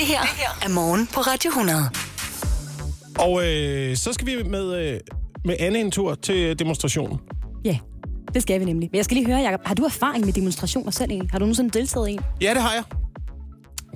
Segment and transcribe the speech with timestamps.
[0.00, 0.20] Det her
[0.62, 1.90] er morgen på Radio 100.
[3.18, 5.00] Og øh, så skal vi med, øh,
[5.44, 7.18] med Anne en tur til demonstrationen.
[7.64, 7.78] Ja,
[8.34, 8.88] det skal vi nemlig.
[8.92, 11.30] Men jeg skal lige høre, Jacob, har du erfaring med demonstrationer selv egentlig?
[11.30, 12.20] Har du nogensinde deltaget i en?
[12.40, 12.82] Ja, det har jeg.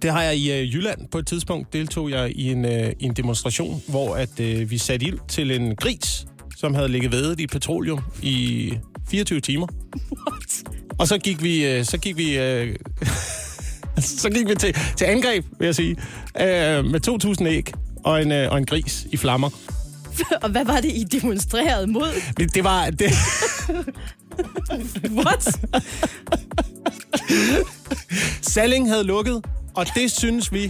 [0.03, 1.09] Det har jeg i øh, Jylland.
[1.09, 4.79] På et tidspunkt deltog jeg i en, øh, i en demonstration, hvor at øh, vi
[4.79, 6.27] satte ild til en gris,
[6.57, 8.73] som havde ligget vædet i petroleum i
[9.09, 9.67] 24 timer.
[10.29, 10.63] What?
[10.99, 12.77] Og så gik vi, øh, så gik vi, øh,
[13.99, 15.91] så gik vi til, til angreb, vil jeg sige,
[16.41, 17.09] øh, med
[17.41, 17.73] 2.000 æg
[18.05, 19.51] og en, øh, og en gris i flammer.
[20.43, 22.09] Og hvad var det, I demonstrerede mod?
[22.55, 22.91] Det var...
[22.91, 23.11] Det,
[25.25, 25.61] What?
[28.43, 29.45] Salling havde lukket,
[29.75, 30.69] og det synes vi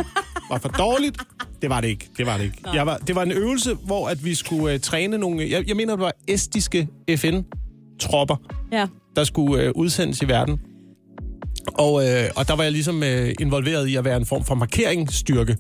[0.51, 1.19] var for dårligt.
[1.63, 2.09] Det var det ikke.
[2.19, 2.59] Det var det ikke.
[2.75, 5.51] Jeg var, det var en øvelse, hvor at vi skulle uh, træne nogle...
[5.51, 8.37] Jeg, jeg mener, det var estiske FN-tropper,
[8.73, 8.87] Ja.
[9.17, 10.61] der skulle uh, udsendes i verden.
[11.67, 14.55] Og, øh, og der var jeg ligesom øh, involveret i at være en form for
[14.55, 15.57] markeringsstyrke.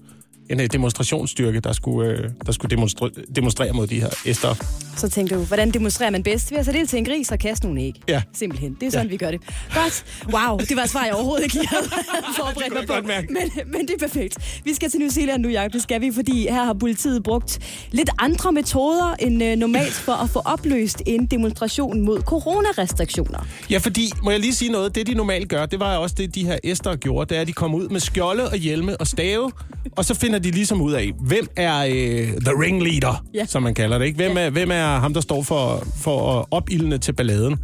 [0.51, 4.55] En uh, demonstrationsstyrke, der skulle, uh, der skulle demonstre, demonstrere mod de her æster.
[4.97, 6.51] Så tænkte du, hvordan demonstrerer man bedst?
[6.51, 7.95] Ved at sætte det til en gris og kaste nogle æg.
[8.09, 8.23] Ja.
[8.33, 8.77] Simpelthen.
[8.81, 9.11] Det er sådan, Ja.
[9.11, 9.41] vi gør det.
[9.75, 10.05] Godt.
[10.33, 11.83] Wow, det var et svar, jeg overhovedet ikke havde
[12.39, 12.95] forberedt mig på.
[13.06, 14.61] Men, men det er perfekt.
[14.64, 15.73] Vi skal til New Zealand nu, Jacob.
[15.73, 17.58] Det skal vi, fordi her har politiet brugt
[17.91, 23.47] lidt andre metoder end øh, normalt for at få opløst en demonstration mod coronarestriktioner.
[23.70, 26.34] Ja, fordi, må jeg lige sige noget, det de normalt gør, det var også det,
[26.34, 29.06] de her æster gjorde, det er, at de kom ud med skjolde og hjelme og
[29.06, 29.53] stave,
[29.97, 33.46] og så finder de ligesom ud af, hvem er øh, the ringleader, Ja.
[33.46, 34.16] som man kalder det, ikke?
[34.16, 34.42] Hvem, Ja.
[34.46, 37.56] er, hvem er ham, der står for, for at opildne til balladen?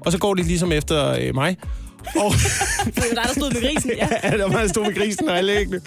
[0.00, 1.56] Og så går de ligesom efter øh, mig.
[2.16, 2.32] Og
[2.84, 3.90] Det var dig, der stod med grisen.
[3.98, 4.08] Ja.
[4.30, 5.80] ja, der var stod med grisen og alle æggene.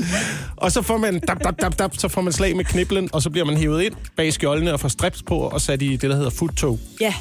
[0.55, 3.21] Og så får man dap, dap, dap, dap, så får man slag med kniblen, og
[3.21, 6.09] så bliver man hævet ind bag skjoldene og får strips på og sat i det,
[6.09, 6.63] der hedder foot
[7.01, 7.13] ja.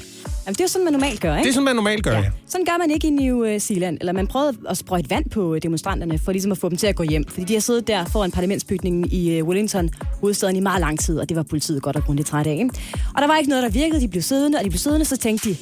[0.46, 1.42] Jamen, det er jo sådan, man normalt gør, ikke?
[1.42, 2.30] Det er sådan, man normalt gør, ja.
[2.46, 3.98] Sådan gør man ikke i New Zealand.
[4.00, 6.86] Eller man prøvede at sprøjte vand på øh, demonstranterne, for ligesom at få dem til
[6.86, 7.24] at gå hjem.
[7.28, 11.18] Fordi de har siddet der foran parlamentsbygningen i øh, Wellington, hovedstaden, i meget lang tid,
[11.18, 12.52] og det var politiet godt og grundigt træt af.
[12.52, 12.70] Ikke?
[13.14, 14.00] Og der var ikke noget, der virkede.
[14.00, 15.56] De blev siddende, og de blev siddende, så tænkte de,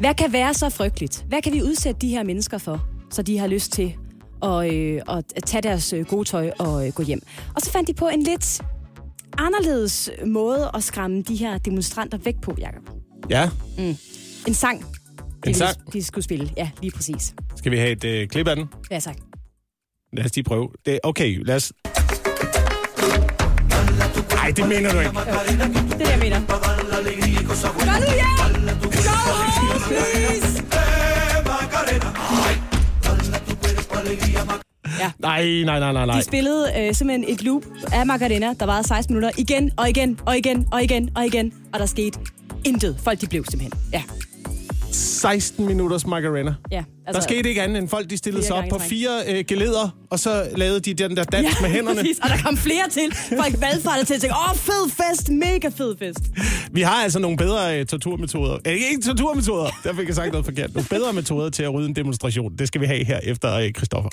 [0.00, 1.24] hvad kan være så frygteligt?
[1.28, 3.94] Hvad kan vi udsætte de her mennesker for, så de har lyst til
[4.42, 7.22] at, øh, at tage deres øh, gode tøj og øh, gå hjem?
[7.54, 8.60] Og så fandt de på en lidt
[9.38, 13.03] anderledes måde at skræmme de her demonstranter væk på, Jacob.
[13.30, 13.50] Ja,
[14.46, 14.78] En sang.
[15.46, 15.92] En de, sang?
[15.92, 16.50] De skulle spille.
[16.56, 17.34] Ja, lige præcis.
[17.56, 18.68] skal vi have et øh, klip af den?
[18.90, 19.16] Ja, tak.
[20.12, 20.68] Lad os lige prøve.
[20.86, 21.72] Det, okay, lad os...
[24.30, 25.10] Nej, det mener du ikke.
[25.10, 26.40] Det er det, jeg mener.
[26.46, 28.30] Gør nu, ja!
[28.82, 30.64] Go home, please!
[35.18, 36.16] Nej, nej, nej, nej, nej.
[36.16, 37.62] De spillede øh, simpelthen et loop
[37.92, 41.52] af Macarena, der varede 16 minutter, igen og igen og igen og igen og igen,
[41.72, 42.18] og der skete
[42.64, 42.96] intet.
[43.04, 43.80] Folk, de blev simpelthen.
[43.92, 44.02] Ja,
[44.92, 46.54] 16 minutters Macarena.
[46.72, 46.84] ja.
[47.06, 49.96] Altså, der skete ikke andet end folk, de stillede sig op på fire øh, geleder,
[50.10, 52.00] og så lavede de den der dans Ja, med hænderne.
[52.00, 52.18] præcis.
[52.22, 53.16] Og der kom flere til.
[53.42, 56.20] Folk valgfartede til at tænke, åh, oh, fed fest, mega fed fest.
[56.72, 58.58] Vi har altså nogle bedre øh, torturmetoder.
[58.66, 60.74] Øh, ikke torturmetoder, der fik jeg sagt noget forkert.
[60.74, 62.56] Nogle bedre metoder til at rydde en demonstration.
[62.58, 64.10] Det skal vi have her efter øh, Christoffer.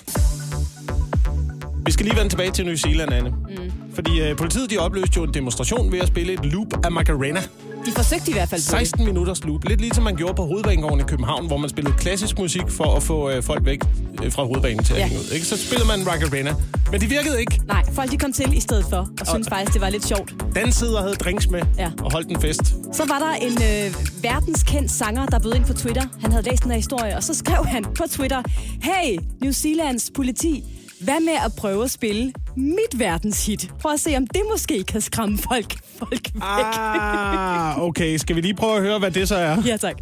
[1.85, 3.29] Vi skal lige vende tilbage til New Zealand, Anne.
[3.29, 3.72] Mm.
[3.94, 7.41] Fordi øh, politiet de opløste jo en demonstration ved at spille et loop af Macarena.
[7.86, 8.88] De forsøgte i hvert fald på det.
[8.88, 9.64] 16 minutters loop.
[9.64, 13.03] Lidt ligesom man gjorde på Hovedbanegården i København, hvor man spillede klassisk musik for at
[13.03, 13.80] få øh, folk væk
[14.24, 15.06] øh, fra hovedbanen til at Ja.
[15.08, 15.30] hænge ud.
[15.34, 15.46] Ikke?
[15.46, 16.56] Så spillede man Macarena.
[16.91, 17.62] Men det virkede ikke.
[17.68, 20.34] Nej, folk de kom til i stedet for, og synes faktisk, det var lidt sjovt.
[20.56, 21.91] Dansede og havde drinks med Ja.
[22.02, 22.62] og holdt en fest.
[22.94, 26.03] Så var der en øh, verdenskendt sanger, der bød ind på Twitter.
[26.22, 28.41] Han havde læst den her historie, og så skrev han på Twitter,
[28.81, 30.64] Hey, New Zealands politi,
[31.03, 33.72] hvad med at prøve at spille mit verdenshit?
[33.79, 36.41] Prøv at se, om det måske kan skræmme folk, folk væk.
[36.41, 38.17] Ah, okay.
[38.17, 39.57] Skal vi lige prøve at høre, hvad det så er?
[39.66, 39.95] Ja, tak.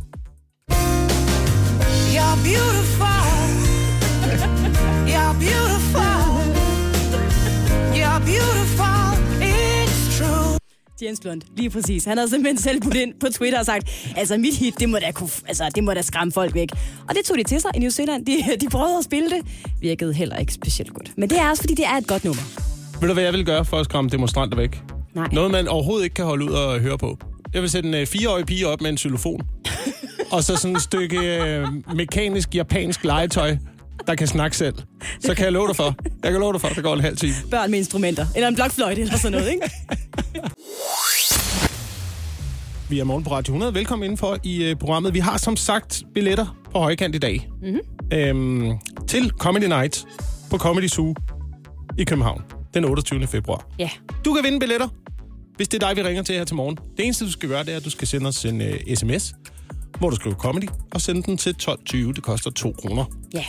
[2.16, 3.06] You're beautiful.
[5.08, 6.02] You're beautiful.
[7.96, 8.89] You're beautiful.
[11.02, 12.06] Jens Lund, lige præcis.
[12.06, 14.98] Han havde simpelthen selv budt ind på Twitter og sagt, altså mit hit, det må
[15.00, 16.70] da, kunne, altså, det må da skræmme folk væk.
[17.10, 18.26] Og det tog de til sig i New Zealand.
[18.26, 19.46] De, de prøvede at spille det.
[19.82, 21.18] Virkede heller ikke specielt godt.
[21.18, 22.42] Men det er også, fordi det er et godt nummer.
[23.02, 24.82] Ved du, hvad jeg vil gøre for at skræmme demonstranter væk?
[25.16, 25.28] Nej.
[25.32, 27.18] Noget, man overhovedet ikke kan holde ud og høre på.
[27.54, 29.42] Jeg vil sætte en øh, fireårig pige op med en xylofon.
[30.32, 33.58] og så sådan et stykke øh, mekanisk japansk legetøj,
[34.08, 34.76] der kan snakke selv.
[35.20, 35.96] Så kan jeg love dig for.
[36.24, 37.34] Jeg kan love dig for, der går en halv time.
[37.52, 38.26] Børn med instrumenter.
[38.36, 39.72] Eller en blokfløjte eller sådan noget, ikke?
[42.90, 43.74] Vi er morgen på Radio 100.
[43.74, 45.14] Velkommen indenfor i øh, programmet.
[45.14, 47.50] Vi har som sagt billetter på højkant i dag.
[47.62, 47.80] Mm-hmm.
[48.14, 50.06] Øhm, til Comedy Night
[50.50, 51.16] på Comedy Zoo
[51.98, 52.42] i København
[52.74, 53.28] den 28.
[53.28, 53.68] februar.
[53.80, 53.90] Ja.
[54.26, 54.88] Du kan vinde billetter,
[55.56, 56.78] hvis det er dig, vi ringer til her til morgen.
[56.98, 59.34] Det eneste, du skal gøre, det er, at du skal sende os en uh, sms,
[60.00, 61.98] hvor du skriver comedy, og sende den til 12.20.
[61.98, 63.06] Det koster 2 kroner.
[63.34, 63.46] Ja.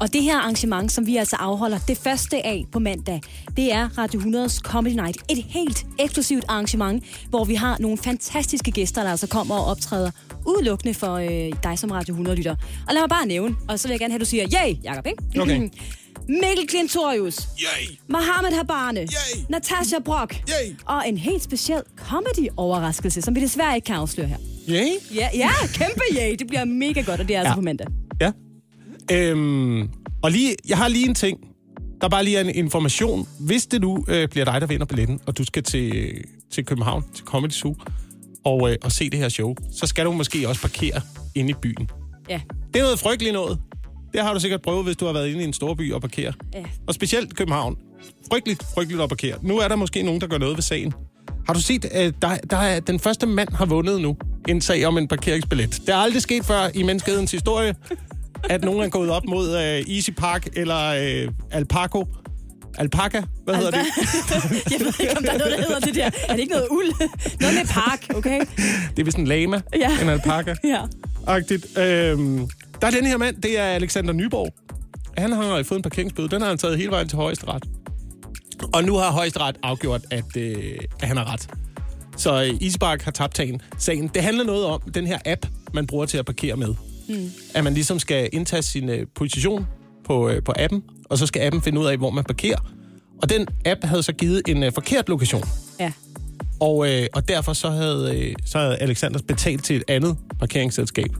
[0.00, 3.20] Og det her arrangement, som vi altså afholder det første af på mandag,
[3.56, 5.16] det er Radio 100's Comedy Night.
[5.30, 10.10] Et helt eksklusivt arrangement, hvor vi har nogle fantastiske gæster, der altså kommer og optræder
[10.46, 12.54] udelukkende for øh, dig som Radio 100-lytter.
[12.88, 14.74] Og lad mig bare nævne, og så vil jeg gerne have, at du siger, yay,
[14.84, 15.40] Jacob, ikke?
[15.40, 15.60] Okay.
[16.28, 17.96] Mikkel Klintorius, Yay!
[18.08, 19.42] Mohammed Habane, Yay!
[19.48, 20.74] Natasha Brock Yay!
[20.86, 24.36] og en helt speciel comedy-overraskelse, som vi desværre ikke kan afsløre her.
[24.68, 24.88] Yay?
[25.14, 26.34] Ja, ja, kæmpe yay.
[26.38, 27.54] Det bliver mega godt, og det er altså Ja.
[27.54, 27.86] på mandag.
[29.12, 29.88] Øhm,
[30.22, 31.38] og lige, jeg har lige en ting.
[32.00, 33.28] Der er bare lige en information.
[33.40, 36.12] Hvis det nu øh, bliver dig, der vinder billetten, og du skal til,
[36.52, 37.76] til København, til Comedy Zoo,
[38.44, 41.00] og, øh, og se det her show, så skal du måske også parkere
[41.34, 41.90] inde i byen.
[42.28, 42.40] Ja.
[42.74, 43.58] Det er noget frygteligt noget.
[44.12, 46.00] Det har du sikkert prøvet, hvis du har været inde i en stor by og
[46.00, 46.32] parkere.
[46.54, 46.64] Ja.
[46.86, 47.76] Og specielt København.
[48.32, 49.38] Frygteligt, frygteligt at parkere.
[49.42, 50.92] Nu er der måske nogen, der gør noget ved sagen.
[51.46, 54.16] Har du set, at der, der er, den første mand har vundet nu
[54.48, 55.80] en sag om en parkeringsbillet?
[55.86, 57.74] Det er aldrig sket før i menneskehedens historie,
[58.50, 60.90] at nogen er gået op mod uh, Easy Park eller
[61.26, 62.06] uh, Alpaco.
[62.78, 63.22] Alpaca?
[63.44, 63.80] Hvad hedder det?
[64.72, 66.10] Jeg ved ikke, om der er noget, der hedder det der.
[66.28, 66.92] Er det ikke noget uld?
[67.40, 68.40] Noget med park, okay?
[68.90, 70.00] Det er vist en lama, Ja.
[70.02, 70.54] en alpaca.
[70.64, 70.80] Ja.
[71.26, 71.78] Agtigt.
[71.78, 72.48] Øhm,
[72.80, 74.54] der er den her mand, det er Alexander Nyborg.
[75.18, 76.28] Han har fået en parkeringsbøde.
[76.28, 77.64] Den har han taget hele vejen til højesteret.
[78.74, 80.56] Og nu har højesteret afgjort, at, øh,
[81.00, 81.48] at han har ret.
[82.16, 83.60] Så øh, Isbark har tabt sagen.
[83.78, 84.10] sagen.
[84.14, 86.74] Det handler noget om den her app, man bruger til at parkere med.
[87.08, 87.30] Mm.
[87.54, 89.66] At man ligesom skal indtage sin øh, position
[90.04, 92.58] på, øh, på appen, og så skal appen finde ud af, hvor man parkerer.
[93.22, 95.42] Og den app havde så givet en øh, forkert lokation.
[95.80, 95.92] Ja.
[96.60, 101.10] Og, øh, og derfor så havde, øh, så havde Alexander betalt til et andet parkeringsselskab.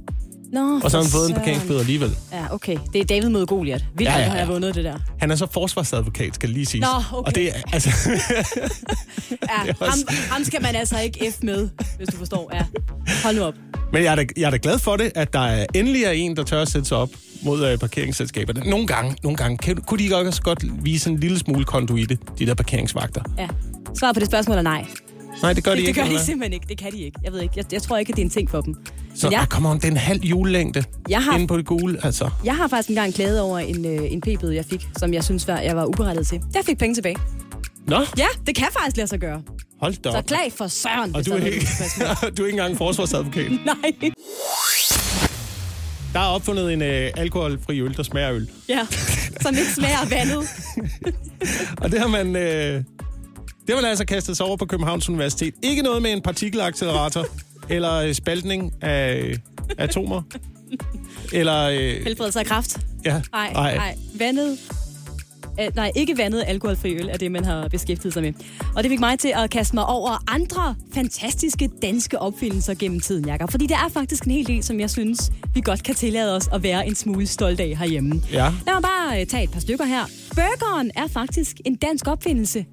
[0.56, 2.16] Nå, Og så har han fået en parkeringsbøde alligevel.
[2.32, 2.76] Ja, okay.
[2.92, 3.84] Det er David mod Goliat.
[3.96, 4.44] Vildt, Ja, ja, ja, ja.
[4.44, 4.98] har vundet det der.
[5.20, 6.80] Han er så forsvarsadvokat, skal det lige sige.
[6.80, 7.26] Nå, okay.
[7.28, 7.90] Og det er, altså,
[9.30, 9.98] Ja, ham,
[10.30, 12.50] ham skal man altså ikke F med, hvis du forstår.
[12.54, 12.64] Ja.
[13.24, 13.54] Hold nu op.
[13.92, 16.10] men jeg er, da, jeg er da glad for det, at der er endelig er
[16.10, 17.08] en, der tør at sætte sig op
[17.42, 18.70] mod øh, parkeringsselskaberne.
[18.70, 22.18] Nogle gange, nogle gange kan, kunne de ikke også godt vise en lille smule konduite,
[22.38, 23.20] de der parkeringsvagter.
[23.38, 23.48] Ja.
[23.98, 24.84] Svar på det spørgsmål er nej.
[25.42, 26.00] Nej, det gør de Det, det ikke.
[26.00, 26.66] gør de simpelthen ikke.
[26.68, 27.18] Det kan de ikke.
[27.24, 27.52] Jeg ved ikke.
[27.56, 28.74] Jeg, jeg tror ikke, at det er en ting for dem.
[29.16, 29.40] Så ja.
[29.40, 32.30] ah, come on, det er en halv julelængde Jeg har- inde på det gule, altså.
[32.44, 35.48] jeg har faktisk engang klaget over en, øh, en p-bøde, jeg fik, som jeg synes,
[35.48, 36.40] var, jeg var uberettiget til.
[36.54, 37.16] Jeg fik penge tilbage.
[37.86, 39.42] Nå, Ja, det kan faktisk lade sig gøre.
[39.80, 40.26] hold da Så op.
[40.26, 41.66] klag for søren, Og du der er, ikke,
[42.36, 43.50] du er ikke engang forsvarsadvokat.
[43.66, 44.10] Nej.
[46.12, 48.50] Der er opfundet en øh, alkoholfri øl, der smager øl.
[48.68, 48.86] Ja,
[49.40, 50.48] som ikke smager af vandet.
[51.82, 52.42] Og det har man, øh,
[52.72, 52.84] det
[53.74, 55.54] har man altså kastet sig over på Københavns Universitet.
[55.62, 57.26] Ikke noget med en partikelaccelerator,
[57.68, 59.34] eller øh, spaltning af
[59.78, 60.22] atomer,
[61.32, 61.68] eller...
[61.68, 62.78] Øh, Helbredelse af kraft.
[63.04, 63.94] ja, Nej, nej.
[64.18, 64.58] Vandet.
[65.60, 68.32] Øh, nej, ikke vandet alkoholfri øl er det, man har beskæftiget sig med.
[68.76, 73.26] Og det fik mig til at kaste mig over andre fantastiske danske opfindelser gennem tiden,
[73.26, 73.50] Jakob.
[73.50, 76.48] Fordi der er faktisk en hel del, som jeg synes, vi godt kan tillade os
[76.52, 78.22] at være en smule stolte af herhjemme.
[78.32, 78.44] Ja.
[78.66, 80.04] Lad mig bare øh, tage et par stykker her.
[80.34, 82.64] Burgeren er faktisk en dansk opfindelse.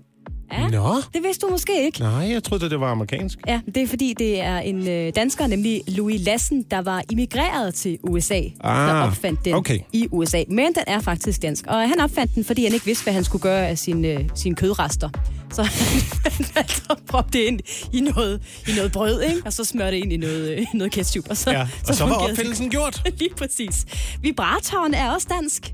[0.53, 0.95] Ja, Nå.
[1.13, 1.99] det vidste du måske ikke.
[1.99, 3.39] Nej, jeg troede, det var amerikansk.
[3.47, 7.73] Ja, det er fordi, det er en øh, dansker, nemlig Louis Lassen, der var immigreret
[7.73, 9.79] til USA, Ah, der opfandt den okay.
[9.93, 10.43] i USA.
[10.49, 13.23] Men den er faktisk dansk, og han opfandt den, fordi han ikke vidste, hvad han
[13.23, 15.09] skulle gøre af sine, øh, sine kødrester.
[15.53, 17.59] Så han valgte at proppe det ind
[17.93, 19.41] i noget, i noget brød, ikke?
[19.45, 21.25] og så smøre det ind i noget, øh, noget ketchup.
[21.29, 22.31] Og så, Ja, og så var fungerede det.
[22.31, 23.01] opfindelsen gjort.
[23.19, 23.85] Lige præcis.
[24.21, 25.73] Vibratoren er også dansk.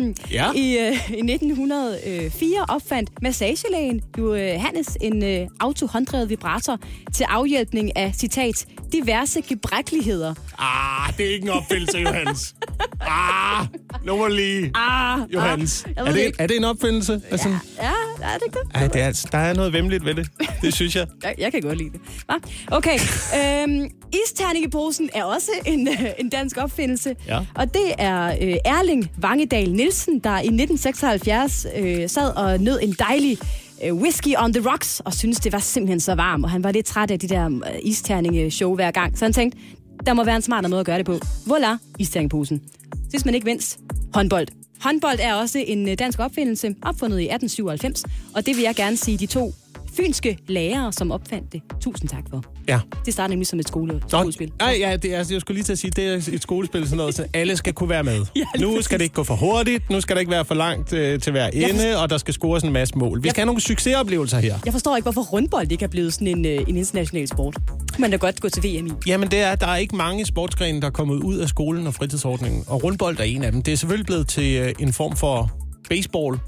[0.30, 0.52] Ja.
[0.54, 6.78] I, øh, I 1904 opfandt massagelægen Johannes en øh, autohånddrevet vibrator
[7.14, 10.34] til afhjælpning af, citat, diverse gebrækkeligheder.
[10.58, 12.54] Ah, det er ikke en opfindelse, Johannes.
[13.00, 13.66] Ah,
[14.06, 14.70] nu må lige...
[14.74, 15.84] Ah, Johannes.
[15.84, 16.36] ah, er, det, ikke.
[16.42, 17.20] er det en opfindelse?
[17.30, 17.48] Altså,
[17.82, 17.90] Ja,
[18.22, 18.70] er det ikke det?
[18.74, 20.28] ej, det er, der er noget vemmeligt ved det.
[20.62, 21.06] Det synes jeg.
[21.22, 22.00] Jeg, jeg kan godt lide det.
[22.26, 22.34] Hva?
[22.76, 22.98] Okay,
[23.38, 23.90] øhm,
[24.26, 27.14] isterningeposen er også en, øh, en dansk opfindelse.
[27.28, 27.38] Ja.
[27.54, 32.92] Og det er øh, Erling Vangedal Nielsen, der i 1976 øh, sad og nød en
[32.98, 33.38] dejlig
[33.84, 36.44] øh, whisky on the rocks, og syntes, det var simpelthen så varmt.
[36.44, 39.18] Og han var lidt træt af de der øh, isterninge-show hver gang.
[39.18, 39.58] Så han tænkte,
[40.06, 41.14] der må være en smartere måde at gøre det på.
[41.46, 42.62] Voilà, isterningeposen.
[43.10, 43.78] Sidst man ikke mindst,
[44.14, 44.46] håndbold.
[44.80, 48.96] Håndbold er også en øh, dansk opfindelse, opfundet i 1897, og det vil jeg gerne
[48.96, 49.52] sige de to
[49.96, 51.60] fynske lærere, som opfandt det.
[51.80, 52.44] Tusind tak for.
[52.68, 52.80] Ja.
[53.06, 54.52] Det startede nemlig som et skole, skolespil.
[54.60, 56.96] Nej, ja, det er, jeg skulle lige til at sige, det er et skole,spil sådan
[56.96, 58.12] noget, så alle skal kunne være med.
[58.36, 58.84] Ja, nu præcis.
[58.84, 61.32] skal det ikke gå for hurtigt, nu skal det ikke være for langt øh, til
[61.32, 63.22] hver ende, og der skal scores en masse mål.
[63.22, 64.58] Vi skal have nogle succesoplevelser her.
[64.64, 67.56] Jeg forstår ikke, hvorfor rundbold ikke er blevet sådan en, øh, en international sport.
[67.98, 68.90] Man da godt gå til VM i.
[69.06, 71.94] Jamen, det er, der er ikke mange sportsgrene, der er kommet ud af skolen og
[71.94, 73.62] fritidsordningen, og rundbold er en af dem.
[73.62, 75.50] Det er selvfølgelig blevet til øh, en form for
[75.90, 76.38] baseball,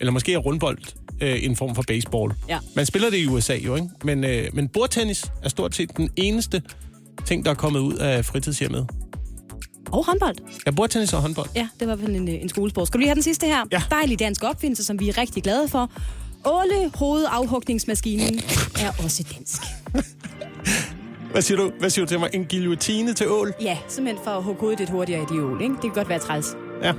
[0.00, 0.78] eller måske er rundbold
[1.20, 2.32] øh, en form for baseball.
[2.48, 2.58] Ja.
[2.74, 3.88] Man spiller det i USA jo, ikke?
[4.04, 6.62] Men, øh, men bordtennis er stort set den eneste
[7.26, 8.88] ting, der er kommet ud af fritidshjemmet.
[9.90, 10.36] Og håndbold.
[10.66, 11.48] Ja, bordtennis og håndbold.
[11.54, 12.88] Ja, det var vel en, øh, en skolesport.
[12.88, 13.64] Skal vi lige have den sidste her?
[13.72, 13.82] Ja.
[13.90, 15.90] Dejlig dansk opfindelse, som vi er rigtig glade for.
[16.44, 18.40] Åle hovedafhugningsmaskinen
[18.80, 19.62] er også dansk.
[21.32, 21.70] Hvad siger du?
[21.78, 22.30] Hvad siger du til mig?
[22.32, 23.54] En guillotine til ål?
[23.60, 25.74] Ja, simpelthen for at hugge hovedet lidt hurtigere i de ål, ikke?
[25.74, 26.46] Det kan godt være træls.
[26.82, 26.92] Ja,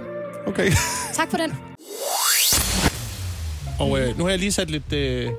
[0.47, 0.71] okay.
[1.13, 1.51] Tak for den.
[3.79, 5.29] Og øh, nu har jeg lige sat lidt, øh,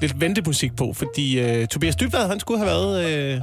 [0.00, 3.10] lidt ventemusik på, fordi øh, Tobias Dybvad, han skulle have været...
[3.10, 3.40] Øh,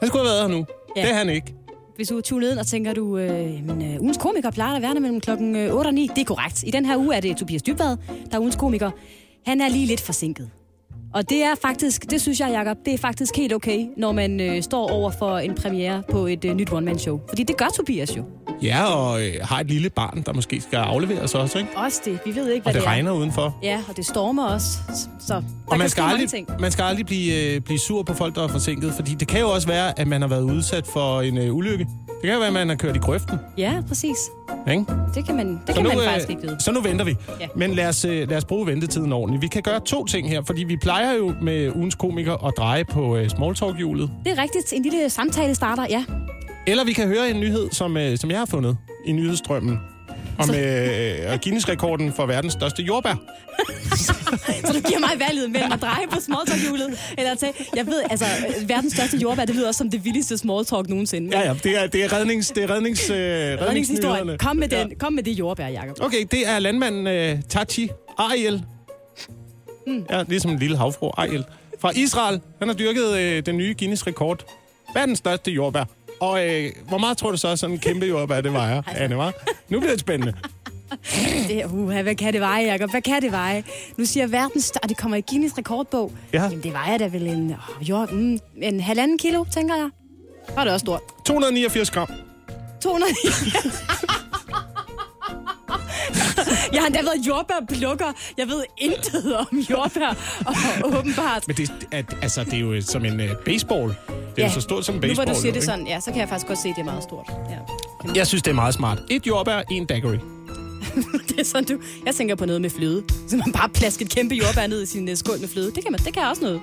[0.00, 0.66] han skulle have været her nu.
[0.96, 1.02] Ja.
[1.02, 1.54] Det er han ikke.
[1.96, 4.82] Hvis du er tunet ind og tænker, du, øh, men, øh, ugens komiker plejer at
[4.82, 6.10] være der mellem klokken øh, 8 og 9.
[6.14, 6.62] Det er korrekt.
[6.66, 7.96] I den her uge er det Tobias Dybvad,
[8.30, 8.90] der er ugens komiker.
[9.46, 10.50] Han er lige lidt forsinket.
[11.14, 14.40] Og det er faktisk, det synes jeg, Jacob, det er faktisk helt okay, når man
[14.40, 17.20] øh, står over for en premiere på et øh, nyt one-man-show.
[17.28, 18.22] Fordi det gør Tobias jo.
[18.62, 21.70] Ja, og øh, har et lille barn, der måske skal afleveres også, ikke?
[21.76, 22.18] Også det.
[22.24, 22.90] Vi ved ikke, hvad Og det det er.
[22.92, 23.56] regner udenfor.
[23.62, 24.68] Ja, og det stormer også.
[25.20, 26.48] Så der Og kan man skal, aldrig, ting.
[26.60, 29.40] man skal aldrig blive, øh, blive sur på folk, der er forsinket, fordi det kan
[29.40, 31.86] jo også være, at man har været udsat for en øh, ulykke.
[32.22, 33.38] Det kan være, at man har kørt i grøften.
[33.58, 34.16] Ja, præcis.
[34.70, 34.84] Ikke?
[35.14, 36.56] Det kan man, det Så kan nu, man øh, faktisk ikke vide.
[36.60, 37.16] Så nu venter vi.
[37.40, 37.46] Ja.
[37.56, 39.42] Men lad os, øh, lad os bruge ventetiden ordentligt.
[39.42, 42.84] Vi kan gøre to ting her, fordi vi plejer jo med ugens komiker at dreje
[42.84, 44.10] på øh, smalltalk-hjulet.
[44.24, 44.72] Det er rigtigt.
[44.72, 46.04] En lille samtale starter, ja.
[46.66, 49.78] Eller vi kan høre en nyhed, som, øh, som jeg har fundet i nyhedsstrømmen.
[50.38, 53.14] Om øh, Guinness-rekorden for verdens største jordbær.
[54.66, 58.02] Så du giver mig valget mellem at dreje på smalltalk-hjulet, eller at tage, jeg ved,
[58.10, 58.24] altså,
[58.66, 61.38] verdens største jordbær, det lyder også som det vildeste smalltalk nogensinde.
[61.38, 63.68] Ja, ja, det er, det er, rednings, det er rednings, øh, redningsnyhederne.
[63.68, 64.38] Redningshistorie.
[64.38, 65.96] Kom med, den, kom med det jordbær, Jacob.
[66.00, 68.64] Okay, det er landmanden øh, Tachi Ariel.
[69.86, 70.06] Mm.
[70.10, 71.44] Ja, ligesom en lille havfru Ariel.
[71.80, 72.40] Fra Israel.
[72.58, 74.44] Han har dyrket øh, den nye Guinness-rekord.
[74.94, 75.84] Verdens største jordbær.
[76.20, 79.32] Og øh, hvor meget tror du så, sådan en kæmpe jordbær, det vejer, Anne, var?
[79.68, 80.34] Nu bliver det spændende.
[81.48, 82.90] Det, uh, hvad kan det veje, Jacob?
[82.90, 83.64] Hvad kan det veje?
[83.96, 86.12] Nu siger jeg verdens, og det kommer i Guinness rekordbog.
[86.32, 86.42] Ja.
[86.42, 89.90] Jamen, det vejer da vel en, oh, jord, mm, en halvanden kilo, tænker jeg.
[90.56, 91.00] Er det også stort.
[91.26, 92.08] 289 gram.
[92.80, 93.12] 200.
[96.72, 98.12] Jeg har endda været jordbærplukker.
[98.38, 101.46] Jeg ved intet om jordbær, og åbenbart.
[101.46, 103.94] Men det, er, altså, det er jo som en øh, baseball.
[104.38, 105.36] Det er jo så stort som en Nu hvor baseball.
[105.36, 107.02] du siger det sådan, ja, så kan jeg faktisk godt se, at det er meget
[107.02, 107.26] stort.
[107.50, 108.12] Ja.
[108.14, 108.98] Jeg synes, det er meget smart.
[109.10, 110.18] Et jordbær, en daiquiri.
[111.28, 111.78] Det er sådan, du...
[112.06, 113.02] Jeg tænker på noget med fløde.
[113.28, 115.66] Så man bare plasker et kæmpe jordbær ned i sin uh, skål med fløde.
[115.74, 116.60] Det kan, man, det kan også noget.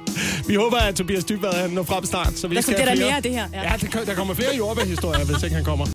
[0.47, 2.33] Vi håber, at Tobias Dybvad han når frem snart.
[2.37, 2.95] Så vi Der skal der flere.
[2.95, 3.47] mere af det her.
[3.53, 3.61] Ja.
[3.61, 5.85] Ja, der, der kommer flere jordbærhistorier, hvis ikke han kommer.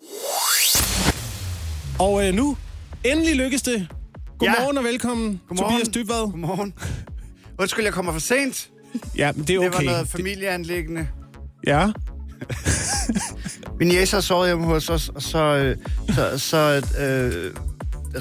[1.99, 2.57] Og øh, nu,
[3.05, 3.89] endelig lykkes det.
[4.39, 4.79] Godmorgen ja.
[4.81, 5.73] og velkommen, Godmorgen.
[5.73, 6.31] Tobias Dybvad.
[6.31, 6.75] Godmorgen.
[7.59, 8.69] Undskyld, jeg kommer for sent.
[9.17, 9.85] Ja, men det er Det okay.
[9.87, 11.09] var noget familieanlæggende.
[11.67, 11.93] Ja,
[13.79, 15.75] Min jæser sovede hjemme hos os, og så,
[16.09, 17.55] så, så, så øh,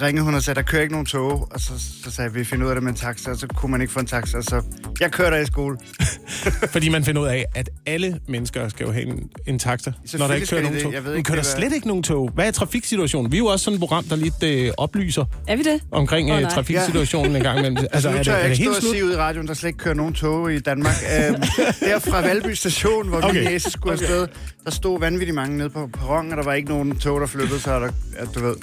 [0.02, 1.48] ringede hun og sagde, der kører ikke nogen tog.
[1.52, 1.72] Og så,
[2.04, 3.82] så sagde vi, vi finder ud af det med en taxa, og så kunne man
[3.82, 4.42] ikke få en taxa.
[4.42, 4.62] Så
[5.00, 5.78] jeg kører der i skole.
[6.74, 10.28] fordi man finder ud af, at alle mennesker skal jo have en, en taxa, når
[10.28, 10.84] der ikke kører nogen det.
[10.84, 10.94] tog.
[10.94, 12.30] Jeg ved Men ikke, kører der det er- slet ikke nogen tog?
[12.34, 13.32] Hvad er trafiksituationen?
[13.32, 15.82] Vi er jo også sådan et program, der lidt øh, oplyser Er vi det?
[15.92, 16.44] omkring nej.
[16.50, 17.78] trafiksituationen en gang imellem.
[17.92, 18.92] Altså, nu er det, er jeg det ikke helt stå og slut?
[18.94, 20.96] sige ud i radioen, der slet ikke kører nogen tog i Danmark.
[21.30, 21.36] øhm,
[21.80, 23.28] der fra Valby station, hvor okay.
[23.30, 23.40] Okay.
[23.40, 24.28] min jæse skulle afsted,
[24.66, 27.60] der stod vanvittigt mange nede på perronen, og der var ikke nogen tog, der flyttede
[27.60, 28.56] sig, der, at du ved.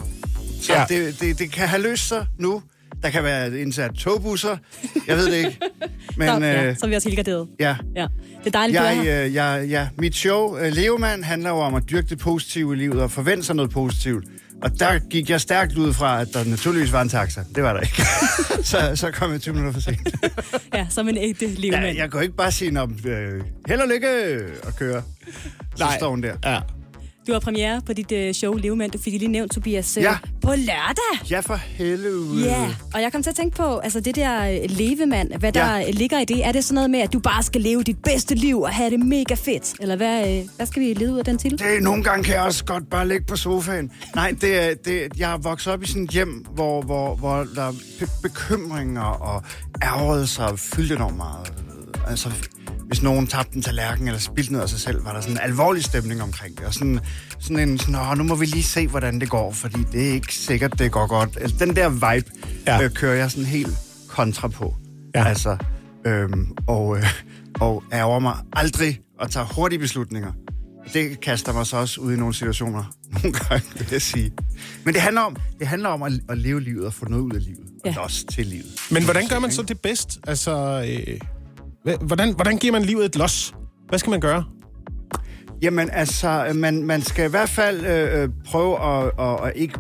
[0.67, 0.81] Så Ja.
[0.81, 0.87] ja.
[1.07, 2.63] det, det, det kan have løst sig nu.
[3.03, 4.57] Der kan være indsat togbusser.
[5.07, 5.59] Jeg ved det ikke.
[6.19, 7.49] Men Nå, ja, øh, så er vi også helt garderet.
[7.61, 8.07] ja, Ja.
[8.45, 9.25] Det er dejligt, du er jeg, her.
[9.25, 12.77] øh, jeg, ja, mit show, øh, Levemand, handler jo om at dyrke det positive i
[12.77, 14.25] livet og forvente sig noget positivt.
[14.63, 17.41] Og der gik jeg stærkt ud fra, at der naturligvis var en taxa.
[17.55, 18.03] Det var der ikke.
[18.71, 20.15] så, så kom jeg 20 minutter for sent.
[20.75, 21.97] Ja, som en ægte Ja, levemand.
[21.97, 24.09] jeg kan jo ikke bare sige, om øh, held og lykke
[24.63, 25.03] og køre.
[25.77, 25.97] Så Nej.
[25.99, 26.35] står hun der.
[26.45, 26.61] Ja.
[27.27, 28.91] Du har premiere på dit uh, show Levemand.
[28.93, 30.17] Du fik lige nævnt, Tobias, uh, Ja.
[30.43, 31.31] på lørdag.
[31.31, 32.45] Ja, for helvede.
[32.45, 35.77] Ja, og jeg kom til at tænke på, altså det der øh, levemand, hvad der
[35.77, 35.91] Ja.
[35.91, 36.47] ligger i det.
[36.47, 38.91] Er det sådan noget med, at du bare skal leve dit bedste liv og have
[38.91, 39.75] det mega fedt?
[39.81, 41.59] Eller hvad, øh, hvad skal vi lede ud af den titel?
[41.59, 43.91] Det, nogle gange kan jeg også godt bare ligge på sofaen.
[44.15, 47.47] Nej, det er, det, jeg er vokset op i sådan et hjem, hvor, hvor, hvor
[47.55, 49.43] der er be- bekymringer og
[49.83, 51.53] ærgerelser fyldte enormt meget.
[52.07, 52.31] Altså,
[52.87, 55.41] hvis nogen tabte en tallerken eller spildte noget af sig selv, var der sådan en
[55.43, 56.67] alvorlig stemning omkring det.
[56.67, 57.01] Og sådan,
[57.39, 60.35] sådan en, sådan, nu må vi lige se, hvordan det går, fordi det er ikke
[60.35, 61.39] sikkert, det går godt.
[61.41, 62.31] Altså, den der vibe
[62.67, 62.83] Ja.
[62.83, 63.77] øh, kører jeg sådan helt
[64.09, 64.77] kontra på.
[65.15, 65.25] Ja.
[65.25, 65.57] Altså,
[66.07, 67.05] øhm, og, øh,
[67.61, 70.33] og ærger mig aldrig og tager hurtige beslutninger.
[70.93, 72.85] Det kaster mig så også ud i nogle situationer,
[73.23, 74.33] nogle gange, vil jeg sige.
[74.85, 77.33] Men det handler om, det handler om at, at leve livet og få noget ud
[77.33, 77.61] af livet.
[77.85, 77.95] Ja.
[77.99, 78.67] Og også til livet.
[78.91, 80.19] Men hvordan gør man så det bedst?
[80.27, 81.21] Altså, øh,
[82.01, 83.55] hvordan, hvordan giver man livet et los?
[83.89, 84.45] Hvad skal man gøre?
[85.63, 89.79] Jamen altså, man, man skal i hvert fald øh, øh, prøve at, at, at ikke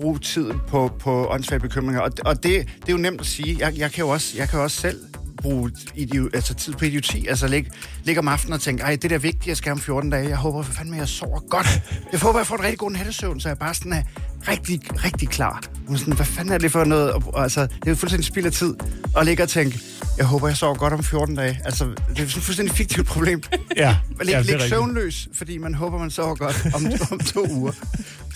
[0.00, 2.00] bruge tid på, på åndssvage bekymringer.
[2.00, 3.56] Og, og det, det er jo nemt at sige.
[3.58, 5.00] Jeg, jeg, kan jo også, jeg kan jo også selv
[5.36, 7.26] bruge idio, altså tid på idioti.
[7.26, 7.70] Altså ligge
[8.04, 10.28] lig om aftenen og tænke, ej, det der er vigtigt, jeg skal om 14 dage.
[10.28, 11.66] Jeg håber for fanden, jeg sover godt.
[12.12, 14.02] Jeg håber, jeg får en rigtig god nattesøvn, så jeg bare sådan er
[14.48, 15.62] rigtig, rigtig klar.
[15.88, 17.12] Og sådan, hvad fanden er det for noget?
[17.12, 18.74] Og, og, altså, det er jo fuldstændig spild af tid
[19.16, 19.80] at ligge og tænke,
[20.18, 21.60] jeg håber, jeg sover godt om 14 dage.
[21.64, 23.42] Altså, det er sådan et fuldstændig fiktivt problem.
[23.76, 24.68] Ja, Man ligger ja, er rigtigt.
[24.68, 27.72] søvnløs, fordi man håber, man sover godt om, om to uger.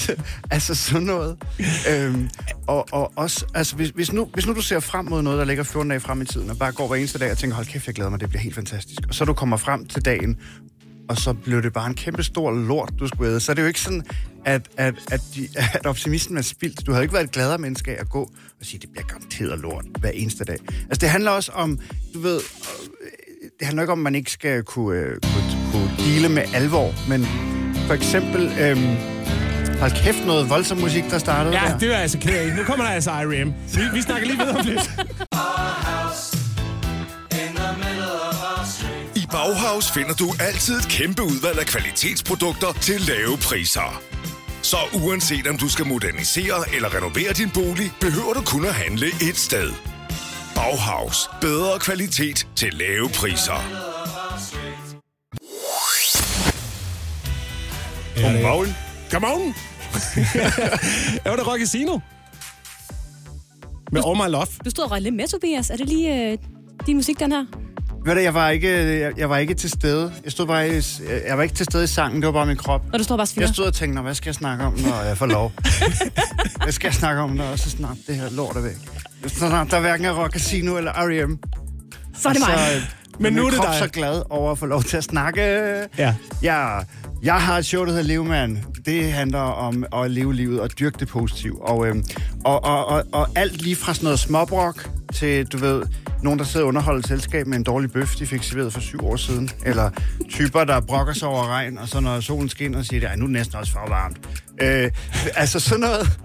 [0.50, 1.36] altså sådan noget.
[1.90, 2.28] Øhm,
[2.66, 5.44] og, og også, altså hvis, hvis, nu, hvis nu du ser frem mod noget, der
[5.44, 7.66] ligger 14 dage frem i tiden, og bare går hver eneste dag og tænker, hold
[7.66, 9.00] kæft, jeg glæder mig, det bliver helt fantastisk.
[9.08, 10.36] Og så du kommer frem til dagen,
[11.08, 13.40] og så blev det bare en kæmpe stor lort, du skulle æde.
[13.40, 14.02] Så er det jo ikke sådan,
[14.44, 16.86] at, at, at, de, at optimismen er spildt.
[16.86, 18.22] Du havde ikke været et gladere menneske af at gå
[18.60, 20.56] og sige, det bliver garanteret lort hver eneste dag.
[20.70, 21.78] Altså det handler også om,
[22.14, 25.90] du ved, øh, det handler ikke om, at man ikke skal kunne, øh, kunne, kunne
[25.98, 27.26] dele med alvor, men
[27.86, 28.96] for eksempel, øhm,
[29.80, 31.78] hold kæft noget voldsom musik, der startede Ja, der.
[31.78, 32.56] det er jeg altså ked af.
[32.56, 33.48] Nu kommer der altså I.R.E.M.
[33.74, 34.90] Vi, vi snakker lige videre om lidt.
[39.64, 44.02] Bauhaus finder du altid et kæmpe udvalg af kvalitetsprodukter til lave priser.
[44.62, 49.06] Så uanset om du skal modernisere eller renovere din bolig, behøver du kun at handle
[49.06, 49.70] et sted.
[50.54, 51.30] Bauhaus.
[51.40, 53.60] Bedre kvalitet til lave priser.
[58.22, 58.76] Godmorgen.
[59.10, 59.54] Godmorgen.
[61.24, 61.98] jeg var da Rock Casino.
[63.92, 64.46] Med All My Love.
[64.64, 65.70] Du stod og røg lidt med, Tobias.
[65.70, 66.38] Er det lige øh,
[66.86, 67.44] din musik, den her?
[68.04, 70.12] Ved du, jeg var, ikke, jeg, jeg var ikke til stede.
[70.24, 70.80] Jeg, stod bare i,
[71.28, 72.82] jeg var ikke til stede i sangen, det var bare min krop.
[72.92, 74.72] Når du står bare og Jeg stod og tænkte, "Nå, hvad skal jeg snakke om,
[74.72, 75.52] når jeg får lov?
[76.62, 78.76] hvad skal jeg snakke om, når så snart det her lort er væk?
[79.26, 81.38] Så snart der hverken er Rock Casino eller R.E.M.
[82.18, 82.58] Så er det mig.
[82.68, 82.82] Så, øh,
[83.20, 83.78] Men nu er min det krop dig.
[83.82, 85.42] så glad over at få lov til at snakke.
[85.98, 86.14] Ja.
[86.42, 86.78] Ja,
[87.22, 88.58] jeg har et show, der hedder Levemand.
[88.86, 91.58] Det handler om at leve livet og dyrke det positivt.
[91.60, 92.04] Og, øhm,
[92.44, 95.82] og, og, og, og alt lige fra sådan noget småbrok til, du ved,
[96.22, 98.80] nogen, der sidder og underholder et selskab med en dårlig bøf, de fik serveret for
[98.80, 99.50] syv år siden.
[99.66, 99.90] Eller
[100.30, 103.22] typer, der brokker sig over regn, og så når solen skinner, siger de, "Ej, nu
[103.22, 104.16] er det næsten også for varmt.
[104.62, 104.90] Øh,
[105.36, 106.18] altså sådan noget.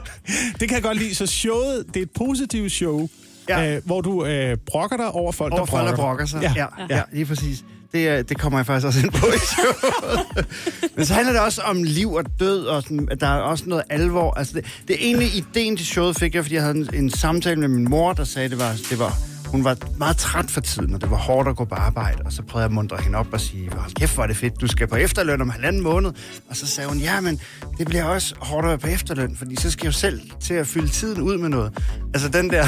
[0.60, 1.16] Det kan jeg godt lide.
[1.16, 3.08] Så showet, det er et positivt show,
[3.50, 3.76] Ja.
[3.76, 6.42] øh, hvor du øh, brokker dig over folk, Over der folk, der brokker, brokker sig.
[6.42, 6.54] Ja.
[6.56, 7.64] Ja, ja, ja lige præcis.
[7.92, 10.46] Det, det kommer jeg faktisk også ind på i showet.
[10.96, 13.64] Men så handler det også om liv og død, og sådan, at der er også
[13.68, 14.34] noget alvor.
[14.38, 17.10] Altså det, det er egentlig ideen til showet fik jeg, fordi jeg havde en, en
[17.10, 19.18] samtale med min mor, der sagde, det var, det var,
[19.52, 22.22] hun var meget træt for tiden, og det var hårdt at gå på arbejde.
[22.26, 24.38] Og så prøvede jeg at mundre hende op og sige, hold kæft, hvor er det
[24.38, 26.12] fedt, du skal på efterløn om halvanden måned.
[26.50, 27.40] Og så sagde hun, ja, men
[27.78, 30.54] det bliver også hårdt at være på efterløn, fordi så skal jeg jo selv til
[30.54, 31.74] at fylde tiden ud med noget.
[32.14, 32.68] Altså den der,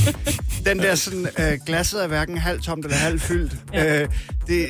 [0.70, 3.56] den der sådan, øh, glasset er hverken halvtomt eller halvfyldt.
[3.72, 4.02] Ja.
[4.02, 4.08] Øh,
[4.46, 4.66] det,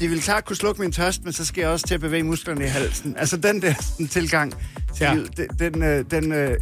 [0.00, 2.22] det vil klart kunne slukke min tørst, men så skal jeg også til at bevæge
[2.22, 3.14] musklerne i halsen.
[3.18, 4.52] Altså den der sådan, tilgang
[4.96, 5.14] til Ja.
[5.14, 6.56] livet, den, den, øh, den, øh,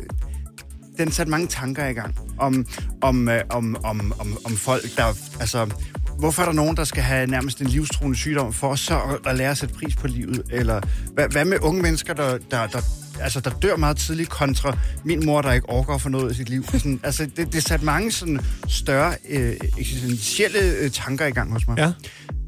[0.98, 2.66] den satte mange tanker i gang om,
[3.00, 5.04] om, øh, om, om, om, om folk, der...
[5.40, 5.70] Altså,
[6.18, 9.36] hvorfor er der nogen, der skal have nærmest en livstruende sygdom for så at, at
[9.36, 10.42] lære at sætte pris på livet?
[10.50, 10.80] Eller
[11.12, 12.80] hvad, hvad med unge mennesker, der, der, der,
[13.20, 16.48] altså, der dør meget tidligt kontra min mor, der ikke orker for noget i sit
[16.48, 16.64] liv?
[16.64, 21.68] Sådan, altså, det, det satte mange sådan, større øh, eksistentielle øh, tanker i gang hos
[21.68, 21.78] mig.
[21.78, 21.92] Ja.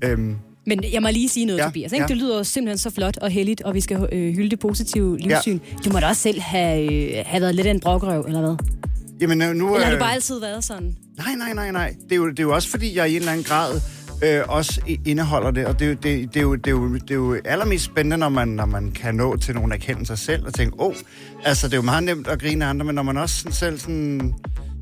[0.02, 0.36] Øhm,
[0.68, 1.92] Men jeg må lige sige noget, ja, Tobias.
[1.92, 2.02] Ikke?
[2.02, 2.08] ja.
[2.08, 5.58] Det lyder simpelthen så flot og heldigt, og vi skal øh, hylde det positive livssyn.
[5.72, 5.76] Ja.
[5.84, 8.56] Du må da også selv have, øh, have været lidt af en brokrøv, eller hvad?
[9.20, 10.96] jamen, øh, nu, Eller har du bare altid været sådan?
[11.16, 11.94] Nej, nej, nej, nej.
[12.04, 13.80] Det er jo, det er jo også, fordi jeg i en eller anden grad
[14.24, 15.66] øh, også indeholder det.
[15.66, 17.84] Og det, er jo- det, det, er jo, det, er jo, det er jo allermest
[17.84, 20.94] spændende, når man, når man kan nå til nogle erkendelser selv og tænke, åh, oh,
[21.44, 23.52] altså det er jo meget nemt at grine af andre, men når man også sådan,
[23.52, 24.34] selv sådan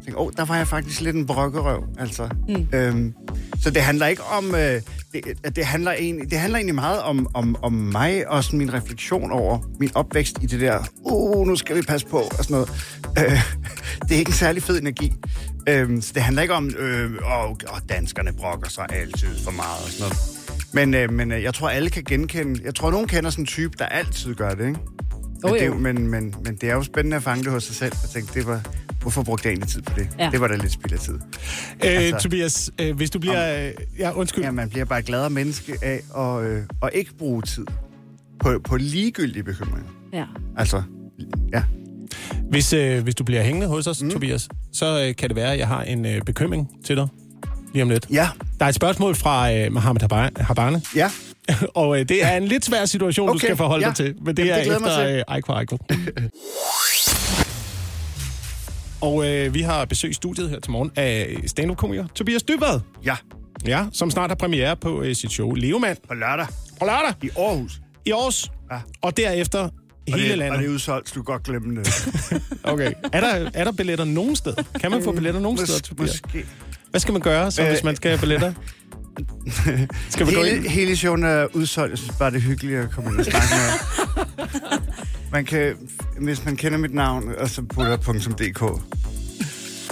[0.07, 2.29] tænker, åh, oh, der var jeg faktisk lidt en brokkerøv, altså.
[2.49, 2.67] Mm.
[2.73, 3.15] Øhm,
[3.61, 4.81] så det handler ikke om, øh,
[5.13, 8.73] det, det, handler egentlig, det handler egentlig meget om, om, om mig og sådan min
[8.75, 12.55] refleksion over min opvækst i det der, uh, nu skal vi passe på, og sådan
[12.55, 12.71] noget.
[13.19, 13.41] Øh,
[14.03, 15.13] det er ikke en særlig fed energi.
[15.69, 17.57] Øhm, så det handler ikke om, øh, åh, åh,
[17.89, 20.17] danskerne brokker sig altid for meget og sådan noget.
[20.73, 22.61] Men, øh, men øh, jeg tror, alle kan genkende...
[22.65, 24.81] Jeg tror, nogen kender sådan en type, der altid gør det, ikke?
[25.43, 25.73] Men, Jo, det, jo.
[25.73, 27.93] jo- men, men, men det er jo spændende at fange det hos sig selv.
[28.03, 28.61] Jeg tænkte, det var,
[29.07, 30.09] hvorfor brugte jeg egentlig tid på det?
[30.19, 30.29] Ja.
[30.33, 31.15] Det var da lidt spild af tid.
[31.15, 31.21] Øh,
[31.81, 33.67] Altså- Tobias, øh, hvis du bliver...
[33.67, 34.45] Øh, ja, undskyld.
[34.45, 37.67] Ja, man bliver bare et gladere menneske af at, øh, at ikke bruge tid
[38.41, 39.91] på, på ligegyldige bekymringer.
[40.13, 40.25] Ja.
[40.57, 40.83] Altså,
[41.53, 41.63] ja.
[42.51, 44.11] Hvis, øh, hvis du bliver hængende hos os, mm.
[44.11, 47.09] Tobias, så øh, kan det være, at jeg har en øh, bekymring til dig
[47.73, 48.07] lige om lidt.
[48.11, 51.11] Ja, Der er et spørgsmål fra øh, Mohammed Haba- Habane, ja.
[51.75, 53.35] og øh, det er en lidt svær situation, okay.
[53.35, 53.89] du skal forholde ja.
[53.89, 54.15] dig til.
[54.23, 55.77] Men det Jamen, er det efter øh, Aiko Aiko.
[59.01, 63.17] og øh, vi har besøg i studiet her til morgen af stand-up-komiker Tobias Dybvad, Ja,
[63.67, 66.47] ja, som snart har premiere på øh, sit show Levemand på lørdag
[66.81, 67.81] på lørdag i Aarhus.
[68.07, 68.51] i års.
[68.73, 68.79] Ja.
[69.03, 69.71] Og derefter Og
[70.07, 70.57] hele det, landet.
[70.57, 71.89] Og det er udsolgt, du kan godt glemme det.
[72.65, 72.93] Okay.
[73.13, 74.63] Er der, er der billetter nogen steder?
[74.81, 76.23] Kan man få billetter nogen steder, Tobias?
[76.25, 76.47] måske.
[76.91, 78.53] Hvad skal man gøre, så, Øh, hvis man skal have billetter?
[80.11, 80.57] Skal vi gå ind?
[80.57, 81.91] Hele, hele showen er udsolgt.
[81.91, 84.27] Jeg synes bare, det er hyggeligt at komme ind og snakke med.
[85.33, 85.75] Man kan,
[86.21, 88.83] hvis man kender mit navn, og så putter .dk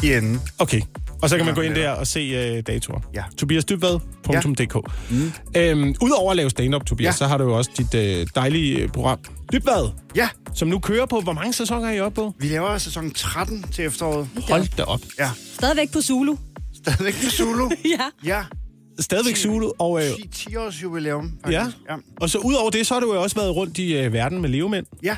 [0.05, 0.41] i enden.
[0.59, 0.81] Okay.
[1.23, 3.01] Og så kan man gå ind der og se uh, datoer.
[3.15, 3.23] Ja.
[3.39, 4.77] Tobiasdybvad.dk
[5.11, 5.33] mm.
[5.57, 7.13] øhm, Udover at lave stand-up, Tobias, Ja.
[7.13, 9.19] så har du jo også dit uh, dejlige øh, program,
[9.53, 11.21] Dybvad, Ja, som nu kører på.
[11.21, 12.35] Hvor mange sæsoner er I oppe på?
[12.39, 14.29] vi laver sæson 13 til efteråret.
[14.49, 15.01] Hold da op.
[15.19, 16.37] Ja, Stadigvæk på Zulu.
[16.75, 17.71] stadigvæk på Zulu.
[17.99, 18.05] Ja.
[18.25, 18.43] Ja,
[19.01, 19.71] Stadigvæk Zulu.
[19.79, 21.63] Og, øh, 10, 10 års jubilæum, ja.
[21.63, 21.77] faktisk.
[21.91, 21.95] Ja.
[22.21, 24.49] og så udover det, så har du jo også været rundt i øh, verden med
[24.49, 24.87] levemænd.
[25.03, 25.17] ja.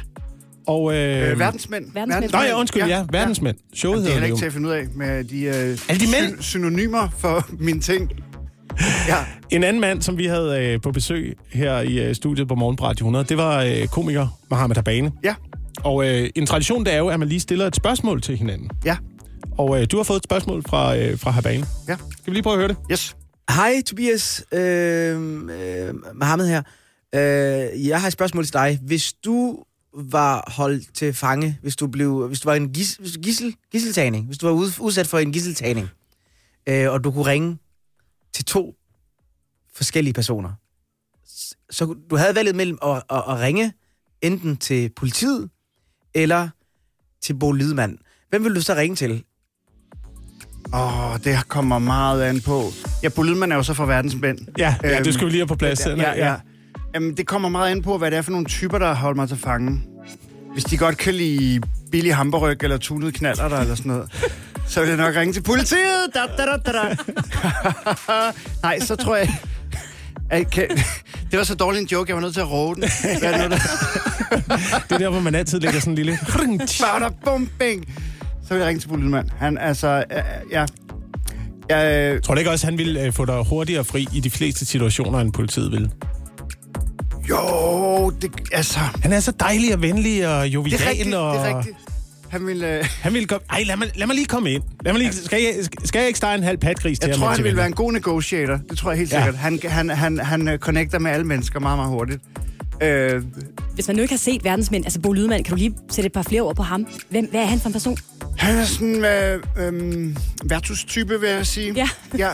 [0.66, 1.84] Og, øh, Øh, verdensmænd.
[1.94, 2.32] Verdensmænd.
[2.32, 3.04] Nå ja, undskyld, ja.
[3.12, 3.56] Verdensmænd.
[3.74, 5.54] Showet Jamen, det er heller ikke til at finde ud af med de, øh,
[5.88, 6.34] Alle de mænd?
[6.38, 8.10] syn- synonymer for mine ting.
[9.08, 9.16] Ja,
[9.50, 12.76] En anden mand, som vi havde øh, på besøg her i øh, studiet på Morgen
[12.76, 15.12] på Radio 100, det var øh, komiker Mohamed Habane.
[15.24, 15.34] ja,
[15.84, 18.70] Og øh, en tradition, det er jo, at man lige stiller et spørgsmål til hinanden.
[18.84, 18.96] ja,
[19.58, 21.66] Og øh, du har fået et spørgsmål fra, øh, fra Habane.
[21.88, 21.96] ja.
[21.96, 22.76] Skal vi lige prøve at høre det?
[22.92, 23.16] Yes.
[23.50, 26.62] Hej Tobias, øh, øh, Mohammed her.
[27.14, 28.78] Øh, jeg har et spørgsmål til dig.
[28.82, 33.56] Hvis du var holdt til fange, hvis du blev, hvis du var en gis, gissel,
[33.72, 35.88] gisseltagning, hvis du var ud, udsat for en gisseltagning,
[36.66, 37.58] øh, og du kunne ringe
[38.32, 38.74] til to
[39.72, 40.52] forskellige personer,
[41.70, 43.72] så du havde valget mellem at, at, at ringe
[44.22, 45.50] enten til politiet
[46.14, 46.48] eller
[47.20, 47.98] til Bo Lydmand.
[48.28, 49.24] Hvem vil du så ringe til?
[50.74, 52.72] Åh, oh, det kommer meget an på.
[53.02, 54.38] Ja, Bo Lydman er jo så fra verdensmænd.
[54.58, 55.86] Ja, ja Øhm, det skal vi lige have på plads.
[55.86, 56.34] Ja, ja, ja.
[56.94, 59.28] Jamen, det kommer meget an på, hvad det er for nogle typer, der holder mig
[59.28, 59.82] til fange.
[60.52, 61.60] Hvis de godt kan lide
[61.92, 64.10] billig hamburg eller tunet knaller der eller sådan noget,
[64.68, 66.06] så vil jeg nok ringe til politiet.
[66.14, 66.96] Da, da, da, da, da.
[68.62, 69.30] Nej, så tror jeg...
[70.52, 70.68] kan,
[71.30, 72.90] det var så dårlig en joke, jeg var nødt til at råbe den.
[73.20, 73.58] Hvad er det, der...
[74.88, 76.18] Det er der, hvor man altid lægger sådan en lille...
[76.80, 77.84] Bada, bum, bing.
[78.48, 79.30] Så vil jeg ringe til Bo Lydman.
[79.38, 80.18] Han, altså, øh,
[80.52, 80.66] ja...
[81.68, 84.30] Jeg, øh, Tror du ikke også, han ville øh, få dig hurtigere fri i de
[84.30, 85.90] fleste situationer, end politiet ville?
[87.30, 88.78] jo, det, altså...
[89.02, 90.78] Han er så dejlig og venlig og jovial.
[90.78, 91.34] Det er rigtigt, og...
[91.34, 91.76] det er rigtigt.
[92.28, 92.62] Han vil...
[92.62, 93.44] Øh, Han ville komme...
[93.50, 94.62] Ej, lad mig, lad mig lige komme ind.
[94.84, 95.12] Lad mig lige...
[95.12, 95.54] skal, jeg,
[95.84, 97.92] skal jeg ikke stege en halv patgris til Jeg tror, han vil være en god
[97.92, 98.58] negotiator.
[98.70, 99.18] Det tror jeg helt Ja.
[99.24, 99.34] sikkert.
[99.40, 102.22] Han, han, han, han øh, connecter med alle mennesker meget, meget hurtigt.
[102.82, 103.22] Øh,
[103.74, 106.12] Hvis man nu ikke har set verdensmænd, altså Bo Lydmand, kan du lige sætte et
[106.12, 106.86] par flere ord på ham?
[107.10, 107.98] Hvem, hvad er han for en person?
[108.38, 111.72] han er sådan øh, øh, værtshus-type, vil jeg sige.
[111.76, 111.88] Ja.
[112.18, 112.30] ja.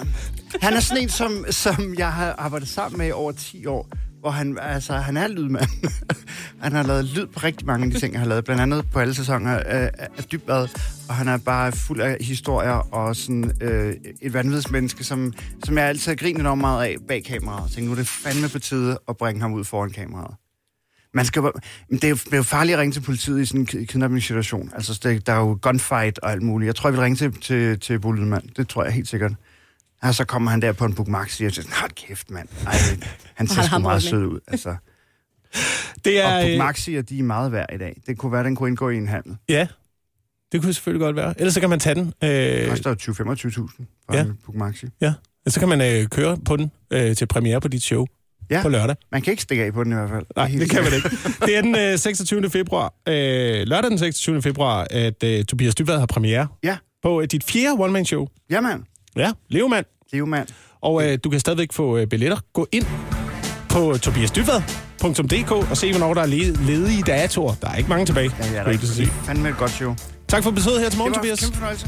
[0.61, 3.89] Han er sådan en, som, som jeg har arbejdet sammen med i over 10 år.
[4.23, 5.69] Hvor han, altså, han er lydmand.
[6.63, 8.45] han har lavet lyd på rigtig mange af de ting, jeg har lavet.
[8.45, 10.69] Blandt andet på alle sæsoner af, af, af Dybbad.
[11.09, 15.33] Og han er bare fuld af historier og sådan øh, et vanvidsmenneske, som,
[15.65, 17.73] som jeg altid har grinet enormt meget af bag kameraet.
[17.73, 20.35] Så nu er det fandme på tide at bringe ham ud foran kameraet.
[21.15, 21.53] Man skal, men
[21.91, 23.85] det, er jo, det er jo farligt at ringe til politiet i sådan en ki-
[23.85, 24.71] kidnappingssituation.
[24.75, 26.67] Altså, det, der er jo gunfight og alt muligt.
[26.67, 28.51] Jeg tror, jeg vil ringe til, til, til Bo Lydman.
[28.57, 29.33] Det tror jeg helt sikkert.
[30.03, 32.49] Og så kommer han der på en Book Maxi og siger, hold kæft, mand.
[32.67, 32.73] Ej,
[33.35, 34.41] han ser sgu meget sød ud.
[34.49, 34.77] Altså.
[36.05, 36.43] Det Og er...
[36.43, 38.01] Book øh, Maxi, de er meget værd i dag.
[38.07, 39.37] Det kunne være, den kunne indgå i en handel.
[39.49, 39.67] Ja,
[40.53, 41.35] det kunne selvfølgelig godt være.
[41.39, 42.13] Ellers så kan man tage den.
[42.23, 43.61] Det Øh, koster jo 20-25.000
[44.07, 44.23] for Ja.
[44.23, 44.87] en Book Maxi.
[45.01, 45.15] ja.
[45.47, 48.07] Så kan man øh, køre på den øh, til premiere på dit show
[48.51, 48.63] Ja.
[48.63, 48.97] på lørdag.
[49.13, 50.27] Man kan ikke stikke af på den i hvert fald.
[50.37, 51.09] Nej, det kan man ikke.
[51.47, 52.51] Det er den øh, 26.
[52.51, 53.15] februar, øh,
[53.67, 54.43] lørdag den 26.
[54.43, 58.27] februar, at øh, Tobias Dybvad har premiere Ja, på øh, dit fjerde one-man-show.
[58.51, 58.83] ja mand.
[59.17, 59.87] Ja, Levemand.
[60.13, 60.49] Leo mand.
[60.81, 62.37] Og øh, du kan stadigvæk få øh, billetter.
[62.53, 62.85] Gå ind
[63.69, 67.55] på tobiasdybvad.dk og se, hvornår der er le- ledige datoer.
[67.61, 68.31] Der er ikke mange tilbage.
[68.55, 69.07] Ja, ja, så sige.
[69.07, 69.95] Fandme et godt show.
[70.29, 71.41] Tak for besøget her til Det morgen, Tobias.
[71.41, 71.87] kæmpe fornøjelse.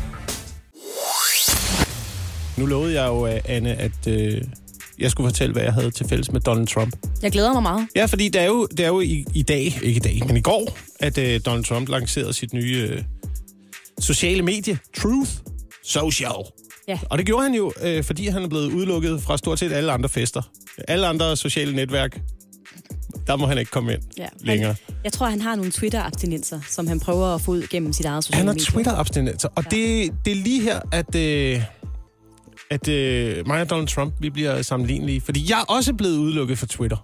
[2.56, 4.42] Nu lovede jeg jo, øh, Anne, at øh,
[4.98, 6.96] jeg skulle fortælle, hvad jeg havde til fælles med Donald Trump.
[7.22, 7.88] Jeg glæder mig meget.
[7.96, 10.36] Ja, fordi det er jo, det er jo i, i dag, ikke i dag, men
[10.36, 13.02] i går, at øh, Donald Trump lancerede sit nye øh,
[13.98, 15.30] sociale medie, Truth
[15.84, 16.30] Social.
[16.88, 16.98] Ja.
[17.10, 19.92] Og det gjorde han jo, øh, fordi han er blevet udelukket fra stort set alle
[19.92, 20.42] andre fester.
[20.88, 22.20] Alle andre sociale netværk,
[23.26, 24.26] der må han ikke komme ind Ja.
[24.40, 24.76] længere.
[24.86, 28.06] Han, jeg tror, han har nogle Twitter-abstinenser, som han prøver at få ud gennem sit
[28.06, 28.54] eget sociale Han har.
[28.54, 29.76] Twitter-abstinenser, og Ja.
[29.76, 31.62] det, det er lige her, at, øh,
[32.70, 35.20] at øh, mig og Donald Trump, vi bliver sammenlignelige.
[35.20, 36.96] Fordi jeg er også blevet udelukket fra Twitter.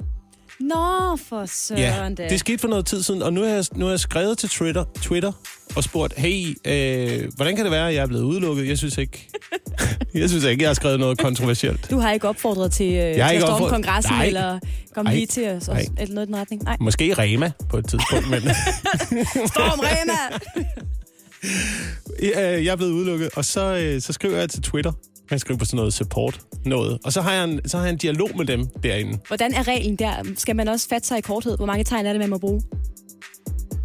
[0.60, 2.28] Nå, for søren da.
[2.28, 4.48] det skete for noget tid siden, og nu har jeg, nu har jeg skrevet til
[4.48, 5.32] Twitter, Twitter
[5.76, 8.68] og spurgt, hey, øh, hvordan kan det være, at jeg er blevet udelukket?
[8.68, 9.28] Jeg synes ikke,
[10.14, 11.90] jeg synes ikke, jeg har skrevet noget kontroversielt.
[11.90, 14.26] Du har ikke opfordret til, øh, til har at storme opfordret- kongressen, Nej.
[14.26, 14.58] eller
[14.94, 15.86] komme lige til os, Nej.
[15.98, 16.62] eller noget i den retning?
[16.62, 16.76] Nej.
[16.80, 18.40] Måske Rema på et tidspunkt, men
[19.52, 20.38] Storm Rema!
[22.58, 24.92] øh, jeg er blevet udelukket, og så, øh, så skriver jeg til Twitter.
[25.30, 26.98] Jeg skriver på sådan noget support, noget.
[27.04, 29.18] Og så har, jeg en, så har jeg en dialog med dem derinde.
[29.28, 30.12] Hvordan er reglen der?
[30.36, 31.56] Skal man også fatte sig i korthed?
[31.56, 32.62] Hvor mange tegn er det, man må bruge?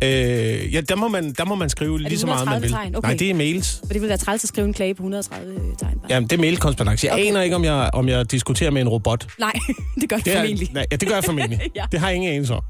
[0.04, 2.72] Øh, ja, der må, man, der må man skrive lige så meget, man 130 vil.
[2.72, 2.96] tegn?
[2.96, 3.08] Okay.
[3.10, 3.78] Nej, det er mails.
[3.80, 5.76] For det ville være træls at skrive en klage på 130 tegn.
[5.80, 5.92] bare.
[6.10, 7.08] Jamen, det er mailkorrespondance.
[7.08, 7.26] Jeg Okay.
[7.26, 9.28] aner ikke, om jeg, om jeg diskuterer med en robot.
[9.40, 9.54] Nej,
[10.02, 10.70] det gør det, Det er, formentlig.
[10.74, 11.60] nej, ja, det gør jeg formentlig.
[11.76, 11.86] Ja.
[11.92, 12.62] Det har jeg ingen anelse om.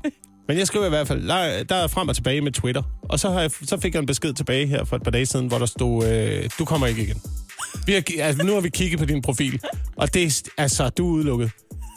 [0.47, 2.81] Men jeg skriver i hvert fald, der, der er frem og tilbage med Twitter.
[3.03, 5.25] Og så, har jeg, så fik jeg en besked tilbage her for et par dage
[5.25, 7.21] siden, hvor der stod, øh, du kommer ikke igen.
[7.85, 9.59] Vi har, altså, nu har vi kigget på din profil,
[9.95, 11.51] og det er, altså, du er udelukket.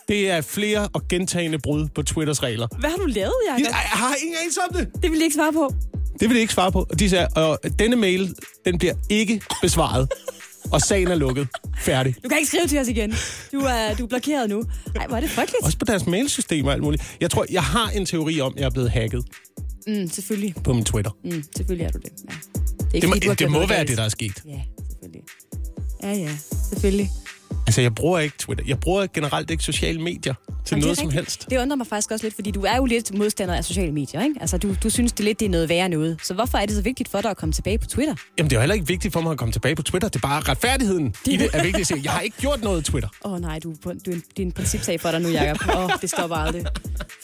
[0.08, 2.66] Det er flere og gentagende brud på Twitters regler.
[2.80, 3.72] Hvad har du lavet, Jeg, Jacob?
[3.72, 4.88] jeg har ingen anelse om det.
[5.02, 5.74] Det vil jeg ikke svare på.
[6.20, 6.86] Det vil de ikke svare på.
[6.90, 10.08] Og de sagde, og denne mail, den bliver ikke besvaret.
[10.72, 11.48] Og sagen er lukket.
[11.80, 12.14] Færdig.
[12.24, 13.14] Du kan ikke skrive til os igen.
[13.52, 14.64] Du er, du er blokeret nu.
[14.94, 15.64] Nej, hvor er det frygteligt.
[15.64, 17.16] Også på deres mailsystem og alt muligt.
[17.20, 19.24] Jeg tror, jeg har en teori om, at jeg er blevet hacket
[19.86, 20.54] Mm, selvfølgelig.
[20.64, 21.10] på min Twitter.
[21.24, 22.10] Mm, selvfølgelig er du det.
[22.28, 22.34] Ja.
[22.34, 24.42] Det, er ikke, Det må, fordi, det gjort må være det, der er sket.
[24.46, 25.22] Ja, selvfølgelig.
[26.02, 26.30] Ja, ja,
[26.68, 27.10] selvfølgelig.
[27.66, 28.64] Altså, jeg bruger ikke Twitter.
[28.68, 31.46] Jeg bruger generelt ikke sociale medier til Jamen, det noget som helst.
[31.50, 34.22] Det undrer mig faktisk også lidt, fordi du er jo lidt modstander af sociale medier,
[34.22, 34.34] ikke?
[34.40, 36.18] Altså, du, du synes det lidt, det er noget værre noget.
[36.22, 38.14] Så hvorfor er det så vigtigt for dig at komme tilbage på Twitter?
[38.38, 40.08] Jamen, det er jo heller ikke vigtigt for mig at komme tilbage på Twitter.
[40.08, 42.00] Det er bare retfærdigheden i det er vigtigt at sige.
[42.04, 43.08] Jeg har ikke gjort noget Twitter.
[43.24, 45.68] Åh oh, nej, du, du det er en principsag for dig nu, Jacob.
[45.76, 46.64] Åh, oh, det stopper aldrig.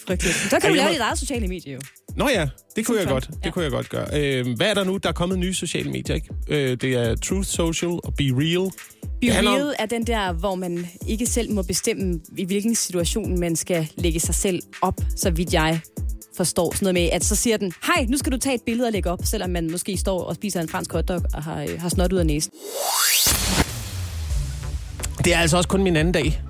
[0.06, 0.36] Frygteligt.
[0.36, 1.80] Så kan Ej, du lave må- dit eget sociale medie jo.
[2.16, 3.26] Nå ja, det kunne jeg godt.
[3.26, 3.50] Det Ja.
[3.50, 4.06] kunne jeg godt gøre.
[4.12, 4.96] Øh, hvad er der nu?
[4.96, 6.28] Der er kommet nye sociale medier, ikke?
[6.48, 8.70] Øh, det er Truth Social og Be Real.
[9.20, 12.74] Be handler om- Real er den der, hvor man ikke selv må bestemme, i hvilken
[12.74, 15.80] situation man skal lægge sig selv op, så vidt jeg
[16.36, 16.72] forstår.
[16.74, 18.92] Sådan noget med, at så siger den, hej, nu skal du tage et billede og
[18.92, 21.88] lægge op, selvom man måske står og spiser en fransk hotdog og har, øh, har
[21.88, 22.52] snot ud af næsen.
[25.24, 26.42] Det er altså også kun min anden dag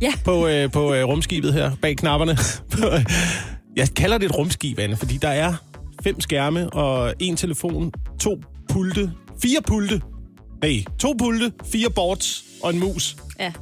[0.00, 2.36] Ja, på, øh, på øh, rumskibet her bag knapperne.
[3.78, 5.54] jeg kalder det et rumskib, Anne, fordi der er
[6.04, 9.12] fem skærme og en telefon, to pulte,
[9.42, 10.00] fire pulte,
[10.62, 13.16] nej, to pulte, fire boards og en mus.
[13.40, 13.52] ja.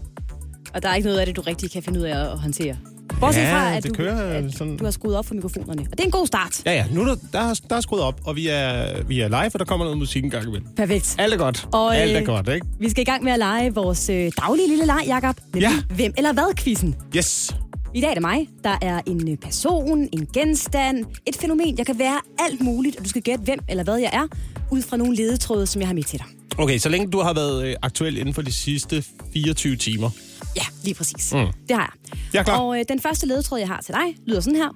[0.74, 2.76] Og der er ikke noget af det, du rigtig kan finde ud af at håndtere.
[3.20, 5.83] Bortset Ja, fra, at, det du, kører at sådan- du har skruet op for mikrofonerne.
[5.83, 6.62] Og det er en god start.
[6.66, 9.20] Ja, ja, nu er der, der, er, der er skruet op, og vi er, vi
[9.20, 10.66] er live, og der kommer noget musik en gang imellem.
[10.76, 11.14] Perfekt.
[11.18, 11.68] Alt er godt.
[11.72, 12.66] Og, Alt er øh, godt, ikke?
[12.81, 15.37] Vi skal i gang med at lege vores øh, daglige lille leg, Jacob.
[15.55, 15.94] Nemlig Ja.
[15.94, 16.96] Hvem eller hvad-quizzen.
[17.16, 17.57] Yes.
[17.96, 18.48] I dag er det mig.
[18.64, 21.78] Der er en øh, person, en genstand, et fænomen.
[21.78, 24.26] Jeg kan være alt muligt, og du skal gætte, hvem eller hvad jeg er,
[24.70, 26.26] ud fra nogle ledetråde, som jeg har med til dig.
[26.59, 30.11] Okay, så længe du har været øh, aktuel inden for de sidste 24 timer.
[30.56, 31.32] Ja, lige præcis.
[31.32, 31.46] Mm.
[31.68, 32.18] Det har jeg.
[32.32, 32.59] Jeg er klar.
[32.59, 34.68] Og øh, den første ledetråd, jeg har til dig, lyder sådan her.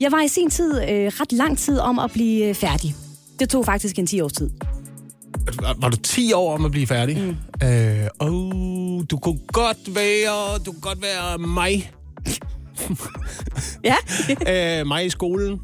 [0.00, 2.94] Jeg var i sin tid øh, ret lang tid om at blive øh, færdig.
[3.38, 4.50] Det tog faktisk en 10 års tid.
[5.62, 7.16] Var, var du 10 år om at blive færdig?
[7.18, 7.66] Mm.
[7.68, 11.90] Øh, oh, du kunne godt være, du kunne godt være mig.
[13.84, 13.94] Ja,
[14.80, 15.60] øh, mig i skolen.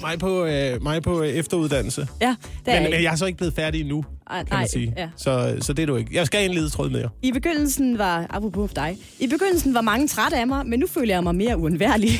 [0.00, 2.08] Mig på, øh, mig på øh, efteruddannelse.
[2.20, 3.04] ja det er Men, jeg men ikke.
[3.04, 4.94] jeg er så ikke blevet færdig endnu, Ej, kan nej, man sige.
[4.96, 5.08] ja.
[5.16, 6.10] Så, så det er du ikke.
[6.16, 7.08] Jeg skal en ledetråd med jer.
[7.22, 11.14] I begyndelsen var, apropos dig, i begyndelsen var mange trætte af mig, men nu føler
[11.14, 12.10] jeg mig mere uundværlig.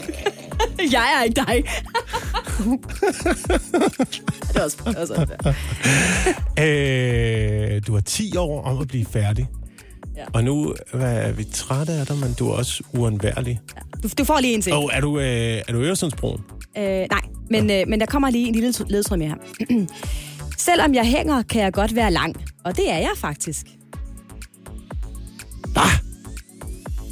[0.92, 1.64] jeg er ikke dig.
[4.52, 5.54] det er også, det er også
[6.58, 9.48] Øh, du er 10 år om at blive færdig.
[10.16, 10.24] Ja.
[10.32, 13.60] Og nu hvad, er vi trætte af dig, men du er også uundværlig.
[14.02, 14.72] du, du får lige en til.
[14.72, 15.24] Og er du, øh,
[15.68, 16.40] er du Øresundsbroen?
[16.78, 19.34] Øh, nej, men, øh, men der kommer lige en lille ledetråd med her.
[20.58, 22.34] Selvom jeg hænger, kan jeg godt være lang.
[22.64, 23.66] Og det er jeg faktisk.
[25.76, 25.82] Ah,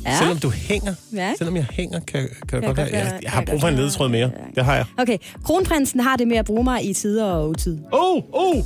[0.06, 0.18] Ja.
[0.18, 1.32] selvom du hænger, Ja.
[1.38, 3.74] selvom jeg hænger, kan, kan, kan jeg godt være, jeg, jeg har brug for en
[3.74, 4.20] ledetråd mere.
[4.20, 4.44] ja.
[4.54, 4.84] Det har jeg.
[4.98, 7.78] Okay, kronprinsen har det med at bruge mig i tider og utid.
[7.92, 8.56] Oh, oh,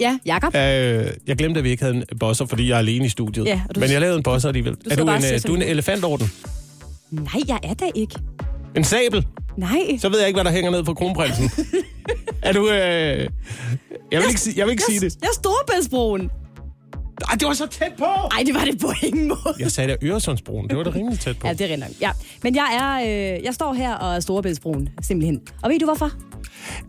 [0.00, 0.54] Ja, Jakob.
[0.54, 0.60] Øh,
[1.26, 3.46] jeg glemte, at vi ikke havde en bosser, fordi jeg er alene i studiet.
[3.46, 4.72] Ja, du- Men jeg lavede en bosser alligevel.
[4.72, 6.30] er sidder du en, øh, du er en elefantorden?
[7.10, 8.14] Nej, jeg er da ikke.
[8.76, 9.26] En sabel?
[9.56, 9.98] Nej.
[9.98, 11.50] Så ved jeg ikke, hvad der hænger ned på kronprinsen.
[12.42, 12.68] er du...
[12.70, 13.28] Øh...
[14.12, 15.16] Jeg vil ikke, sige- jeg vil ikke sige det.
[15.22, 16.30] Jeg er Storebæltsbroen.
[17.30, 18.04] Ej, det var så tæt på!
[18.32, 19.54] Nej, det var det på ingen måde.
[19.58, 20.68] Jeg sagde da Øresundsbroen.
[20.68, 21.46] Det var da rimelig tæt på.
[21.46, 21.88] Ja, det er nok.
[22.00, 22.10] Ja.
[22.42, 25.40] Men jeg er, øh, jeg står her og er Storebæltsbroen, simpelthen.
[25.62, 26.10] Og ved du hvorfor?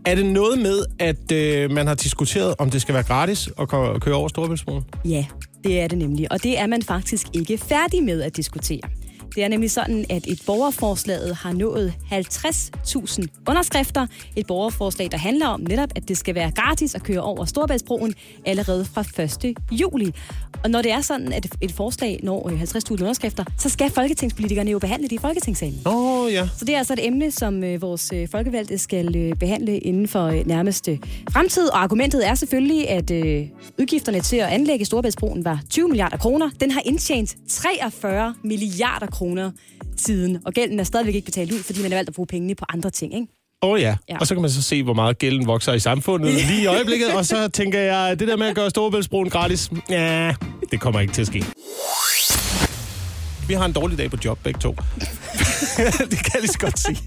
[0.04, 3.68] Er det noget med, at øh, man har diskuteret, om det skal være gratis at
[4.00, 4.84] køre over Storebæltsbroen?
[5.04, 5.26] Ja,
[5.64, 6.32] det er det nemlig.
[6.32, 8.80] Og det er man faktisk ikke færdig med at diskutere.
[9.36, 14.06] Det er nemlig sådan, at et borgerforslaget har nået 50.000 underskrifter.
[14.36, 18.14] Et borgerforslag, der handler om netop, at det skal være gratis at køre over Storebæltsbroen
[18.46, 19.54] allerede fra 1.
[19.72, 20.12] juli.
[20.64, 24.70] Og når det er sådan, at et forslag når øh, 50.000 underskrifter, så skal folketingspolitikerne
[24.70, 25.80] jo behandle det i Folketingssalen.
[25.86, 26.48] Åh, oh, ja.
[26.58, 30.08] Så det er altså et emne, som øh, vores øh, folkevalgte skal øh, behandle inden
[30.08, 30.98] for øh, nærmeste
[31.30, 31.68] fremtid.
[31.68, 33.46] Og argumentet er selvfølgelig, at øh,
[33.78, 36.50] udgifterne til at anlægge Storebæltsbroen var 20 milliarder kroner.
[36.60, 39.25] Den har indtjent 43 milliarder kroner
[39.96, 42.54] siden, og gælden er stadigvæk ikke betalt ud, fordi man har valgt at bruge pengene
[42.54, 43.14] på andre ting.
[43.14, 43.26] Ikke?
[43.62, 43.96] Åh oh, ja.
[44.08, 44.18] Ja.
[44.18, 47.12] Og så kan man så se, hvor meget gælden vokser i samfundet lige i øjeblikket.
[47.14, 50.34] Og så tænker jeg, det der med at gøre Storebæltsbroen gratis, ja,
[50.70, 51.44] det kommer ikke til at ske.
[53.48, 54.70] Vi har en dårlig dag på job, begge to.
[56.10, 56.98] det kan jeg lige så godt sige.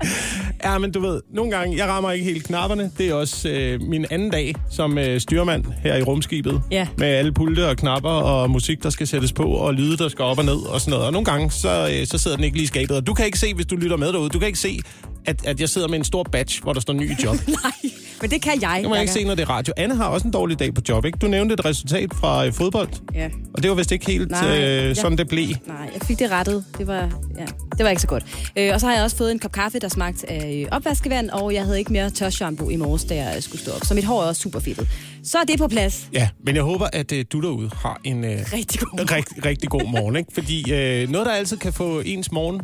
[0.63, 2.91] Ja, men du ved, nogle gange, jeg rammer ikke helt knapperne.
[2.97, 6.61] Det er også øh, min anden dag som øh, styrmand her i rumskibet.
[6.71, 6.87] Ja.
[6.97, 10.25] Med alle pulte og knapper og musik, der skal sættes på, og lyde, der skal
[10.25, 11.05] op og ned og sådan noget.
[11.05, 12.97] Og nogle gange, så, øh, så sidder den ikke lige i skabet.
[12.97, 14.79] Og du kan ikke se, hvis du lytter med derude, du kan ikke se,
[15.25, 17.35] at, at jeg sidder med en stor badge, hvor der står ny job.
[17.47, 18.77] Nej, men det kan jeg.
[18.81, 19.73] Det må jeg ikke se, når det er radio.
[19.77, 21.17] Anne har også en dårlig dag på job, ikke?
[21.17, 23.29] Du nævnte et resultat fra øh, fodbold, Ja.
[23.53, 25.47] og det var vist ikke helt Nej, øh, jeg- sådan, det blev.
[25.67, 26.65] Nej, jeg fik det rettet.
[26.77, 26.95] Det var,
[27.37, 27.45] ja,
[27.77, 28.25] det var ikke så godt.
[28.57, 31.29] Øh, og så har jeg også fået en kop kaffe, der smagte af øh, opvaskevand,
[31.29, 33.85] og jeg havde ikke mere tørshampoo i morges, da jeg skulle stå op.
[33.85, 34.87] Så mit hår er også super fedtet.
[35.23, 36.07] Så er det på plads.
[36.13, 39.11] Ja, men jeg håber, at øh, du derude har en øh, Rigtig god.
[39.11, 40.29] rigtig, rigtig god morgen, ikke?
[40.33, 42.61] Fordi øh, noget, der altid kan få ens morgen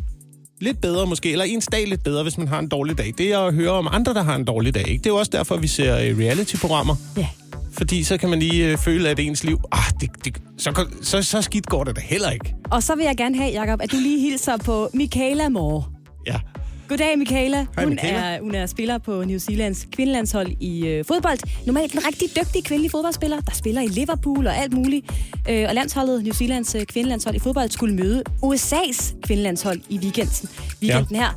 [0.60, 3.32] lidt bedre måske, eller ens dag lidt bedre, hvis man har en dårlig dag, det
[3.32, 4.88] er at høre om andre, der har en dårlig dag.
[4.88, 4.98] Ikke?
[4.98, 6.94] Det er jo også derfor, vi ser øh, reality-programmer.
[7.16, 7.28] Ja.
[7.72, 11.22] Fordi så kan man lige øh, føle, at ens liv, ah, det, det, så, så,
[11.22, 12.54] så skidt går det da heller ikke.
[12.70, 15.84] Og så vil jeg gerne have, Jacob, at du lige hilser på Michaela Moore.
[16.26, 16.36] Ja.
[16.88, 17.56] Goddag, Michaela.
[17.56, 18.18] Hej, hun, Michaela.
[18.18, 21.66] Er, hun er spiller på New Zealands kvindelandshold i øh, fodbold.
[21.66, 25.06] Normalt en rigtig dygtig kvindelig fodboldspiller, der spiller i Liverpool og alt muligt.
[25.50, 30.48] Øh, og landsholdet, New Zealands øh, kvindelandshold i fodbold, skulle møde USA's kvindelandshold i weekenden,
[30.82, 31.28] weekenden her.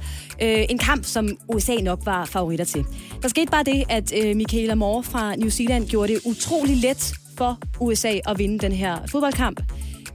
[0.41, 2.85] Øh, en kamp, som USA nok var favoritter til.
[3.21, 7.13] Der skete bare det, at øh, Michaela Moore fra New Zealand gjorde det utrolig let
[7.37, 9.61] for USA at vinde den her fodboldkamp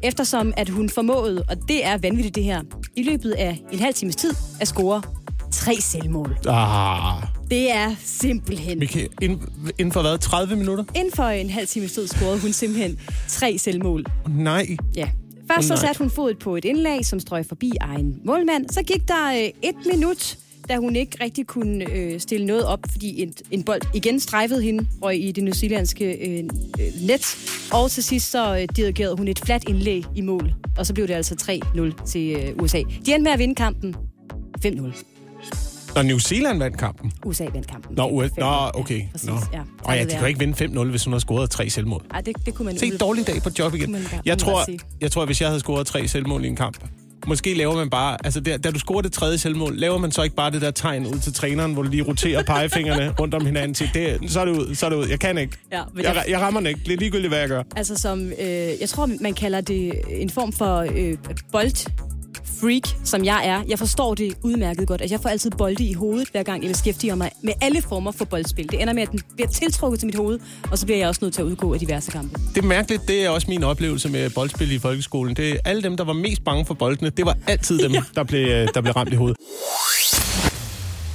[0.03, 2.62] eftersom at hun formåede, og det er vanvittigt det her,
[2.97, 5.03] i løbet af en halv times tid at score
[5.55, 6.37] tre selvmål.
[6.49, 8.79] Ah, Det er simpelthen...
[8.79, 9.43] Michael, inden,
[9.79, 10.85] inden for hvad, 30 minutter?
[10.97, 14.05] Inden for en halv times tid scorede hun simpelthen tre selvmål.
[14.29, 14.77] Nej.
[14.97, 15.09] Ja.
[15.53, 15.87] Først så Åh, nej.
[15.87, 18.69] satte hun fodet på et indlag, som strøg forbi egen målmand.
[18.71, 20.38] Så gik der øh, et minut,
[20.69, 24.62] da hun ikke rigtig kunne øh, stille noget op, fordi en, en bold igen strejfede
[24.62, 26.45] hende, røg i det newzealandske øh,
[26.81, 27.37] øh, net.
[27.73, 30.53] Og til sidst så øh, dirigerede hun et fladt indlæg i mål.
[30.79, 31.61] Og så blev det altså
[32.05, 32.79] 3-0 til øh, USA.
[32.79, 33.95] De endte med at vinde kampen
[34.67, 35.13] 5-0.
[35.95, 37.13] Når New Zealand vandt kampen.
[37.25, 37.97] USA vandt kampen.
[37.97, 38.31] Nå, 5-0.
[38.39, 38.99] Nå okay.
[38.99, 39.35] Ja, præcis, Nå.
[39.53, 39.61] ja.
[39.85, 42.03] Og ja, de kan ikke vinde 5-0, hvis hun har scoret tre selvmål.
[42.15, 43.87] Ej, det, det kunne man Se, dårlig dag på job igen.
[43.87, 44.67] Kunne man Jeg kunne tror,
[45.01, 46.77] jeg tror, hvis jeg havde scoret tre selvmål i en kamp,
[47.27, 50.23] måske laver man bare, altså der, da du scorer det tredje selvmål, laver man så
[50.23, 53.47] ikke bare det der tegn ud til træneren, hvor du lige roterer pegefingrene rundt om
[53.47, 55.07] hinanden til, det, så er det ud, så er det ud.
[55.09, 55.57] Jeg kan ikke.
[55.73, 56.81] Ja, men jeg, jeg- jeg rammer den ikke.
[56.87, 57.63] Det er ligegyldigt, hvad jeg gør.
[57.77, 58.47] Altså som, øh,
[58.81, 61.17] jeg tror, man kalder det en form for øh,
[61.53, 61.87] bold
[62.64, 63.62] freak, som jeg er.
[63.68, 65.00] Jeg forstår det udmærket godt.
[65.00, 68.12] Altså, jeg får altid bolde i hovedet, hver gang jeg beskæftiger mig med alle former
[68.12, 68.70] for boldspil.
[68.70, 70.38] Det ender med, at den bliver tiltrukket til mit hoved,
[70.70, 72.40] og så bliver jeg også nødt til at udgå af diverse kampe.
[72.55, 75.37] Det er mærkeligt, det er også min oplevelse med boldspil i folkeskolen.
[75.37, 78.03] Det er alle dem, der var mest bange for boldene, det var altid dem, ja.
[78.14, 79.37] der, blev, øh, der blev ramt i hovedet.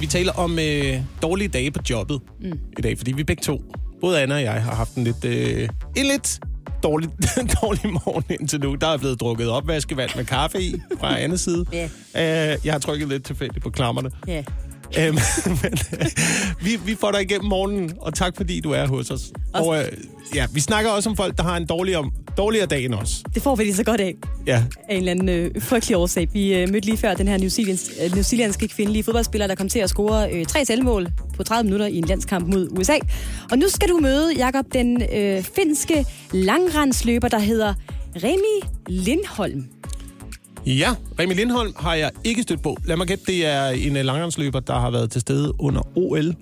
[0.00, 2.58] Vi taler om øh, dårlige dage på jobbet mm.
[2.78, 3.62] i dag, fordi vi begge to,
[4.00, 6.40] både Anna og jeg, har haft en lidt, øh, en lidt
[6.82, 7.10] dårlig,
[7.62, 8.74] dårlig morgen indtil nu.
[8.74, 11.66] Der er blevet drukket opvaskevand med kaffe i fra Annes side.
[11.72, 11.84] Ja.
[12.52, 14.10] Øh, jeg har trykket lidt tilfældigt på klammerne.
[14.26, 14.44] Ja.
[14.98, 15.18] Øhm,
[15.62, 16.06] men, øh,
[16.60, 19.32] vi, vi får dig igennem morgenen, og tak fordi du er hos os.
[19.54, 19.84] Og øh,
[20.34, 23.22] ja, vi snakker også om folk, der har en dårligere, dårligere dag end os.
[23.34, 24.14] Det får vi lige så godt af,
[24.46, 26.28] Ja, af en eller anden øh, frygtelig årsag.
[26.32, 27.48] Vi øh, mødte lige før den her New,
[28.22, 31.86] Zealands, øh, kvindelige fodboldspiller, der kom til at score øh, tre selvmål på 30 minutter
[31.86, 32.96] i en landskamp mod USA.
[33.50, 37.74] Og nu skal du møde, Jakob, den øh, finske langrendsløber, der hedder
[38.16, 39.64] Remi Lindholm.
[40.66, 42.76] Ja, Remi Lindholm har jeg ikke stødt på.
[42.84, 46.34] Lad mig gætte, det er en øh, langrendsløber, der har været til stede under OL.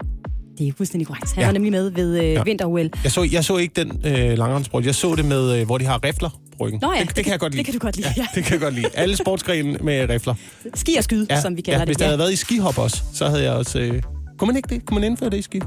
[0.59, 1.27] Det er fuldstændig korrekt.
[1.35, 1.41] Han Ja.
[1.41, 1.47] ja.
[1.47, 2.33] var nemlig med ved øh, Ja.
[2.33, 2.43] ja.
[2.43, 2.91] vinter-OL.
[3.05, 4.87] Jeg så, jeg så ikke den øh, langrendssport.
[4.87, 6.81] Jeg så det med, øh, hvor de har rifler på ryggen.
[6.83, 7.59] Nå ja, det, det, kan jeg godt lide.
[7.59, 8.27] det kan du godt lide, Ja, ja.
[8.35, 8.87] det kan jeg godt lide.
[8.95, 10.35] Alle sportsgrene med rifler.
[10.75, 11.41] Ski og skyd, ja.
[11.41, 12.01] som vi kalder ja, Hvis det.
[12.01, 13.79] der havde været i skihop også, så havde jeg også...
[13.79, 14.03] Øh,
[14.39, 14.87] kunne man ikke det?
[14.87, 15.61] Kunne man indføre det i ski?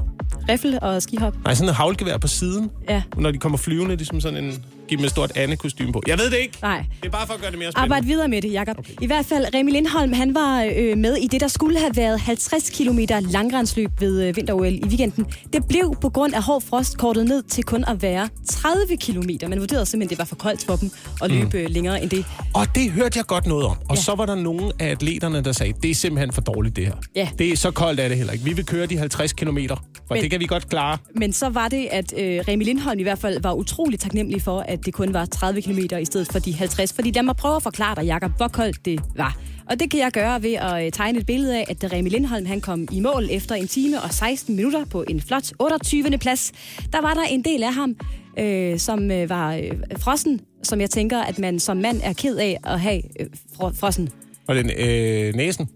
[0.48, 1.34] Riffel og skihop.
[1.44, 2.70] Nej, sådan en havlgevær på siden.
[2.88, 3.02] Ja.
[3.16, 4.64] Når de kommer flyvende, ligesom sådan en...
[4.92, 5.58] Giv dem et stort andet
[5.92, 6.02] på.
[6.06, 6.58] Jeg ved det ikke.
[6.62, 6.84] Nej.
[7.00, 7.94] Det er bare for at gøre det mere spændende.
[7.94, 8.78] Arbejd videre med det, Jakob.
[8.78, 8.92] Okay.
[9.00, 12.20] I hvert fald, Remi Lindholm, han var øh, med i det, der skulle have været
[12.20, 12.98] 50 km
[13.30, 15.26] langrendsløb ved øh, vinter-OL i weekenden.
[15.52, 19.48] Det blev på grund af hård frost kortet ned til kun at være 30 km.
[19.50, 20.90] Man vurderede simpelthen, det var for koldt for dem
[21.22, 21.72] at løbe mm.
[21.72, 22.24] længere end det.
[22.54, 23.76] Og det hørte jeg godt noget om.
[23.88, 24.02] Og Ja.
[24.02, 26.94] så var der nogle af atleterne, der sagde, det er simpelthen for dårligt det her.
[27.16, 27.28] Ja.
[27.38, 28.44] Det er så koldt er det heller ikke.
[28.44, 30.98] Vi vil køre de 50 km, for Men- det kan vi godt klare.
[31.16, 34.60] Men så var det, at øh, Remi Lindholm i hvert fald var utrolig taknemmelig for,
[34.68, 36.92] at det kun var 30 km i stedet for de 50.
[36.92, 39.36] Fordi lad mig prøve at forklare dig, Jakob, hvor koldt det var.
[39.70, 42.46] Og det kan jeg gøre ved at øh, tegne et billede af, at Remi Lindholm
[42.46, 46.18] han kom i mål efter en time og 16 minutter på en flot 28.
[46.18, 46.52] plads,
[46.92, 47.96] der var der en del af ham,
[48.38, 52.36] øh, som øh, var øh, frossen, som jeg tænker, at man som mand er ked
[52.36, 53.26] af at have øh,
[53.74, 54.08] frossen.
[54.48, 55.68] Og den øh, næsen.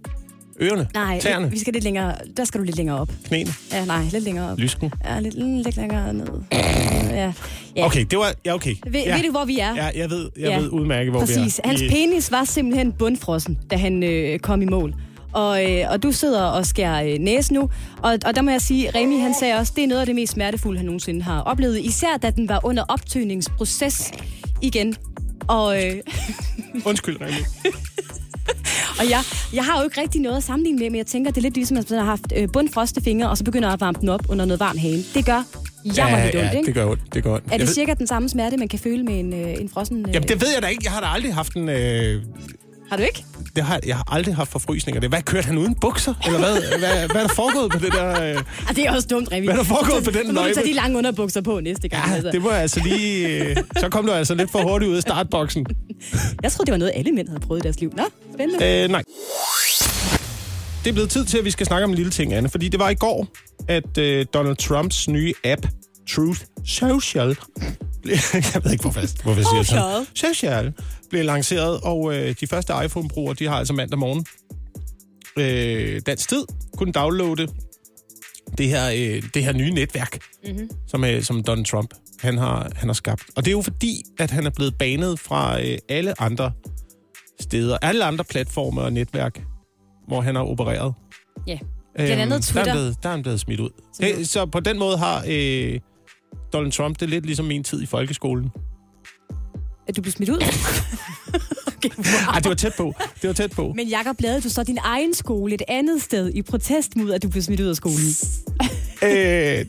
[0.62, 0.88] Ørerne?
[0.94, 1.50] Nej, Tæerne?
[1.50, 2.14] vi skal lidt længere.
[2.36, 3.08] Der skal du lidt længere op.
[3.24, 3.50] Knæene?
[3.72, 4.58] Ja, nej, lidt længere op.
[4.58, 4.92] Lysken?
[5.04, 5.34] Ja, lidt,
[5.64, 6.26] lidt længere ned.
[6.52, 7.32] Ja.
[7.76, 7.86] ja.
[7.86, 8.32] Okay, det var...
[8.44, 8.74] Ja, okay.
[8.86, 9.16] Ved, ja.
[9.16, 9.74] ved du, hvor vi er?
[9.74, 10.58] Ja, jeg ved, jeg Ja.
[10.58, 11.36] ved udmærket, hvor Præcis.
[11.36, 11.68] vi er.
[11.68, 14.94] Hans I- penis var simpelthen bundfrossen, da han øh, kom i mål.
[15.32, 17.60] Og, øh, og du sidder og skærer øh, næse nu.
[18.02, 20.14] Og, og der må jeg sige, Remi han sagde også, det er noget af det
[20.14, 21.78] mest smertefulde, han nogensinde har oplevet.
[21.80, 24.12] Især da den var under optøningsproces
[24.62, 24.94] igen.
[25.48, 25.92] Og, øh,
[26.88, 27.36] Undskyld, Remi.
[29.00, 29.20] og jeg,
[29.52, 31.54] jeg har jo ikke rigtig noget at sammenligne med, men jeg tænker, det er lidt
[31.54, 34.20] ligesom, at man har haft øh, bundfroste fingre, og så begynder at varme den op
[34.28, 35.02] under noget varmt hane.
[35.14, 35.42] Det gør
[35.96, 36.66] jammerligt ja, ondt, ja, ikke?
[36.66, 37.14] det gør ondt.
[37.14, 37.44] Det gør ondt.
[37.46, 39.68] Er Jeg det ved- cirka den samme smerte, man kan føle med en, øh, en
[39.68, 39.98] frossen...
[40.08, 40.14] Øh...
[40.14, 40.80] Jamen, det ved jeg da ikke.
[40.84, 41.68] Jeg har da aldrig haft en...
[41.68, 42.22] Øh,
[42.90, 43.24] Har du ikke?
[43.56, 45.00] det har, jeg har aldrig haft forfrysninger.
[45.00, 46.14] Det, hvad, kørte han uden bukser?
[46.26, 48.08] Eller hvad, hvad, hvad er der foregået på det der...
[48.30, 49.46] Øh, Ah, det er også dumt, Remi.
[49.46, 50.54] Hvad er der foregået Så- på den Så løjpe?
[50.54, 52.08] tage de lange underbukser på næste gang.
[52.08, 52.30] ja, altså.
[52.30, 53.28] det var altså lige...
[53.28, 55.66] Øh, så kom du altså lidt for hurtigt ud af startboksen.
[56.42, 57.92] Jeg troede, det var noget, alle mænd havde prøvet i deres liv.
[57.96, 58.02] Nå,
[58.36, 58.82] spændende.
[58.84, 59.02] Øh, nej.
[60.84, 62.48] Det er blevet tid til, at vi skal snakke om en lille ting, Anne.
[62.48, 63.26] Fordi det var i går,
[63.68, 65.66] at øh, Donald Trumps nye app,
[66.10, 67.28] Truth Social,
[68.54, 70.06] jeg ved ikke, hvorfor, hvorfor jeg siger sådan.
[70.14, 70.72] Social
[71.10, 74.26] blev lanceret, og øh, de første iPhone-brugere, de har altså mandag morgen
[75.38, 76.44] øh, dansk tid,
[76.76, 77.48] kunne downloade
[78.58, 80.70] det her, øh, det her nye netværk, mm-hmm.
[80.86, 83.22] som, øh, som Donald Trump han har, han har skabt.
[83.36, 86.52] Og det er jo fordi, at han er blevet banet fra øh, alle andre
[87.40, 89.42] steder, alle andre platformer og netværk,
[90.08, 90.94] hvor han har opereret.
[91.46, 91.58] Ja.
[91.96, 92.72] Blandt andet Øhm, Der er, Twitter.
[92.72, 93.70] blevet, der er han blevet smidt ud.
[94.00, 95.80] Det, så på den måde har øh,
[96.52, 98.50] Donald Trump det lidt ligesom min tid i folkeskolen.
[99.88, 100.40] Er du blevet smidt ud?
[102.32, 102.94] Ej, det var tæt på.
[103.22, 103.72] Det var tæt på.
[103.76, 107.22] Men Jakob lavede du så din egen skole et andet sted i protest mod, at
[107.22, 107.98] du blev smidt ud af skolen.
[109.02, 109.08] øh,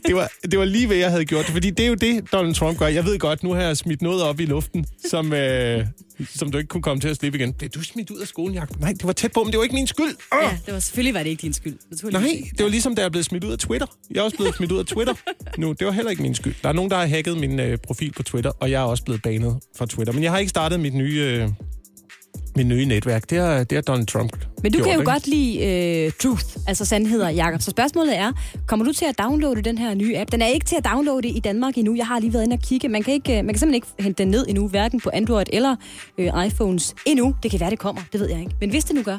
[0.06, 1.44] det, var, det var lige ved, jeg havde gjort.
[1.44, 2.86] Fordi det er jo det, Donald Trump gør.
[2.86, 5.86] Jeg ved godt, nu har jeg smidt noget op i luften, som, øh,
[6.34, 7.52] som du ikke kunne komme til at slippe igen.
[7.52, 8.80] Blev du smidt ud af skolen, Jacob?
[8.80, 10.16] Nej, det var tæt på, men det var ikke min skyld.
[10.32, 10.38] Oh!
[10.42, 11.78] Ja, det var selvfølgelig var det ikke din skyld.
[12.12, 13.86] Nej, det var ligesom, da jeg blev smidt ud af Twitter.
[14.10, 15.14] Jeg er også blevet smidt ud af Twitter
[15.58, 15.72] nu.
[15.72, 16.54] Det var heller ikke min skyld.
[16.62, 19.04] Der er nogen, der har hacket min øh, profil på Twitter, og jeg er også
[19.04, 20.12] blevet banet fra Twitter.
[20.12, 21.48] Men jeg har ikke startet mit nye, øh,
[22.58, 23.30] mit nye netværk.
[23.30, 24.32] Det har, det har Donald Trump
[24.62, 25.12] Men du gjort, kan jo ikke?
[25.12, 27.60] godt lide uh, truth, altså sandheder, Jakob.
[27.60, 28.32] Så spørgsmålet er,
[28.66, 30.32] kommer du til at downloade den her nye app?
[30.32, 31.94] Den er ikke til at downloade i Danmark endnu.
[31.94, 32.88] Jeg har lige været inde og kigge.
[32.88, 35.46] Man kan, ikke, øh, man kan simpelthen ikke hente den ned endnu, hverken på Android
[35.52, 35.76] eller
[36.18, 37.34] øh, iPhones endnu.
[37.42, 38.02] Det kan være, det kommer.
[38.12, 38.52] Det ved jeg ikke.
[38.60, 39.18] Men hvis det nu gør,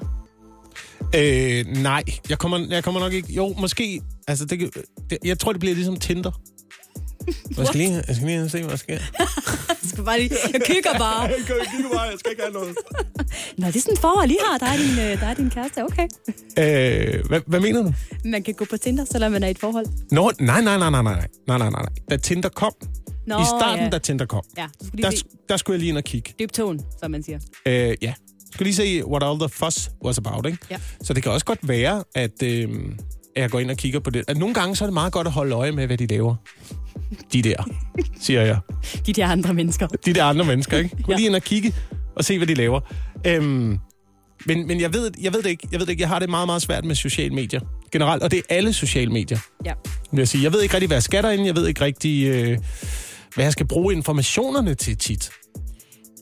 [1.15, 3.33] Øh, nej, jeg kommer, jeg kommer nok ikke...
[3.33, 4.01] Jo, måske...
[4.27, 4.59] Altså, det,
[5.09, 6.41] det, jeg tror, det bliver ligesom Tinder.
[7.57, 8.97] Jeg skal lige, jeg skal lige se, hvad der sker.
[9.83, 11.21] så skal bare lige, jeg kigger bare.
[11.21, 12.75] Jeg kan ikke bare, jeg skal ikke have noget.
[13.57, 14.57] Nå, det er sådan et forhold, I har.
[14.57, 15.83] Der er din, øh, der er din kæreste.
[15.83, 16.07] Okay.
[16.59, 17.93] Øh, hvad, hvad mener du?
[18.25, 19.85] Man kan gå på Tinder, selvom man er i et forhold.
[20.11, 21.85] Nå, nej, nej, nej, nej, nej, nej, nej, nej.
[22.09, 22.73] Da Tinder kom,
[23.27, 23.89] Nå, i starten, ja.
[23.89, 26.03] da Tinder kom, Ja, du skulle der, lige se der skulle jeg lige ind og
[26.03, 26.33] kigge.
[26.39, 27.39] dyb tone, som man siger.
[27.65, 28.13] Øh, ja.
[28.53, 30.57] Skulle lige se, what all the fuss was about, ikke?
[30.71, 30.77] Ja.
[31.03, 32.69] Så det kan også godt være, at, øh,
[33.35, 34.23] at jeg går ind og kigger på det.
[34.27, 36.35] At nogle gange så er det meget godt at holde øje med, hvad de laver.
[37.33, 37.55] De der,
[38.21, 38.57] siger jeg.
[39.05, 39.87] De der andre mennesker.
[39.87, 40.89] De der andre mennesker, ikke?
[41.03, 41.15] Gå Ja.
[41.17, 41.73] lige ind og kigge
[42.15, 42.79] og se, hvad de laver.
[43.27, 43.77] Øhm,
[44.45, 45.67] men men jeg, ved, jeg ved det ikke.
[45.71, 46.01] Jeg ved det ikke.
[46.01, 47.59] Jeg har det meget, meget svært med sociale medier.
[47.91, 49.37] Generelt, og det er alle sociale medier.
[49.65, 49.73] Ja.
[50.11, 50.43] Vil jeg, sige.
[50.43, 51.45] jeg ved ikke rigtig, hvad jeg skal derinde.
[51.45, 52.57] Jeg ved ikke rigtig, øh,
[53.35, 55.29] hvad jeg skal bruge informationerne til tit.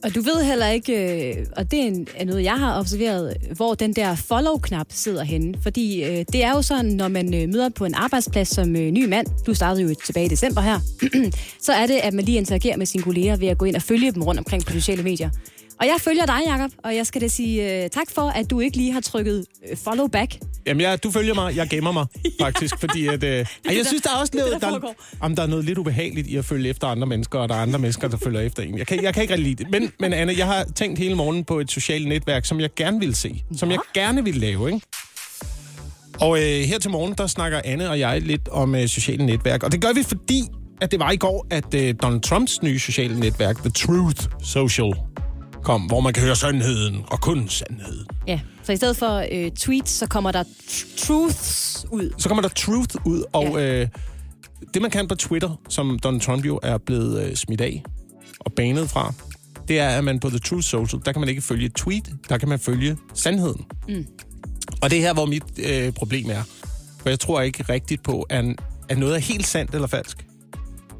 [0.04, 3.92] Og du ved heller ikke, øh, og det er noget, jeg har observeret, hvor den
[3.92, 5.54] der follow-knap sidder henne.
[5.62, 9.08] Fordi øh, det er jo sådan, når man øh, møder på en arbejdsplads som ny
[9.08, 10.80] mand, du startede jo tilbage i december her,
[11.66, 13.82] så er det, at man lige interagerer med sine kolleger ved at gå ind og
[13.82, 15.30] følge dem rundt omkring på sociale medier.
[15.80, 18.76] Og jeg følger dig, Jakob, og jeg skal da sige tak for, at du ikke
[18.76, 20.38] lige har trykket follow back.
[20.68, 21.56] Jamen, jeg, du følger mig.
[21.56, 22.06] Jeg gemmer mig,
[22.40, 22.80] faktisk.
[22.80, 24.70] Fordi at, øh, ej, jeg synes, der er også er det, noget, der
[25.28, 27.62] der, der er noget lidt ubehageligt i at følge efter andre mennesker, og der er
[27.62, 28.78] andre mennesker, der følger efter en.
[28.78, 29.70] Jeg kan, jeg kan ikke rigtig lide det.
[29.70, 33.00] Men, men Anne, jeg har tænkt hele morgenen på et socialt netværk, som jeg gerne
[33.00, 33.44] vil se.
[33.56, 34.86] Som jeg gerne vil lave, ikke?
[36.20, 39.62] Og øh, her til morgen, der snakker Anne og jeg lidt om øh, sociale netværk.
[39.62, 40.42] Og det gør vi, fordi
[40.80, 44.92] at det var i går, at øh, Donald Trumps nye sociale netværk, The Truth Social,
[45.68, 48.06] kom, hvor man kan høre sandheden, og kun sandheden.
[48.26, 52.10] Ja, så i stedet for øh, tweets, så kommer der tr- truths ud.
[52.18, 53.80] Så kommer der truth ud, og ja.
[53.80, 53.88] øh,
[54.74, 57.82] det man kan på Twitter, som Donald Trump jo er blevet øh, smidt af
[58.40, 59.14] og banet fra,
[59.68, 62.12] det er, at man på The Truth Social, der kan man ikke følge et tweet,
[62.28, 63.64] der kan man følge sandheden.
[63.88, 64.06] Mm.
[64.82, 66.42] Og det er her, hvor mit øh, problem er.
[67.02, 68.44] For jeg tror ikke rigtigt på, at,
[68.88, 70.26] at noget er helt sandt eller falsk.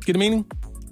[0.05, 0.47] Giver det mening?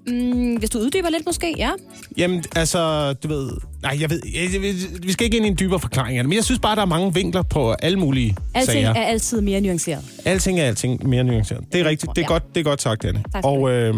[0.09, 1.71] Mm, hvis du uddyber lidt måske, ja.
[2.17, 3.51] Jamen, altså, du ved...
[3.83, 4.21] Nej, jeg ved...
[4.35, 6.61] Jeg, jeg, vi skal ikke ind i en dybere forklaring af det, men jeg synes
[6.61, 8.95] bare, der er mange vinkler på alle mulige Alting sager.
[8.95, 10.05] er altid mere nuanceret.
[10.25, 11.65] Alting er alting mere nuanceret.
[11.73, 12.11] Det er rigtigt.
[12.17, 12.33] Det er, ja.
[12.33, 13.25] godt, det er godt sagt, Anne.
[13.33, 13.95] Tak Og øh,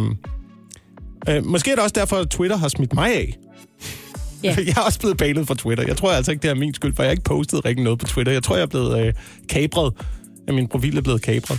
[1.29, 3.37] øh, måske er det også derfor, at Twitter har smidt mig af.
[4.45, 4.57] Ja.
[4.67, 5.85] Jeg er også blevet banet fra Twitter.
[5.87, 7.99] Jeg tror altså ikke, det er min skyld, for jeg har ikke postet rigtig noget
[7.99, 8.33] på Twitter.
[8.33, 9.13] Jeg tror, jeg er blevet øh,
[9.49, 9.93] kabret.
[10.49, 11.59] At min profil er blevet kabret.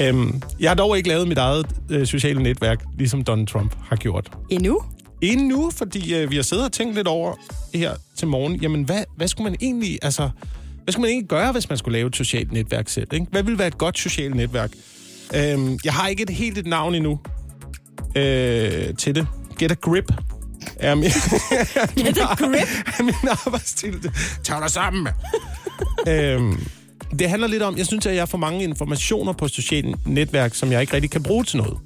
[0.00, 3.96] Øhm, jeg har dog ikke lavet mit eget øh, sociale netværk, ligesom Donald Trump har
[3.96, 4.30] gjort.
[4.50, 4.82] Endnu?
[5.22, 7.34] Endnu, fordi øh, vi har siddet og tænkt lidt over
[7.74, 10.30] her til morgen, jamen hvad, hvad skulle man egentlig, altså,
[10.84, 13.06] hvad skulle man egentlig gøre, hvis man skulle lave et socialt netværk selv?
[13.12, 13.26] Ikke?
[13.30, 14.70] Hvad ville være et godt socialt netværk?
[15.34, 17.20] Øhm, jeg har ikke et helt et navn endnu
[18.16, 19.26] øh, til det.
[19.58, 20.12] Get a grip.
[20.76, 22.68] Er min, Get a grip?
[22.98, 23.14] er min
[23.46, 24.10] arbejdsstil.
[24.44, 25.08] Tag dig sammen.
[26.08, 26.66] øhm,
[27.18, 30.72] det handler lidt om, jeg synes, at jeg får mange informationer på sociale netværk, som
[30.72, 31.76] jeg ikke rigtig kan bruge til noget.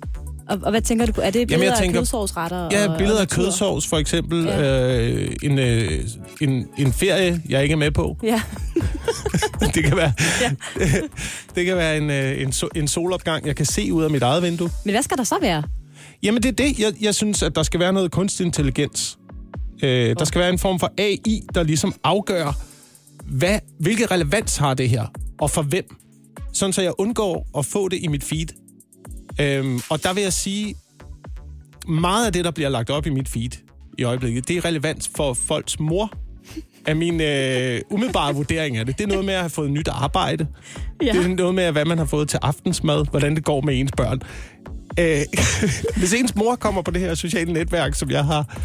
[0.48, 1.20] Og, og hvad tænker du på?
[1.20, 2.68] Er det billeder jeg af tænker- kødsovsretter?
[2.72, 4.44] Ja, og, billeder og af kødsovs for eksempel.
[4.44, 4.98] Ja.
[5.00, 6.04] Øh, en, øh,
[6.40, 8.16] en, en ferie, jeg ikke er med på.
[8.22, 8.40] Ja.
[9.74, 10.50] det kan være, Ja.
[11.54, 14.22] det kan være en, øh, en, so, en solopgang, jeg kan se ud af mit
[14.22, 14.70] eget vindue.
[14.84, 15.62] Men hvad skal der så være?
[16.22, 16.78] Jamen det er det.
[16.78, 19.18] Jeg, jeg synes, at der skal være noget kunstig intelligens.
[19.82, 22.52] Øh, der skal være en form for AI, der ligesom afgør,
[23.28, 25.06] hvad, hvilke relevans har det her,
[25.40, 25.84] og for hvem.
[26.52, 28.46] Sådan så jeg undgår at få det i mit feed.
[29.40, 30.74] Øhm, og der vil jeg sige,
[31.88, 33.50] meget af det, der bliver lagt op i mit feed
[33.98, 36.12] i øjeblikket, det er relevant for folks mor,
[36.86, 38.98] af min øh, umiddelbare vurdering af det.
[38.98, 40.46] Det er noget med at have fået nyt arbejde.
[41.02, 41.12] Ja.
[41.12, 43.92] Det er noget med, hvad man har fået til aftensmad, hvordan det går med ens
[43.96, 44.22] børn.
[44.98, 45.20] Øh,
[45.98, 48.58] hvis ens mor kommer på det her sociale netværk, som jeg har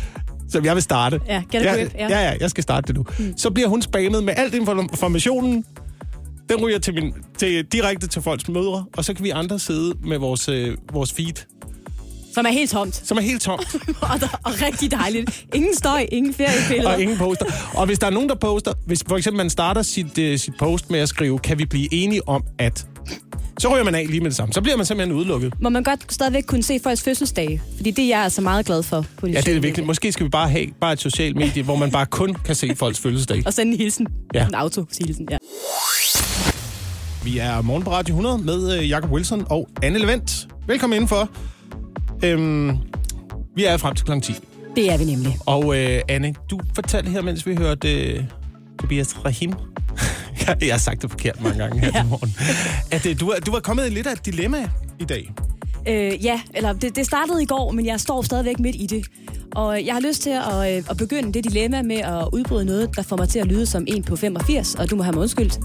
[0.51, 1.19] som jeg vil starte.
[1.27, 2.07] Ja, get a grip, ja.
[2.09, 3.05] ja, ja, jeg skal starte det nu.
[3.19, 3.33] Mm.
[3.37, 5.65] Så bliver hun spammet med alt informationen.
[6.49, 9.93] Den ryger til min, til, direkte til folks mødre, og så kan vi andre sidde
[10.03, 11.33] med vores, øh, vores feed,
[12.33, 12.95] Som er helt tomt.
[13.07, 15.45] som er helt tomt, og, der, og rigtig dejligt.
[15.53, 16.93] Ingen støj, ingen feriebilleder.
[16.93, 17.45] og ingen poster.
[17.73, 20.53] Og hvis der er nogen, der poster, hvis for eksempel man starter sit, øh, sit
[20.59, 22.85] post med at skrive, kan vi blive enige om at...
[23.61, 24.53] Så ryger man af lige med det samme.
[24.53, 25.53] Så bliver man simpelthen udelukket.
[25.59, 27.61] Må man godt stadigvæk kunne se folks fødselsdage?
[27.75, 29.05] Fordi det er jeg altså meget glad for.
[29.17, 29.87] På de Ja, det er det vigtigt.
[29.87, 32.75] Måske skal vi bare have bare et socialt medie, hvor man bare kun kan se
[32.75, 33.43] folks fødselsdag.
[33.45, 34.07] Og sende en hilsen.
[34.33, 34.47] Ja.
[34.47, 35.37] En auto-hilsen, ja.
[37.23, 40.47] Vi er morgen på Radio 100 med øh, Jakob Wilson og Anne Levent.
[40.67, 41.29] Velkommen indenfor.
[42.23, 42.77] Øhm,
[43.55, 44.19] vi er frem til kl.
[44.21, 44.33] 10.
[44.75, 45.37] Det er vi nemlig.
[45.45, 48.23] Og øh, Anne, du fortalte her, mens vi hørte øh,
[48.81, 49.53] Tobias Rahim.
[50.47, 51.99] jeg, jeg har sagt det forkert mange gange her ja.
[51.99, 52.35] til morgen.
[52.91, 54.69] At du, du var kommet i lidt af et dilemma
[54.99, 55.31] i dag.
[55.87, 59.05] Øh, ja, eller det, det startede i går, men jeg står stadigvæk midt i det.
[59.55, 62.95] Og jeg har lyst til at, øh, at begynde det dilemma med at udbryde noget,
[62.95, 65.21] der får mig til at lyde som en på 85, og du må have mig
[65.21, 65.59] undskyldt.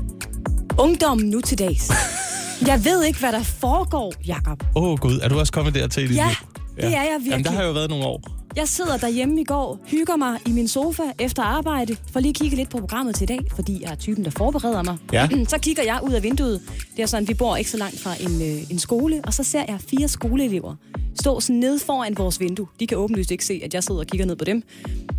[0.78, 1.90] Ungdommen nu til dags.
[2.66, 4.64] Jeg ved ikke, hvad der foregår, Jakob.
[4.76, 6.62] Åh oh, gud, er du også kommet dertil i dit Ja, liv?
[6.76, 7.52] det er jeg Jamen, der virkelig.
[7.58, 8.20] har jo været nogle år.
[8.56, 12.36] Jeg sidder derhjemme i går, hygger mig i min sofa efter arbejde, for lige at
[12.36, 14.96] kigge lidt på programmet til i dag, fordi jeg er typen, der forbereder mig.
[15.12, 15.28] Ja.
[15.48, 16.62] Så kigger jeg ud af vinduet.
[16.96, 19.42] Det er sådan, vi bor ikke så langt fra en, øh, en skole, og så
[19.42, 20.74] ser jeg fire skoleelever
[21.20, 22.66] stå sådan nede foran vores vindue.
[22.80, 24.62] De kan åbenlyst ikke se, at jeg sidder og kigger ned på dem.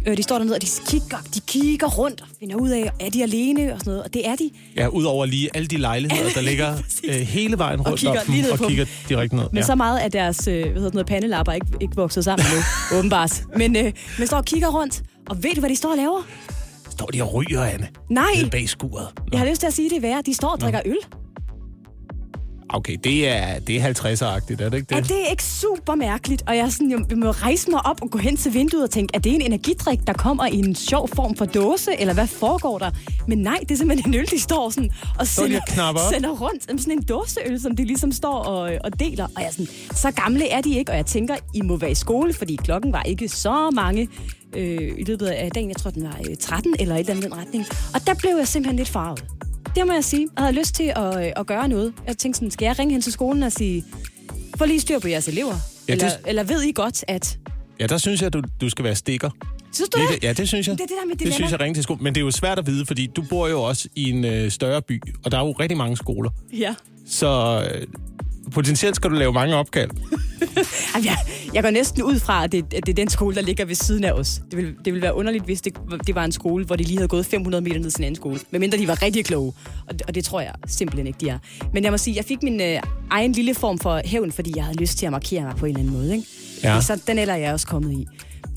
[0.06, 3.10] Øh, de står dernede, og de kigger, de kigger rundt og finder ud af, er
[3.10, 4.04] de alene og sådan noget.
[4.04, 4.50] Og det er de.
[4.76, 8.34] Ja, udover lige alle de lejligheder, der ligger øh, hele vejen rundt kigger om dem,
[8.34, 9.46] lige ned og kigger direkte ned.
[9.52, 9.66] Men ja.
[9.66, 12.62] så meget af deres øh, hvad hedder noget, pandelapper er ikke, ikke vokset sammen nu,
[12.98, 13.27] åbenbart.
[13.56, 16.22] Men, øh, men står og kigger rundt, og ved du, hvad de står og laver?
[16.90, 17.88] Står de og ryger, Anne?
[18.10, 19.08] Nej, Nede bag skuret.
[19.18, 19.24] Nå.
[19.32, 20.22] jeg har lyst til at sige det værre.
[20.26, 20.98] De står og drikker øl.
[22.70, 25.10] Okay, det er, det er 50'er-agtigt, er det ikke Er det?
[25.10, 26.44] det ikke super mærkeligt?
[26.48, 28.90] Og jeg, er sådan, jeg må rejse mig op og gå hen til vinduet og
[28.90, 32.28] tænke, er det en energidrik, der kommer i en sjov form for dåse, eller hvad
[32.28, 32.92] foregår der?
[33.28, 36.14] Men nej, det er simpelthen en øl, de står sådan og sender, op?
[36.14, 36.82] sender rundt.
[36.82, 39.24] Sådan en dåseøl, som de ligesom står og, og deler.
[39.26, 41.92] Og jeg er sådan, så gamle er de ikke, og jeg tænker, I må være
[41.92, 44.08] i skole, fordi klokken var ikke så mange
[44.56, 45.70] øh, i løbet af dagen.
[45.70, 47.66] Jeg tror, den var øh, 13 eller et eller andet i den retning.
[47.94, 49.24] Og der blev jeg simpelthen lidt farvet.
[49.78, 50.28] Det må jeg sige.
[50.36, 51.94] Jeg havde lyst til at, øh, at gøre noget.
[52.08, 53.86] Jeg tænkte sådan, skal jeg ringe hen til skolen og sige,
[54.58, 55.56] få lige styr på jeres elever?
[55.88, 57.38] Ja, eller, det- eller ved I godt, at...
[57.80, 59.30] Ja, der synes jeg, du, du skal være stikker.
[59.74, 60.22] Synes du Det, det?
[60.22, 60.78] det, ja, det synes jeg.
[60.78, 61.36] Det er det der med Det dilemma.
[61.36, 62.00] synes jeg ringe til skole.
[62.02, 64.52] Men det er jo svært at vide, fordi du bor jo også i en øh,
[64.52, 66.30] større by, og der er jo rigtig mange skoler.
[66.54, 66.76] Ja.
[67.08, 67.88] Så øh,
[68.52, 69.90] potentielt skal du lave mange opkald.
[71.04, 71.18] Jeg,
[71.54, 73.76] jeg går næsten ud fra, at det, at det er den skole, der ligger ved
[73.76, 74.42] siden af os.
[74.52, 75.78] Det ville, det ville være underligt, hvis det,
[76.08, 78.16] det var en skole, hvor de lige havde gået 500 meter ned til en anden
[78.16, 78.40] skole.
[78.52, 79.54] Medmindre de var rigtig kloge.
[79.88, 81.38] Og, det- og det tror jeg simpelthen ikke, de er.
[81.74, 82.80] Men jeg må sige, jeg fik min øh,
[83.12, 85.70] egen lille form for hævn, fordi jeg havde lyst til at markere mig på en
[85.70, 86.16] eller anden måde.
[86.16, 86.28] Ikke?
[86.64, 86.82] Ja.
[86.82, 88.08] Så den eller er jeg også kommet i.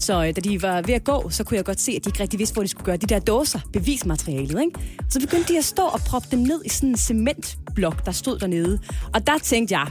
[0.00, 2.08] Så øh, da de var ved at gå, så kunne jeg godt se, at de
[2.08, 4.60] ikke rigtig vidste, hvor de skulle gøre de der dåser, bevismaterialet.
[4.60, 4.80] Ikke?
[5.10, 8.38] Så begyndte de at stå og proppe dem ned i sådan en cementblok, der stod
[8.38, 8.78] dernede.
[9.14, 9.86] Og der tænkte jeg,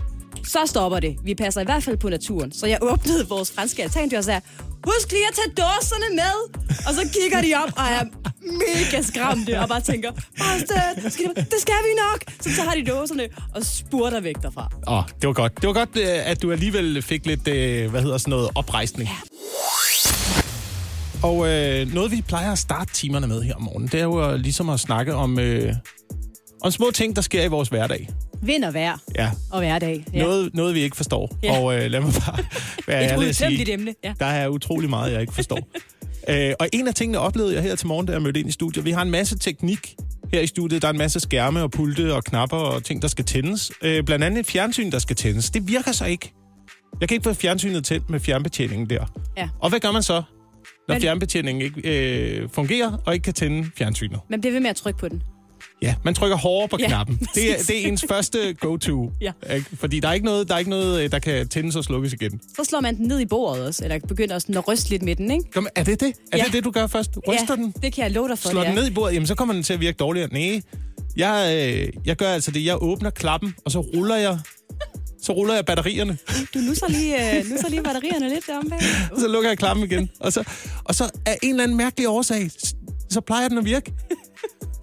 [0.48, 1.16] så stopper det.
[1.24, 2.52] Vi passer i hvert fald på naturen.
[2.52, 4.42] Så jeg åbnede vores franske altandør og sagde,
[4.88, 6.60] husk lige at tage dåserne med.
[6.88, 8.04] Og så kigger de op og er
[8.42, 10.60] mega skræmte og bare tænker, "Bare
[11.04, 12.24] det, skal det, det skal vi nok.
[12.42, 14.72] Så tager de dåserne og spurter væk derfra.
[14.88, 15.62] Åh, oh, det var godt.
[15.62, 19.10] Det var godt, øh, at du alligevel fik lidt, øh, hvad hedder sådan noget, oprejsning.
[21.24, 24.32] Og øh, noget, vi plejer at starte timerne med her om morgenen, det er jo
[24.32, 25.74] øh, ligesom at snakke om, øh,
[26.62, 28.10] om små ting, der sker i vores hverdag.
[28.42, 30.06] Vind og vejr Ja, og hverdag.
[30.14, 30.22] Ja.
[30.24, 31.38] noget, noget vi ikke forstår.
[31.44, 31.60] Ja.
[31.60, 32.38] Og øh, lad mig bare
[32.88, 33.94] være Et ærlig at sige, emne.
[34.04, 34.14] Ja.
[34.20, 35.60] der er utrolig meget, jeg ikke forstår.
[36.30, 38.52] øh, og en af tingene oplevede jeg her til morgen, da jeg mødte ind i
[38.52, 38.86] studiet.
[38.86, 39.96] Vi har en masse teknik
[40.34, 40.82] her i studiet.
[40.82, 43.72] Der er en masse skærme og pulte og knapper og ting, der skal tændes.
[43.82, 45.50] Øh, blandt andet et fjernsyn, der skal tændes.
[45.50, 46.34] Det virker så ikke.
[47.02, 49.06] Jeg kan ikke få fjernsynet tændt med fjernbetjeningen der.
[49.38, 49.50] Ja.
[49.60, 50.24] Og hvad gør man så,
[50.90, 51.82] når Men- fjernbetjeningen ikke
[52.42, 54.20] øh, fungerer og ikke kan tænde fjernsynet?
[54.30, 55.24] Man bliver ved med at trykke på den.
[55.82, 57.18] Ja, man trykker hårdere på Ja, knappen.
[57.36, 59.12] Det er, det er ens første go-to.
[59.22, 59.32] Ja.
[59.74, 62.14] Fordi der er ikke noget, der, er ikke noget, øh, der kan tændes og slukkes
[62.14, 62.40] igen.
[62.56, 65.16] Så slår man den ned i bordet også, eller begynder også at ryste lidt med
[65.16, 65.52] den, ikke?
[65.52, 66.14] Kom, er det det?
[66.32, 66.44] Er Ja.
[66.44, 67.18] det det, du gør først?
[67.28, 67.74] Ryster ja, den?
[67.84, 69.14] det kan jeg love dig for, Slår den ned i bordet?
[69.14, 70.30] Jamen, så kommer den til at virke dårligere.
[70.34, 70.62] Nej,
[71.18, 72.66] jeg, øh, jeg gør altså det.
[72.66, 74.40] Jeg åbner klappen, og så ruller jeg,
[75.22, 76.18] så ruller jeg batterierne.
[76.54, 78.80] Du nusser lige, øh, nusser lige batterierne lidt derom bag.
[79.18, 80.10] Så lukker jeg klappen igen.
[80.20, 80.44] Og så,
[80.84, 82.52] og så af en eller anden mærkelig årsag,
[83.10, 83.94] så plejer den at virke.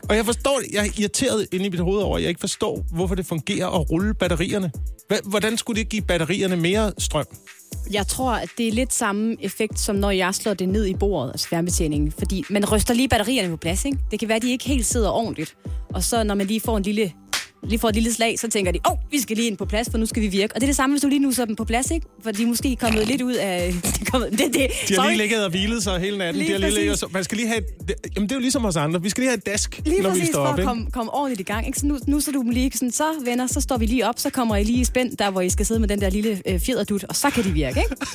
[0.08, 0.60] Og jeg forstår.
[0.72, 3.66] Jeg er irriteret inde i mit hoved over, at jeg ikke forstår, hvorfor det fungerer
[3.80, 4.70] at rulle batterierne.
[5.24, 7.26] Hvordan skulle det give batterierne mere strøm?
[7.90, 10.94] Jeg tror, at det er lidt samme effekt, som når jeg slår det ned i
[10.94, 12.12] bordet, altså fjernbetjeningen.
[12.18, 13.98] Fordi man ryster lige batterierne på plads, ikke?
[14.10, 15.56] Det kan være, at de ikke helt sidder ordentligt.
[15.94, 17.12] Og så når man lige får en lille
[17.68, 19.64] lige får et lille slag, så tænker de, åh, oh, vi skal lige ind på
[19.64, 20.54] plads, for nu skal vi virke.
[20.54, 22.06] Og det er det samme, hvis du lige nusser dem på plads, ikke?
[22.22, 23.72] For de er måske kommet lidt ud af...
[23.84, 25.06] De, er kommet, det, det, De har sorry.
[25.08, 26.42] lige ligget og hvilet sig hele natten.
[26.42, 27.58] Lige de har lige ligget, så man skal lige have...
[27.58, 29.02] et- Jamen, det er jo ligesom os andre.
[29.02, 30.54] Vi skal lige have et dask, Lige når vi står for op.
[30.54, 30.66] at Ikke?
[30.68, 31.66] komme, komme ordentligt i gang.
[31.66, 31.78] Ikke?
[31.78, 34.14] Så nu, nu så du dem lige sådan, så venner, så står vi lige op,
[34.18, 36.42] så kommer I lige i spænd, der hvor I skal sidde med den der lille
[36.46, 37.96] øh, fjederdut, og så kan de virke, ikke?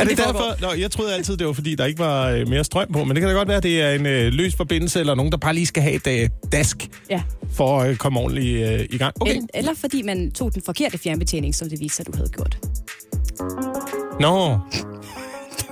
[0.00, 0.32] Er det foregår.
[0.32, 0.60] derfor?
[0.60, 3.04] Nå, jeg troede altid, det var fordi, der ikke var øh, mere strøm på.
[3.04, 5.32] Men det kan da godt være, at det er en øh, løs forbindelse, eller nogen,
[5.32, 7.22] der bare lige skal have et øh, dask Ja.
[7.52, 9.14] for at øh, komme ordentligt øh, i gang.
[9.20, 9.32] Okay.
[9.32, 9.40] Okay.
[9.54, 12.58] Eller fordi man tog den forkerte fjernbetjening, som det viste sig, du havde gjort.
[14.20, 14.58] Nå.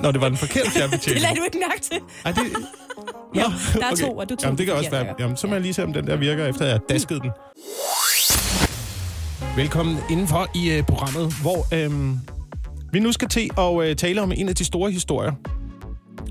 [0.03, 1.23] Nå, det var den forkerte Det fjernbetjening.
[1.23, 1.99] lagde du ikke mærke til.
[2.25, 2.43] Ej, det...
[3.35, 3.47] Nå, Jo,
[3.81, 5.05] der er to, og du tog Jamen, det kan også være.
[5.07, 5.13] ja.
[5.19, 7.31] Jamen, så må jeg lige se, om den der virker, efter jeg har dasket den.
[9.57, 12.17] Velkommen indenfor i øh, programmet, hvor øh,
[12.93, 15.33] vi nu skal til at øh, tale om en af de store historier,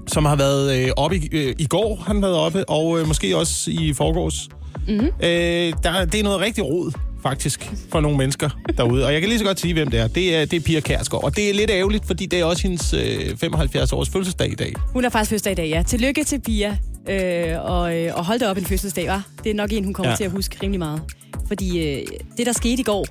[0.08, 3.08] som har været øh, oppe i, øh, i går, har den været oppe, og øh,
[3.08, 4.50] måske også i forgårs.
[4.88, 4.96] Mhm.
[4.96, 5.08] Mm-hmm.
[5.24, 6.92] Øh, der, det er noget rigtig rod,
[7.24, 9.06] faktisk, for nogle mennesker derude.
[9.06, 10.08] Og jeg kan lige så godt sige, hvem det er.
[10.08, 11.24] Det er, det er Pia Kærsgaard.
[11.24, 14.74] Og det er lidt ærgerligt, fordi det er også hendes øh, 75-års fødselsdag i dag.
[14.94, 15.84] Hun har faktisk fødselsdag i dag, ja.
[15.88, 16.78] Tillykke til Pia.
[17.10, 19.24] Øh, og, øh, og hold da op en fødselsdag, var.
[19.44, 20.12] Det er nok en, hun kommer Ja.
[20.14, 20.18] ja.
[20.18, 21.02] til at huske rimelig meget.
[21.48, 22.06] Fordi øh,
[22.38, 23.06] det, der skete i går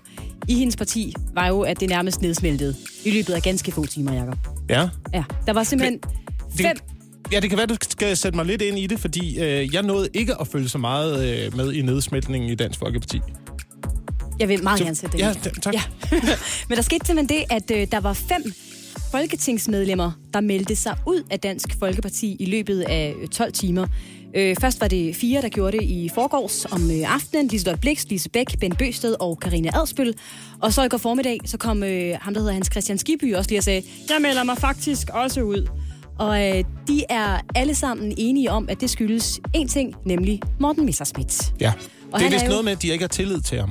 [0.48, 4.12] i hendes parti, var jo, at det nærmest nedsmeltede i løbet af ganske få timer,
[4.14, 4.38] Jacob.
[4.68, 4.88] Ja.
[5.14, 6.76] Ja, der var simpelthen Det, fem...
[7.32, 9.82] ja, det kan være, du skal sætte mig lidt ind i det, fordi øh, jeg
[9.82, 13.20] nåede ikke at følge så meget øh, med i nedsmeltningen i Dansk Folkeparti.
[14.40, 15.60] Jeg vil meget Så- gerne sætte det Ja, ind.
[15.62, 15.74] tak.
[15.74, 15.82] Ja.
[16.68, 18.52] Men der skete simpelthen det, at øh, der var fem
[19.10, 23.86] folketingsmedlemmer, der meldte sig ud af Dansk Folkeparti i løbet af øh, 12 timer.
[24.36, 27.48] Øh, først var det fire, der gjorde det i forgårs om øh, aftenen.
[27.48, 30.14] Liselotte Blix, Lise Bæk, Ben Bøsted og Karina Adspøl.
[30.60, 33.50] Og så i går formiddag, så kom øh, ham, der hedder Hans Christian Skiby, også
[33.50, 35.66] lige og sagde, jeg melder mig faktisk også ud.
[36.20, 40.84] Og øh, de er alle sammen enige om, at det skyldes én ting, nemlig Morten
[40.86, 41.52] Messerschmidt.
[41.60, 41.72] Ja.
[41.72, 43.58] Og det er han er vist jo- noget med, at de ikke har tillid til
[43.60, 43.70] ham.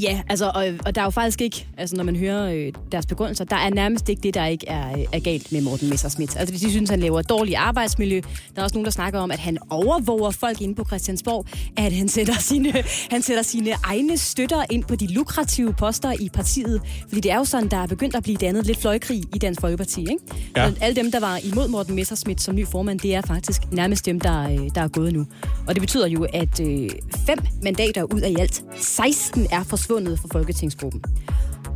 [0.00, 3.06] Ja, altså, og, og der er jo faktisk ikke, altså når man hører øh, deres
[3.06, 6.36] begrundelser, der er nærmest ikke det, der ikke er, øh, er galt med Morten Messerschmidt.
[6.36, 8.20] Altså, de synes, han laver dårligt arbejdsmiljø.
[8.54, 11.92] Der er også nogen, der snakker om, at han overvåger folk inde på Christiansborg, at
[11.92, 12.72] han sætter sine,
[13.10, 16.80] han sætter sine egne støtter ind på de lukrative poster i partiet.
[17.08, 19.60] Fordi det er jo sådan, der er begyndt at blive dannet lidt fløjkrig i Dansk
[19.60, 20.18] Folkeparti, ikke?
[20.56, 20.70] Ja.
[20.70, 24.06] Så alle dem, der var imod Morten Messerschmidt som ny formand, det er faktisk nærmest
[24.06, 25.26] dem, der, øh, der er gået nu.
[25.66, 26.90] Og det betyder jo, at øh,
[27.26, 31.02] fem mandater ud af i alt 16 er forsvundet fra Folketingsgruppen.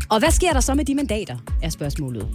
[0.09, 2.29] Og hvad sker der så med de mandater, er spørgsmålet.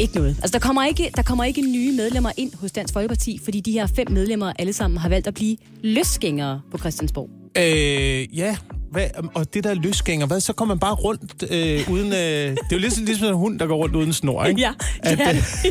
[0.00, 0.36] Ikke noget.
[0.42, 3.72] Altså, der kommer ikke, der kommer ikke nye medlemmer ind hos Dansk Folkeparti, fordi de
[3.72, 7.30] her fem medlemmer alle sammen har valgt at blive løsgængere på Christiansborg.
[7.58, 8.56] Øh, ja.
[8.92, 12.06] Hvad, og det der løsgænger, hvad, så kommer man bare rundt øh, uden...
[12.12, 12.18] Øh, det
[12.50, 14.60] er jo ligesom, ligesom en hund, der går rundt uden snor, ikke?
[14.60, 14.70] Ja,
[15.02, 15.70] At, ja, øh, ja.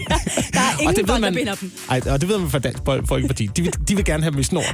[0.53, 1.71] Der er ingen bånd, der binder dem.
[1.89, 3.45] Ej, og det ved man fra Dansk Folkeparti.
[3.57, 4.61] De vil, de vil gerne have dem i snor.
[4.61, 4.67] De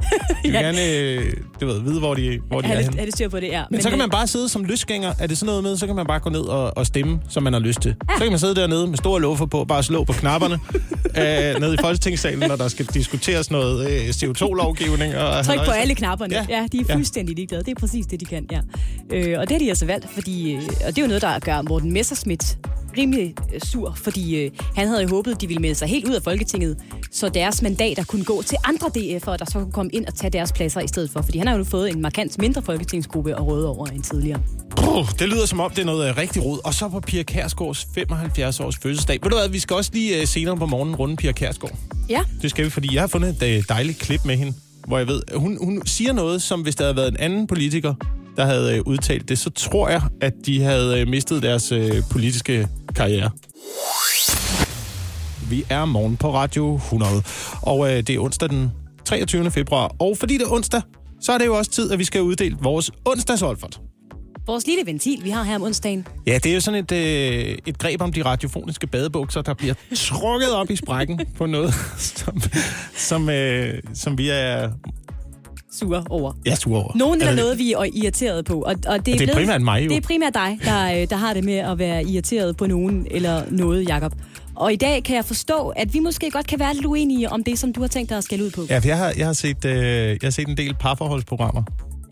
[0.43, 0.59] vil Ja.
[0.61, 2.91] gerne øh, du ved, vide, hvor de, hvor de er Er henne.
[2.91, 3.63] det, er det styr på det, ja.
[3.71, 5.13] Men så kan øh, man bare sidde som løsgænger.
[5.19, 7.43] Er det sådan noget med, så kan man bare gå ned og, og stemme, som
[7.43, 7.95] man har lyst til.
[8.17, 10.55] Så kan man sidde dernede med store luffer på, bare slå på knapperne
[11.21, 15.15] øh, nede i Folketingssalen, når der skal diskuteres noget øh, CO2-lovgivning.
[15.17, 16.35] Og Tryk på alle knapperne.
[16.35, 16.45] Ja.
[16.49, 16.95] Ja, ja de er Ja.
[16.95, 17.63] fuldstændig ligeglade.
[17.63, 18.36] Det er præcis det, de kan.
[18.37, 18.61] Kan, ja.
[19.17, 21.39] Øh, og det har de altså valgt, fordi, øh, og det er jo noget, der
[21.39, 22.57] gør Morten Messerschmidt
[22.97, 26.13] rimelig øh, sur, fordi øh, han havde jo håbet, de ville melde sig helt ud
[26.13, 26.77] af Folketinget,
[27.11, 30.29] så deres mandater kunne gå til andre DF'ere, der så kunne komme ind og tage
[30.29, 31.21] deres pladser i stedet for.
[31.21, 34.39] Fordi han har jo nu fået en markant mindre folketingsgruppe at råde over end tidligere.
[34.77, 36.59] Puh, det lyder som om, det er noget rigtig rod.
[36.65, 39.19] Og så på Pia Kærsgaards 75 års fødselsdag.
[39.23, 41.75] Ved du hvad, vi skal også lige øh, senere på morgenen runde Pia Kærsgaard.
[42.09, 44.53] Ja, Det skal vi, fordi jeg har fundet et dejligt klip med hende,
[44.87, 47.93] hvor jeg ved, hun, hun siger noget, som hvis der havde været en anden politiker,
[48.37, 52.03] der havde øh, udtalt det, så tror jeg, at de havde øh, mistet deres øh,
[52.11, 53.31] politiske karriere.
[55.49, 57.11] Vi er morgen på Radio 100,
[57.61, 58.71] og det er onsdag den
[59.05, 59.51] 23.
[59.51, 59.95] februar.
[59.99, 60.81] Og fordi det er onsdag,
[61.21, 63.81] så er det jo også tid, at vi skal uddele vores onsdagsolfert.
[64.47, 66.07] vores lille ventil, vi har her om onsdagen.
[66.27, 69.73] Ja, det er jo sådan et, øh, et greb om de radiofoniske badebukser, der bliver
[69.95, 71.73] trukket op i sprækken på noget,
[72.15, 72.41] som,
[72.95, 74.69] som, øh, som vi er
[75.79, 76.33] Sure over.
[76.45, 76.91] ja, sure over.
[76.95, 78.53] Nogen eller noget, vi er irriteret på.
[78.61, 79.89] Og, og det, er det er primært mig, jo.
[79.89, 83.07] Det er primært dig, der, øh, der har det med at være irriteret på nogen
[83.11, 84.13] eller noget, Jakob.
[84.55, 87.43] Og i dag kan jeg forstå, at vi måske godt kan være lidt uenige om
[87.43, 88.61] det, som du har tænkt dig at skælde ud på.
[88.69, 89.73] Ja, for jeg har, jeg, har set, øh,
[90.09, 91.63] jeg har set en del parforholdsprogrammer.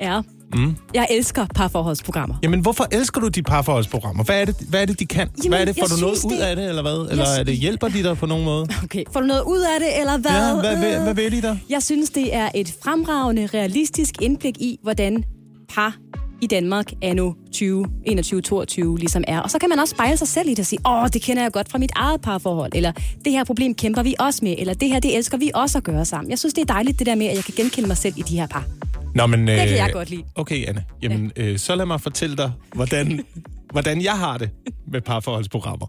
[0.01, 0.21] Ja.
[0.55, 0.75] Mm.
[0.93, 2.35] Jeg elsker parforholdsprogrammer.
[2.43, 4.23] Jamen, hvorfor elsker du de parforholdsprogrammer?
[4.23, 5.29] Hvad er det, hvad er det de kan?
[5.37, 7.07] Jamen, hvad er det, får du noget synes, ud det- af det, eller hvad?
[7.11, 8.67] Eller Jeg er det, hjælper de dig på nogen måde?
[8.83, 10.31] Okay, får du noget ud af det, eller hvad?
[10.31, 11.55] Ja, hvad, hvad, hvad vil de der?
[11.69, 15.23] Jeg synes, det er et fremragende, realistisk indblik i, hvordan
[15.69, 15.95] par
[16.41, 19.39] i Danmark anno 2021-22 ligesom er.
[19.39, 21.43] Og så kan man også spejle sig selv i det og sige, åh, det kender
[21.43, 22.91] jeg godt fra mit eget parforhold, eller
[23.25, 25.83] det her problem kæmper vi også med, eller det her, det elsker vi også at
[25.83, 26.29] gøre sammen.
[26.31, 28.21] Jeg synes, det er dejligt det der med, at jeg kan genkende mig selv i
[28.21, 28.65] de her par.
[29.15, 30.23] Nå, men, øh, kan jeg godt lide.
[30.35, 30.83] Okay, Anne.
[31.01, 33.25] Jamen, øh, så lad mig fortælle dig, hvordan,
[33.73, 34.49] hvordan jeg har det
[34.87, 35.87] med parforholdsprogrammer.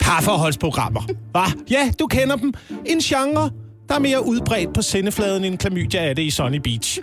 [0.00, 1.00] Parforholdsprogrammer.
[1.30, 1.44] Hva?
[1.70, 2.54] Ja, du kender dem.
[2.86, 3.50] En genre,
[3.88, 7.00] der er mere udbredt på sendefladen end klamydia er det i Sunny Beach.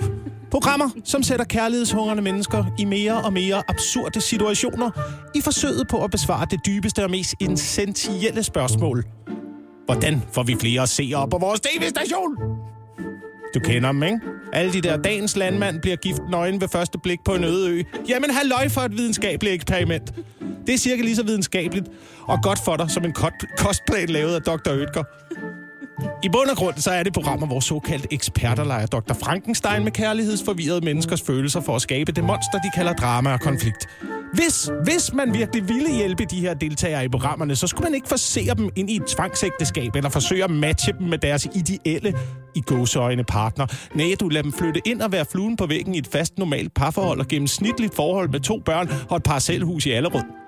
[0.52, 4.92] Programmer, som sætter kærlighedshungrende mennesker i mere og mere absurde situationer
[5.36, 9.04] i forsøget på at besvare det dybeste og mest essentielle spørgsmål.
[9.86, 12.38] Hvordan får vi flere seere på vores tv-station?
[13.58, 14.20] Du kender dem, ikke?
[14.54, 17.84] Alle de der dagens landmand bliver gift nøgen ved første blik på en øde ø.
[18.10, 20.14] Jamen, halløj for et videnskabeligt eksperiment.
[20.68, 21.88] Det er cirka lige så videnskabeligt
[22.22, 23.14] og godt for dig som en
[23.58, 24.72] kostplan lavet af Dr.
[24.72, 25.04] Ødger.
[26.24, 29.14] I bund og grund så er det programmer, hvor såkaldte eksperter leger Dr.
[29.14, 33.88] Frankenstein med kærlighedsforvirrede menneskers følelser for at skabe det monster, de kalder drama og konflikt.
[34.34, 38.08] Hvis, hvis man virkelig ville hjælpe de her deltagere i programmerne, så skulle man ikke
[38.08, 42.14] forsere dem ind i et tvangsægteskab, eller forsøge at matche dem med deres ideelle
[42.56, 43.66] i gåseøjne partner.
[43.96, 46.74] Nej, du lader dem flytte ind og være fluen på væggen i et fast normalt
[46.74, 50.47] parforhold og gennemsnitligt forhold med to børn og et parcelhus i Allerød.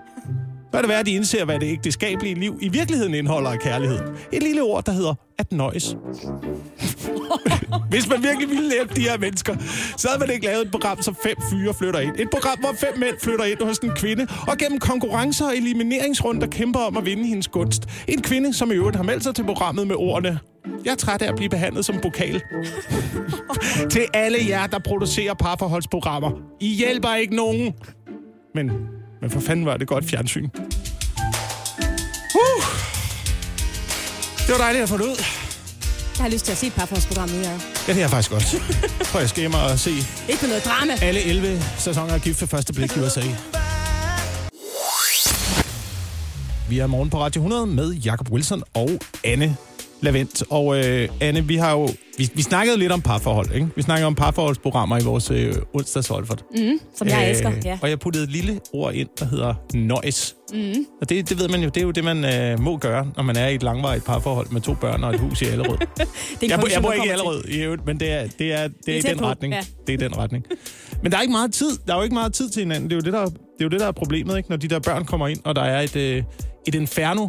[0.73, 3.99] Er det værd, at de indser, hvad det ægteskabelige liv i virkeligheden indeholder af kærlighed.
[4.31, 5.85] Et lille ord, der hedder at nøjes.
[7.89, 9.55] Hvis man virkelig ville hjælpe de her mennesker,
[9.97, 12.15] så havde man ikke lavet et program, som fem fyre flytter ind.
[12.19, 16.47] Et program, hvor fem mænd flytter ind hos en kvinde, og gennem konkurrencer og elimineringsrunder
[16.47, 17.83] kæmper om at vinde hendes gunst.
[18.07, 20.39] En kvinde, som i øvrigt har meldt sig til programmet med ordene,
[20.85, 22.41] jeg er træt af at blive behandlet som pokal.
[23.93, 26.31] til alle jer, der producerer parforholdsprogrammer.
[26.59, 27.73] I hjælper ikke nogen.
[28.55, 28.71] Men,
[29.21, 30.49] men for fanden var det godt fjernsyn.
[32.35, 32.63] Uh.
[34.47, 35.15] Det var dejligt at få det ud.
[36.17, 37.61] Jeg har lyst til at se et parforholdsprogram nu, Jacob.
[37.87, 38.43] Ja, det er jeg faktisk godt.
[39.05, 39.91] For jeg skal hjem og se
[40.29, 40.93] Ikke noget drama.
[41.01, 43.21] alle 11 sæsoner af Gift ved første blik i USA.
[46.69, 48.89] Vi er morgen på Radio 100 med Jakob Wilson og
[49.23, 49.57] Anne
[50.01, 50.43] Lavendt.
[50.49, 51.89] Og øh, Anne, vi har jo...
[52.17, 53.67] Vi, vi snakkede lidt om parforhold, ikke?
[53.75, 56.43] Vi snakkede om parforholdsprogrammer i vores øh, onsdagsholfert.
[56.57, 57.79] Mm, som jeg elsker, ja.
[57.81, 60.35] Og jeg puttede et lille ord ind, der hedder noise.
[60.53, 60.85] Mm.
[61.01, 63.23] Og det, det ved man jo, det er jo det, man øh, må gøre, når
[63.23, 65.77] man er i et langvarigt parforhold med to børn og et hus i Allerød.
[65.87, 65.87] Det
[66.41, 68.93] Jeg, jeg konklusion, bor ikke i Allerød, i øvrigt, men det er, det er, det
[68.95, 69.53] er, i den på, retning.
[69.53, 69.61] ja.
[69.87, 70.45] Det er den retning.
[71.03, 71.77] Men der er ikke meget tid.
[71.87, 72.89] Der er jo ikke meget tid til hinanden.
[72.89, 74.49] Det er jo det, der, det er, jo det, der er problemet, ikke?
[74.49, 76.23] når de der børn kommer ind, og der er et, øh,
[76.67, 77.27] et inferno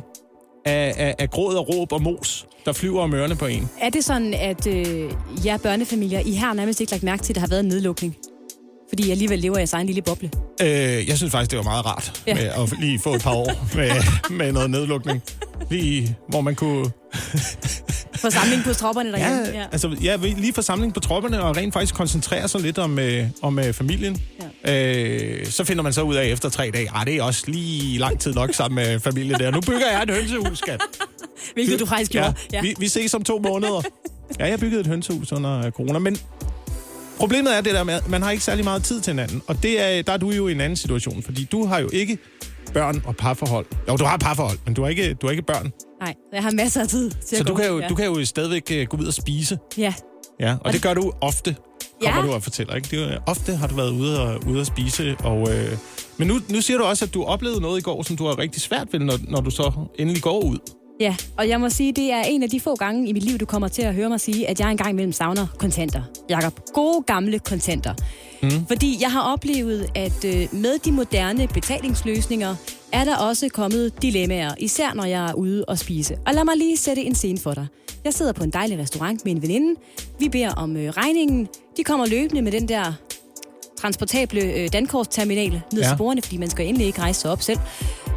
[0.67, 3.69] af, af, af gråd og råb og mos, der flyver om ørerne på en.
[3.81, 5.11] Er det sådan, at øh,
[5.45, 8.17] jer børnefamilier, I har nærmest ikke lagt mærke til, at der har været en nedlukning?
[8.89, 10.31] Fordi I alligevel lever i jeres egen lille boble.
[10.63, 12.35] Øh, jeg synes faktisk, det var meget rart Ja.
[12.35, 13.91] med at lige få et par år med,
[14.39, 15.23] med noget nedlukning.
[15.71, 16.91] Lige, hvor man kunne
[18.15, 19.59] Forsamling på stropperne derhjemme.
[19.59, 23.27] Ja, altså ja, lige forsamling på tropperne og rent faktisk koncentrere sig lidt om, øh,
[23.43, 24.23] om øh, familien.
[24.67, 24.95] Ja.
[24.95, 27.99] Øh, så finder man så ud af efter tre dage, ah, det er også lige
[27.99, 29.51] lang tid nok sammen med familien der.
[29.51, 30.81] Nu bygger jeg et hønsehus, skat.
[31.55, 32.35] Hvilket du faktisk gjorde.
[32.53, 33.83] Ja, vi, vi ses om to måneder.
[34.41, 36.17] Ja, jeg byggede et hønsehus under øh, corona, men
[37.19, 39.43] problemet er det der med, at man har ikke særlig meget tid til hinanden.
[39.47, 41.91] Og det er, der er du jo i en anden situation, fordi du har jo
[41.93, 42.19] ikke
[42.75, 43.67] børn og parforhold.
[43.89, 45.73] Jo, du har et parforhold, men du har ikke, du har ikke børn.
[46.01, 47.59] Nej, jeg har masser af tid til Så at du gå.
[47.59, 47.89] kan, jo, ja.
[47.89, 49.59] du kan jo stadigvæk øh, gå ud og spise.
[49.79, 49.95] Ja,
[50.41, 51.57] Ja, og det gør du ofte
[52.05, 52.27] kommer Ja.
[52.27, 52.75] du og fortæller.
[52.75, 52.89] Ikke?
[52.91, 55.77] Det er, jo- ofte har du været ude og, ude at spise, og, øh,
[56.17, 58.39] men nu, nu siger du også, at du oplevede noget i går, som du har
[58.39, 60.59] rigtig svært ved, når, når du så endelig går ud.
[61.01, 63.39] Ja, og jeg må sige, det er en af de få gange i mit liv,
[63.39, 66.03] du kommer til at høre mig sige, at jeg engang imellem savner kontanter.
[66.29, 67.95] Jakob, gode gamle kontanter.
[68.43, 68.67] Mm.
[68.69, 72.55] Fordi jeg har oplevet, at øh, med de moderne betalingsløsninger,
[72.93, 76.17] er der også kommet dilemmaer, især når jeg er ude og spise.
[76.27, 77.67] Og lad mig lige sætte en scene for dig.
[78.05, 79.81] Jeg sidder på en dejlig restaurant med en veninde.
[80.19, 81.49] Vi beder om øh, regningen.
[81.77, 82.93] De kommer løbende med den der
[83.79, 85.79] transportable øh, dankortterminal ned Ja.
[85.79, 85.89] ja.
[85.89, 87.59] til bordene, fordi man skal endelig ikke rejse sig op selv.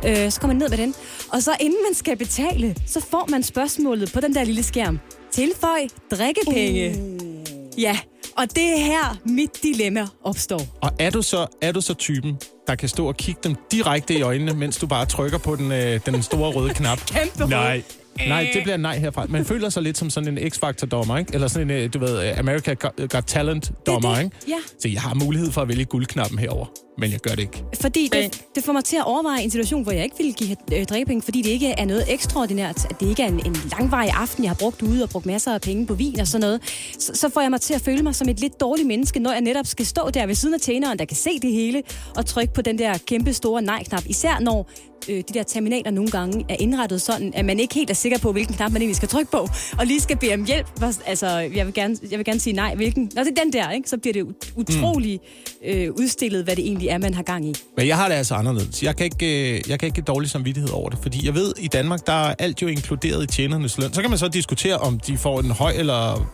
[0.08, 0.96] Øh, så kommer man ned med den.
[1.34, 5.00] Og så inden man skal betale, så får man spørgsmålet på den der lille skærm.
[5.32, 5.80] Tilføj
[6.12, 6.96] drikkepenge.
[7.00, 7.82] Uh.
[7.82, 7.98] Ja,
[8.38, 10.62] og det er her mit dilemma opstår.
[10.82, 12.38] Og er du så, er du så typen,
[12.68, 15.72] der kan stå og kigge dem direkte i øjnene, mens du bare trykker på den,
[15.72, 17.00] øh, den store røde knap?
[17.08, 17.46] Kæmpe.
[17.50, 17.82] Nej.
[18.28, 19.26] Nej, det bliver nej herfra.
[19.30, 21.34] Man føler sig lidt som sådan en X-Factor-dommer, ikke?
[21.34, 22.76] Eller sådan en, øh, du ved, øh, America
[23.14, 24.32] Got- Talent-dommer, er ikke?
[24.48, 24.56] Ja.
[24.80, 26.66] Så jeg har mulighed for at vælge guldknappen herover,
[26.98, 27.64] men jeg gør det ikke.
[27.82, 30.56] Fordi det, det får mig til at overveje en situation, hvor jeg ikke vil give
[30.74, 32.86] øh, drikkepenge, fordi det ikke er noget ekstraordinært.
[32.90, 35.54] At det ikke er en, en langvarig aften, jeg har brugt ude og brugt masser
[35.54, 36.62] af penge på vin og sådan noget.
[37.00, 39.32] Så, så får jeg mig til at føle mig som et lidt dårligt menneske, når
[39.32, 41.84] jeg netop skal stå der ved siden af tjeneren, der kan se det hele,
[42.18, 44.04] og trykke på den der kæmpe store nej-knap.
[44.06, 44.70] Især når
[45.10, 48.18] øh, de der terminaler nogle gange er indrettet sådan, at man ikke helt er sikker
[48.20, 49.48] på, hvilken knap man egentlig skal trykke på,
[49.80, 50.68] og lige skal bede om hjælp.
[51.06, 52.76] Altså, jeg vil gerne, jeg vil gerne sige nej.
[52.76, 53.12] Hvilken?
[53.16, 53.90] Nå, det er den der, ikke?
[53.90, 55.20] Så bliver det ut- utrolig
[55.66, 57.54] øh, udstillet, hvad det egentlig er, man har gang i.
[57.78, 58.84] Men jeg har det altså anderledes.
[58.84, 61.54] Jeg kan ikke, øh, jeg kan ikke give dårlig samvittighed over det, fordi jeg ved,
[61.60, 63.94] i Danmark, der er alt jo inkluderet i tjenernes løn.
[63.94, 66.28] Så kan man så diskutere, om de får en høj eller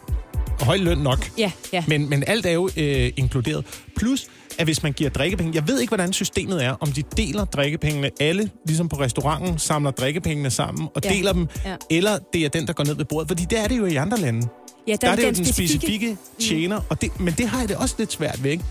[0.62, 1.32] høj løn nok.
[1.38, 1.84] Ja, ja.
[1.88, 3.66] Men, men alt er jo øh, inkluderet.
[3.98, 4.26] Plus,
[4.58, 5.52] at hvis man giver drikkepenge...
[5.56, 6.72] Jeg ved ikke, hvordan systemet er.
[6.82, 8.10] Om de deler drikkepengene.
[8.20, 11.10] Alle, ligesom på restauranten, samler drikkepengene sammen og Ja.
[11.10, 11.48] deler dem.
[11.66, 11.76] Ja.
[11.90, 13.28] Eller det er den, der går ned ved bordet.
[13.28, 14.48] Fordi det er det jo i andre lande.
[14.88, 16.82] Ja, Der er det jo den specifikke tjener.
[16.90, 18.64] Og det, men det har jeg det også lidt svært ved, ikke?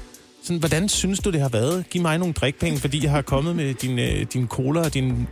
[0.49, 1.85] Sådan, hvordan synes du, det har været?
[1.91, 5.29] Giv mig nogle drikpenge, fordi jeg har kommet med din, øh, din cola og din,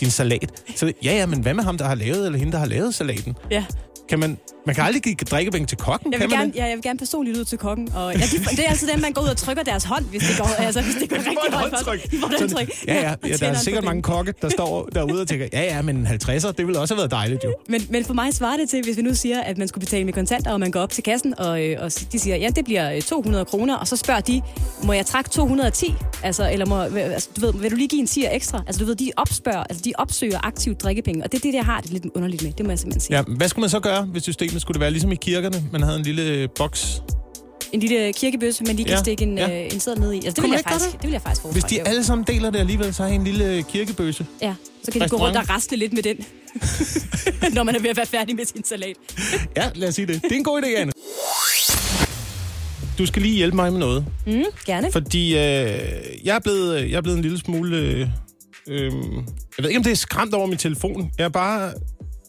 [0.00, 0.62] din salat.
[0.76, 2.94] Så ja, ja, men hvad med ham, der har lavet, eller hende, der har lavet
[2.94, 3.36] salaten?
[3.50, 3.64] Ja.
[4.08, 6.58] Kan man, man kan aldrig give drikkepenge til kokken, Jeg kan vil, man gerne, det?
[6.58, 7.92] ja, jeg vil gerne personligt ud til kokken.
[7.94, 10.22] Og, ja, de, det er altid dem, man går ud og trykker deres hånd, hvis
[10.22, 11.72] det går, altså, hvis det går rigtig et højt.
[11.74, 12.10] håndtryk.
[12.10, 12.86] De får et Sådan- håndtryk.
[12.88, 15.82] Ja, ja, ja der er sikkert mange kokke, der står derude og tænker, ja, ja,
[15.82, 17.54] men en 50'er, det ville også have været dejligt jo.
[17.68, 20.04] Men, men for mig svarer det til, hvis vi nu siger, at man skulle betale
[20.04, 22.64] med kontanter, og man går op til kassen, og, øh, og de siger, ja, det
[22.64, 24.42] bliver øh, 200 kroner, og så spørger de,
[24.82, 25.94] må jeg trække 210?
[26.22, 28.62] Altså, eller må, altså, du ved, vil du lige give en 10 ekstra?
[28.66, 31.64] Altså, du ved, de opspørger, altså, de opsøger aktivt drikkepenge, og det er det, jeg
[31.64, 32.52] har det lidt underligt med.
[32.52, 33.16] Det må jeg simpelthen sige.
[33.16, 35.64] Ja, hvad skulle man så gøre, hvis systemet skulle det være ligesom i kirkerne?
[35.72, 37.02] Man havde en lille øh, boks.
[37.72, 39.64] En lille kirkebøsse, man lige kan Ja, stikke en, ja.
[39.66, 40.16] øh, en sædel ned i.
[40.16, 40.92] Altså, det vil, jeg faktisk, det?
[40.92, 41.68] det vil jeg faktisk foretrække.
[41.68, 44.26] Hvis de alle sammen deler det alligevel, så har I en lille kirkebøse.
[44.42, 46.16] Ja, så kan de gå rundt og rasle lidt med den,
[47.54, 48.96] når man er ved at være færdig med sin salat.
[49.56, 50.22] Ja, lad os sige det.
[50.22, 50.92] Det er en god idé, Anne.
[52.98, 54.04] Du skal lige hjælpe mig med noget.
[54.26, 54.92] Mm, gerne.
[54.92, 55.38] Fordi øh,
[56.24, 57.76] jeg, er blevet, jeg er blevet en lille smule...
[57.76, 58.00] Øh,
[58.68, 58.92] øh,
[59.56, 61.10] jeg ved ikke, om det er skræmt over min telefon.
[61.18, 61.72] Jeg er bare...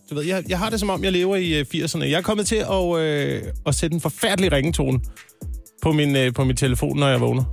[0.10, 2.04] Du ved, jeg, jeg har det som om, jeg lever i øh, 80'erne.
[2.04, 5.00] Jeg er kommet til at, øh, at sætte en forfærdelig ringetone
[5.82, 7.44] på min, øh, på min telefon, når jeg vågner.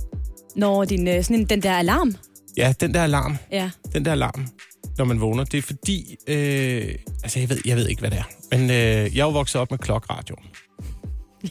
[0.55, 2.15] Når din, øh, sådan en, den der alarm,
[2.57, 3.37] Ja, den der alarm.
[3.51, 3.69] ja.
[3.93, 4.47] Den der alarm,
[4.97, 6.15] når man vågner, det er fordi...
[6.27, 8.23] Øh, altså, jeg ved, jeg ved ikke, hvad det er.
[8.57, 8.75] Men øh,
[9.15, 10.35] jeg er jo vokset op med klokradio.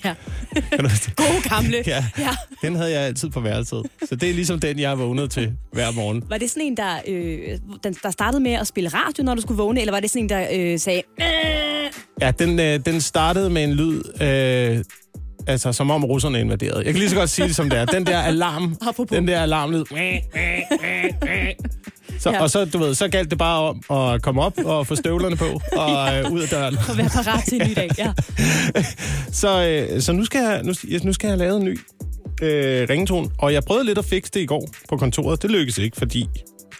[0.05, 0.15] Ja.
[1.17, 1.77] Gode gamle.
[1.87, 2.29] Ja, ja.
[2.63, 3.83] den havde jeg altid på værelset.
[4.09, 6.25] Så det er ligesom den, jeg vågnet til hver morgen.
[6.29, 9.41] Var det sådan en, der, øh, den, der startede med at spille radio, når du
[9.41, 11.03] skulle vågne, eller var det sådan en, der øh, sagde...
[11.21, 11.27] "Øh"?
[12.21, 14.85] Ja, den, øh, den startede med en lyd, øh,
[15.47, 16.77] altså som om russerne invaderede.
[16.85, 17.85] Jeg kan lige så godt sige det, som det er.
[17.85, 19.17] Den der alarm, Apropos.
[19.17, 19.85] den der alarmlyd.
[22.19, 22.43] Så, Ja.
[22.43, 25.37] Og så, du ved, så galt det bare om at komme op og få støvlerne
[25.37, 25.45] på
[25.83, 26.77] og øh, ud af døren.
[26.91, 28.13] Og være parat til en ny dag, ja.
[29.43, 30.73] Så, øh, så nu, skal jeg, nu,
[31.03, 31.79] nu skal jeg have lavet en ny
[32.43, 33.29] øh, ringetone.
[33.39, 35.43] Og jeg prøvede lidt at fikse det i går på kontoret.
[35.43, 36.29] Det lykkedes ikke, fordi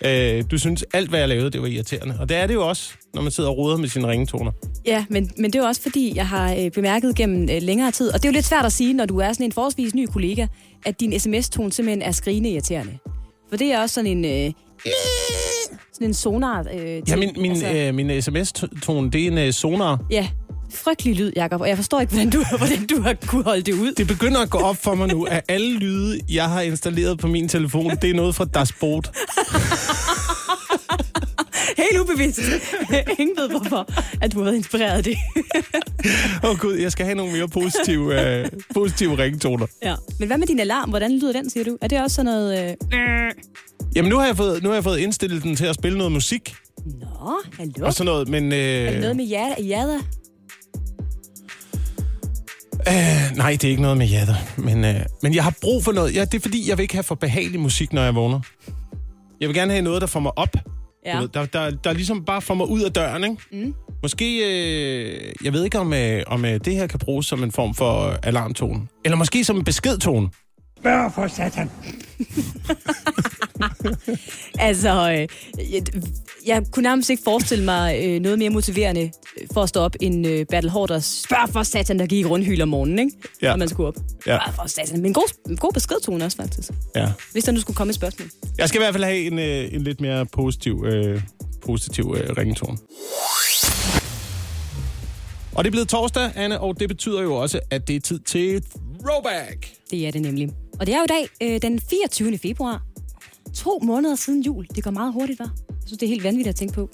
[0.07, 2.17] øh, du synes, alt hvad jeg lavede, det var irriterende.
[2.21, 4.53] Og det er det jo også, når man sidder og roder med sine ringetoner.
[4.87, 7.91] Ja, men, men det er jo også fordi, jeg har øh, bemærket gennem øh, længere
[7.91, 9.95] tid, og det er jo lidt svært at sige, når du er sådan en forholdsvis
[9.95, 10.47] ny kollega,
[10.87, 12.99] at din sms-tone simpelthen er skrigende irriterende.
[13.51, 14.25] For det er også sådan en...
[14.25, 14.53] Øh,
[15.93, 17.73] sådan en sonar øh, Ja, min, min, altså...
[17.73, 20.05] øh, min sms-tone, det er en øh, sonar.
[20.11, 20.29] ja,
[20.75, 23.73] frygtelig lyd, Jacob, og jeg forstår ikke, hvordan du, hvordan du har kunne holde det
[23.73, 23.93] ud.
[23.93, 27.27] Det begynder at gå op for mig nu, at alle lyde, jeg har installeret på
[27.27, 29.11] min telefon, det er noget fra Das Boot.
[31.77, 32.41] Helt ubevidst.
[33.19, 33.89] Ingen ved hvorfor,
[34.21, 35.17] at du har været inspireret af det.
[36.45, 39.67] Åh oh, gud, jeg skal have nogle mere positive, øh, positive ringetoner.
[39.83, 39.95] ja.
[40.19, 40.89] Men hvad med din alarm?
[40.89, 41.79] Hvordan lyder den, siger du?
[41.81, 42.77] Er det også sådan noget...
[42.93, 43.33] Øh...
[43.97, 46.13] Jamen, nu har, jeg fået, nu har jeg fået indstillet den til at spille noget
[46.13, 46.55] musik
[46.87, 47.87] Nå, hallo?
[47.87, 48.53] og sådan noget, men...
[48.53, 49.99] Øh, Er det noget med ja, jada?
[52.89, 54.35] Uh, nej, det er ikke noget med jatter.
[54.57, 56.15] Men, uh, men jeg har brug for noget.
[56.15, 58.41] Ja, det er fordi, jeg vil ikke have for behagelig musik, når jeg vågner.
[59.41, 60.57] Jeg vil gerne have noget, der får mig op.
[61.07, 61.17] Ja.
[61.17, 63.37] Du ved, Der, der, der ligesom bare får mig ud af døren, ikke?
[63.67, 63.75] Mm.
[64.03, 67.53] Måske, øh, jeg ved ikke, om, øh, om øh, det her kan bruges som en
[67.53, 68.81] form for øh, alarmtone.
[69.05, 70.29] Eller måske som en beskedtone.
[70.83, 71.71] Spørg for satan.
[74.59, 75.29] Altså, øh,
[75.73, 75.83] jeg,
[76.47, 79.97] jeg kunne nærmest ikke forestille mig øh, noget mere motiverende øh, for at stå op,
[80.01, 83.13] end øh, Battle Hoarders spørg for satan, der gik rundt hyld om morgenen, ikke?
[83.43, 83.51] Ja.
[83.51, 83.95] Når man skulle op.
[84.27, 84.39] Ja.
[84.45, 84.97] Spørg for satan.
[84.97, 86.71] Men en god, god beskedtone også, faktisk.
[86.97, 87.13] Ja.
[87.33, 88.29] Hvis der nu skulle komme et spørgsmål.
[88.59, 91.23] Jeg skal i hvert fald have en, øh, en lidt mere positiv, øh,
[91.67, 92.79] positiv øh, ringetone.
[95.55, 98.19] Og det er blevet torsdag, Anne, og det betyder jo også, at det er tid
[98.19, 98.63] til
[99.01, 99.69] throwback.
[99.91, 100.51] Det er det nemlig.
[100.81, 102.39] Og det er jo i dag, øh, den 24.
[102.39, 102.83] februar.
[103.55, 104.67] To måneder siden jul.
[104.75, 105.51] Det går meget hurtigt, var.
[105.69, 106.89] Jeg synes, det er helt vanvittigt at tænke på.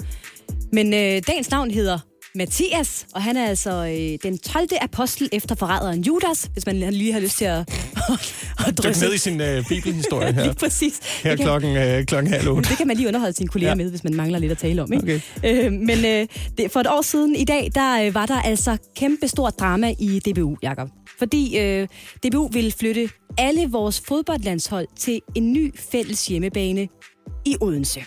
[0.72, 1.98] Men øh, dagens navn hedder
[2.34, 4.68] Mathias, og han er altså øh, den 12.
[4.80, 7.58] apostel efter forræderen Judas, hvis man lige har lyst til at,
[8.66, 9.04] at Dyk drysse.
[9.04, 10.42] ned i sin øh, bibelhistorie her.
[10.46, 10.98] Lige præcis.
[11.22, 12.68] Her kan- klokken, øh, klokken halv otte.
[12.70, 13.74] det kan man lige underholde sine kolleger ja.
[13.74, 14.92] med, hvis man mangler lidt at tale om.
[14.92, 15.22] Ikke?
[15.44, 15.64] Okay.
[15.66, 16.26] Øh, men øh,
[16.58, 19.94] det, for et år siden i dag, der øh, var der altså kæmpe stort drama
[19.98, 20.88] i DBU, Jakob.
[21.18, 21.88] Fordi øh,
[22.26, 23.08] DBU ville flytte
[23.38, 26.88] alle vores fodboldlandshold til en ny fælles hjemmebane
[27.46, 28.00] i Odense.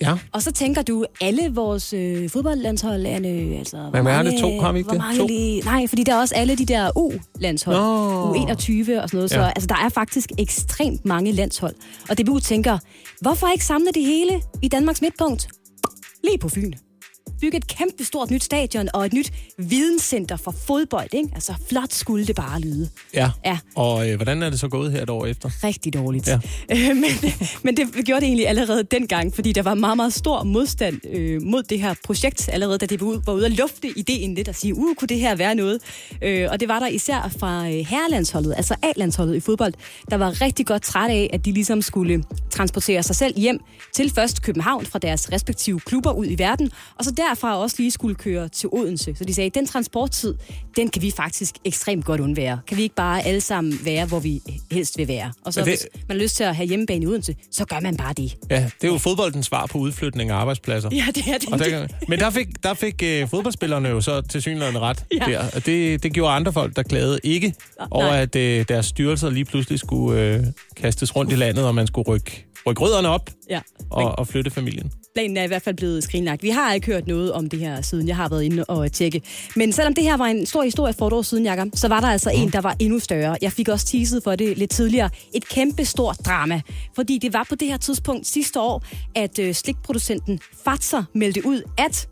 [0.00, 0.18] Ja.
[0.32, 3.28] Og så tænker du, alle vores øh, fodboldlandshold, Anne,
[3.58, 3.76] altså...
[3.76, 4.32] hvor Men hvad er det?
[4.42, 4.60] mange- To?
[4.60, 5.02] Har vi ikke hvor det?
[5.02, 5.26] mange To?
[5.26, 7.76] Lige, nej, fordi der er også alle de der U-landshold.
[7.76, 8.34] Nå.
[8.34, 9.30] U21 og sådan noget.
[9.30, 9.48] Så Ja.
[9.48, 11.74] altså, der er faktisk ekstremt mange landshold.
[12.10, 12.78] Og DBU tænker,
[13.20, 15.48] hvorfor ikke samle det hele i Danmarks midtpunkt?
[16.24, 16.72] Lige på Fyn.
[17.44, 21.28] Bygge et kæmpe stort nyt stadion og et nyt videnscenter for fodbold, ikke?
[21.34, 22.88] Altså, flot skulle det bare lyde.
[23.14, 23.30] Ja.
[23.44, 23.58] Ja.
[23.76, 25.50] Og øh, hvordan er det så gået her et år efter?
[25.64, 26.28] rigtig dårligt.
[26.28, 26.38] Ja.
[26.70, 27.32] Øh, men,
[27.62, 31.42] men det gjorde det egentlig allerede dengang, fordi der var meget, meget stor modstand øh,
[31.42, 34.74] mod det her projekt, allerede da det var ude, at lufte ideen lidt og sige,
[34.74, 35.80] uh, kunne det her være noget?
[36.22, 39.74] Øh, og det var der især fra øh, herrelandsholdet, altså A-landsholdet i fodbold,
[40.10, 43.60] der var rigtig godt træt af, at de ligesom skulle transportere sig selv hjem
[43.92, 47.90] til først København fra deres respektive klubber ud i verden, og så derfra også lige
[47.90, 49.14] skulle køre til Odense.
[49.18, 50.34] Så de sagde, den transporttid,
[50.76, 52.60] den kan vi faktisk ekstremt godt undvære.
[52.66, 54.40] Kan vi ikke bare alle sammen være, hvor vi
[54.72, 55.32] helst vil være?
[55.44, 57.64] Og så Men det- hvis man har lyst til at have hjemmebane i Odense, så
[57.64, 58.36] gør man bare det.
[58.50, 60.88] Ja, det er jo fodboldens svar på udflytning af arbejdspladser.
[60.92, 61.48] Ja, det er det.
[61.52, 65.18] Og der, men der fik, der fik øh, fodboldspillerne jo så til synligheden ret Ja.
[65.32, 65.44] der.
[65.54, 68.20] Og det, det gjorde andre folk, der klagede ikke Nå, over, nej.
[68.20, 70.44] at øh, deres styrelser lige pludselig skulle øh,
[70.76, 73.60] kastes rundt i landet, og man skulle rykke, rykke rødderne op Ja.
[73.90, 74.90] og, og flytte familien.
[75.14, 76.42] Planen er i hvert fald blevet skrinlagt.
[76.42, 79.22] Vi har ikke hørt noget om det her, siden jeg har været inde og tjekke.
[79.56, 82.00] Men selvom det her var en stor historie for et år siden, Jacob, så var
[82.00, 83.36] der altså en, der var endnu større.
[83.42, 85.10] Jeg fik også teaset for det lidt tidligere.
[85.34, 86.60] Et kæmpe stort drama.
[86.94, 88.84] Fordi det var på det her tidspunkt sidste år,
[89.14, 92.08] at øh, slikproducenten Fatser meldte ud, at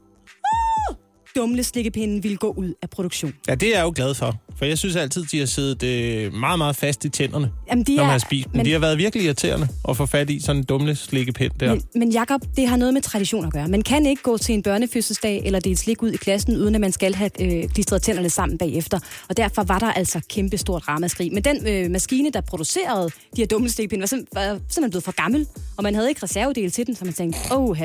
[1.36, 3.32] dumle slikkepinden ville gå ud af produktion.
[3.48, 4.36] Ja, det er jeg jo glad for.
[4.62, 7.96] For jeg synes altid, de har siddet øh, meget, meget fast i tænderne, Jamen, de
[7.96, 8.56] når er- man har spist dem.
[8.56, 11.74] men- De har været virkelig irriterende at få fat i sådan en dumle slikkepind der.
[11.74, 13.68] Men, men Jacob, det har noget med tradition at gøre.
[13.68, 16.80] Man kan ikke gå til en børnefødselsdag eller dele slik ud i klassen, uden at
[16.80, 18.98] man skal have øh, klistret tænderne sammen bagefter.
[19.28, 21.32] Og derfor var der altså kæmpe stort ramaskrig.
[21.32, 23.06] Men den øh, maskine, der producerede
[23.36, 25.46] de her dumme slikpinde, var, sim- var simpelthen blevet for gammel,
[25.76, 27.76] og man havde ikke reservedele til den, så man tænkte, åh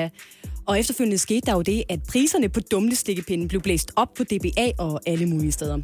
[0.68, 4.24] Og efterfølgende skete der jo det, at priserne på dumle slikkepinden blev blæst op på
[4.24, 5.78] DBA og alle mulige steder.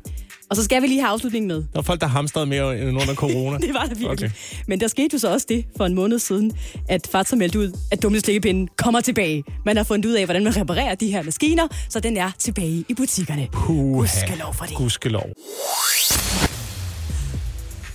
[0.50, 1.56] Og så skal vi lige have afslutningen med.
[1.56, 3.58] Der var folk, der hamstrede mere end under corona.
[3.68, 4.12] Det var der virkelig.
[4.12, 4.30] Okay.
[4.68, 6.52] Men der skete jo så også det for en måned siden,
[6.90, 9.44] at Fatser meldte ud, at dumle slikkepinden kommer tilbage.
[9.66, 12.86] Man har fundet ud af, hvordan man reparerer de her maskiner, så den er tilbage
[12.90, 13.48] i butikkerne.
[13.52, 14.00] Puha.
[14.00, 14.76] Gudskelov for det.
[14.76, 15.30] Gudskelov.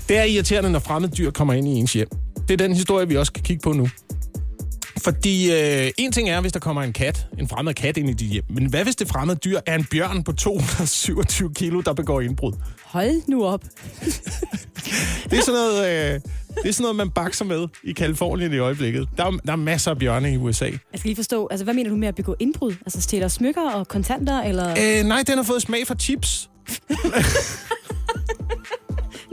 [0.09, 2.09] Det er irriterende, når fremmede dyr kommer ind i ens hjem.
[2.49, 3.89] Det er den historie, vi også skal kigge på nu.
[5.03, 8.13] Fordi øh, en ting er, hvis der kommer en kat, en fremmed kat ind i
[8.13, 8.45] dit hjem.
[8.49, 12.53] Men hvad hvis det fremmede dyr er en bjørn på 227 kilo, der begår indbrud?
[12.85, 13.65] Hold nu op.
[15.31, 16.21] Det er sådan noget, øh,
[16.63, 19.09] det er sådan noget man bakser med i Kalifornien i øjeblikket.
[19.17, 20.65] Der er, der er masser af bjørne i USA.
[20.65, 22.75] Jeg skal lige forstå, altså hvad mener du med at begå indbrud?
[22.87, 24.71] Altså stjæler smykker og kontanter, eller...
[24.71, 26.51] Øh, nej, den har fået smag for chips.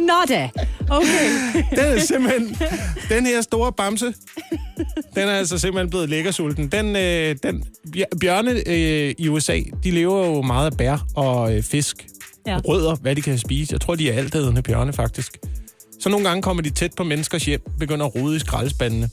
[0.05, 0.49] Nå da!
[0.89, 1.29] Okay.
[1.77, 2.57] Den er simpelthen...
[3.09, 4.13] Den her store bamse,
[5.15, 6.67] den er altså simpelthen blevet lækkersulten.
[6.67, 7.63] Den, øh, den
[7.97, 12.07] bj- bjørne øh, i USA, de lever jo meget af bær og øh, fisk.
[12.47, 12.51] Ja.
[12.51, 12.59] Ja.
[12.67, 13.73] Rødder, hvad de kan spise.
[13.73, 15.37] Jeg tror, de er altædende bjørne, faktisk.
[15.99, 19.09] Så nogle gange kommer de tæt på menneskers hjem, begynder at rode i skraldespandene.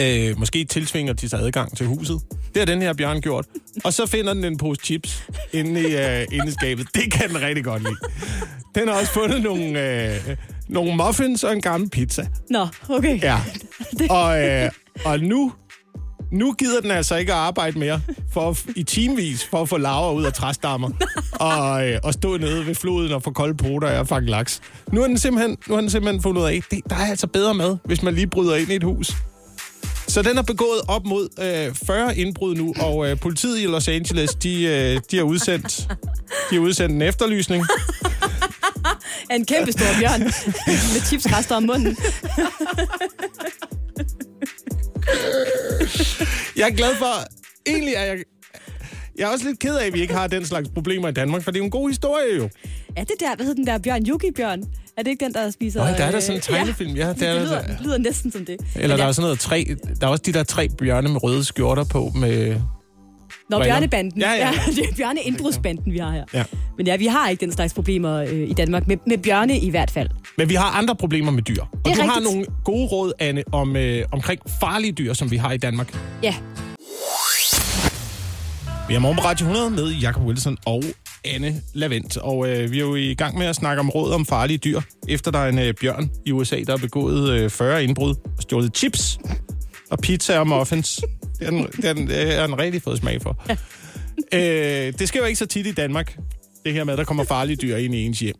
[0.00, 2.20] Øh, måske tilsvinger de sig adgang til huset.
[2.54, 3.46] Det har den her bjørn gjort.
[3.84, 6.86] Og så finder den en pose chips inde i, øh, inde i skabet.
[6.94, 7.96] Det kan den rigtig godt lide.
[8.74, 10.36] Den har også fundet nogle, øh,
[10.68, 12.26] nogle muffins og en gammel pizza.
[12.50, 13.22] Nå, okay.
[13.22, 13.38] Ja.
[14.10, 14.70] Og, øh,
[15.04, 15.52] og nu,
[16.32, 18.00] Nu gider den altså ikke at arbejde mere
[18.32, 20.90] for at, i timevis for at få laver ud af træstammer
[21.50, 24.60] og, øh, og stå nede ved floden og få kolde poter og fange laks.
[24.92, 27.26] Nu har den simpelthen, nu har den simpelthen fundet ud af, at der er altså
[27.26, 29.12] bedre mad, hvis man lige bryder ind i et hus.
[30.08, 31.28] Så den har begået op mod
[31.68, 35.88] øh, 40 indbrud nu, og øh, politiet i Los Angeles, de, øh, de har udsendt,
[36.50, 37.64] de har udsendt en efterlysning.
[39.30, 40.20] Er en kæmpe stor bjørn
[40.94, 41.96] med chipsrester om munden.
[46.56, 47.12] Jeg er glad for...
[47.66, 48.16] Egentlig er jeg...
[49.18, 51.42] Jeg er også lidt ked af, at vi ikke har den slags problemer i Danmark,
[51.42, 52.48] for det er jo en god historie jo.
[52.96, 54.06] Er det der, hvad hedder den der bjørn?
[54.08, 54.62] Yugi-bjørn?
[54.96, 55.80] Er det ikke den, der spiser...
[55.80, 56.96] Nå, der er der øh, sådan en tegnefilm.
[56.96, 58.56] Ja, det, der er lyder, der- det lyder næsten som det.
[58.74, 59.76] Eller Men der ja, er sådan noget tre...
[60.00, 62.60] Der er også de der tre bjørne med røde skjorter på med...
[63.50, 64.20] Nå, bjørnebanden.
[64.20, 64.50] Ja, ja.
[64.76, 66.24] det er bjørneindbrudsbanden, vi har her.
[66.34, 66.44] Ja.
[66.76, 68.86] Men ja, vi har ikke den slags problemer øh, i Danmark.
[68.86, 70.08] Med, med bjørne i hvert fald.
[70.38, 71.62] Men vi har andre problemer med dyr.
[71.62, 72.24] Og du er har rigtigt.
[72.24, 75.96] nogle gode råd, Anne, om, øh, omkring farlige dyr, som vi har i Danmark.
[76.22, 76.34] Ja,
[78.88, 80.82] Vi er morgen på Radio 100 med Jacob Wilson og
[81.24, 82.16] Anne Lavendt.
[82.16, 84.80] Og øh, vi er jo i gang med at snakke om råd om farlige dyr,
[85.08, 88.42] efter der er en øh, bjørn i USA, der har begået øh, 40 indbrud og
[88.42, 89.18] stjålet chips
[89.90, 91.00] og pizza og muffins.
[91.44, 93.44] Det den, det er den, det er den rigtig fået smag for.
[94.32, 96.16] øh, det sker jo ikke så tit i Danmark,
[96.64, 98.34] det her med, at der kommer farlige dyr ind i ens hjem.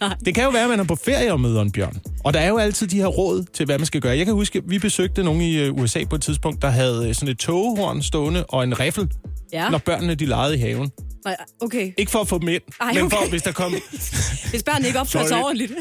[0.00, 0.14] Nej.
[0.24, 2.00] Det kan jo være, at man er på ferie og møder en bjørn.
[2.24, 4.16] Og der er jo altid de her råd til, hvad man skal gøre.
[4.16, 7.08] Jeg kan huske, at vi besøgte nogen i øh, USA på et tidspunkt, der havde
[7.08, 9.10] øh, sådan et togehorn stående og en riffel,
[9.52, 9.68] ja.
[9.68, 10.90] når børnene de legede i haven.
[11.24, 11.92] Nej, Okay.
[11.96, 13.30] Ikke for at få dem ind, Ej, men for, okay.
[13.30, 13.72] hvis der kom,
[14.50, 15.72] Hvis børnene ikke opfører sig ordentligt.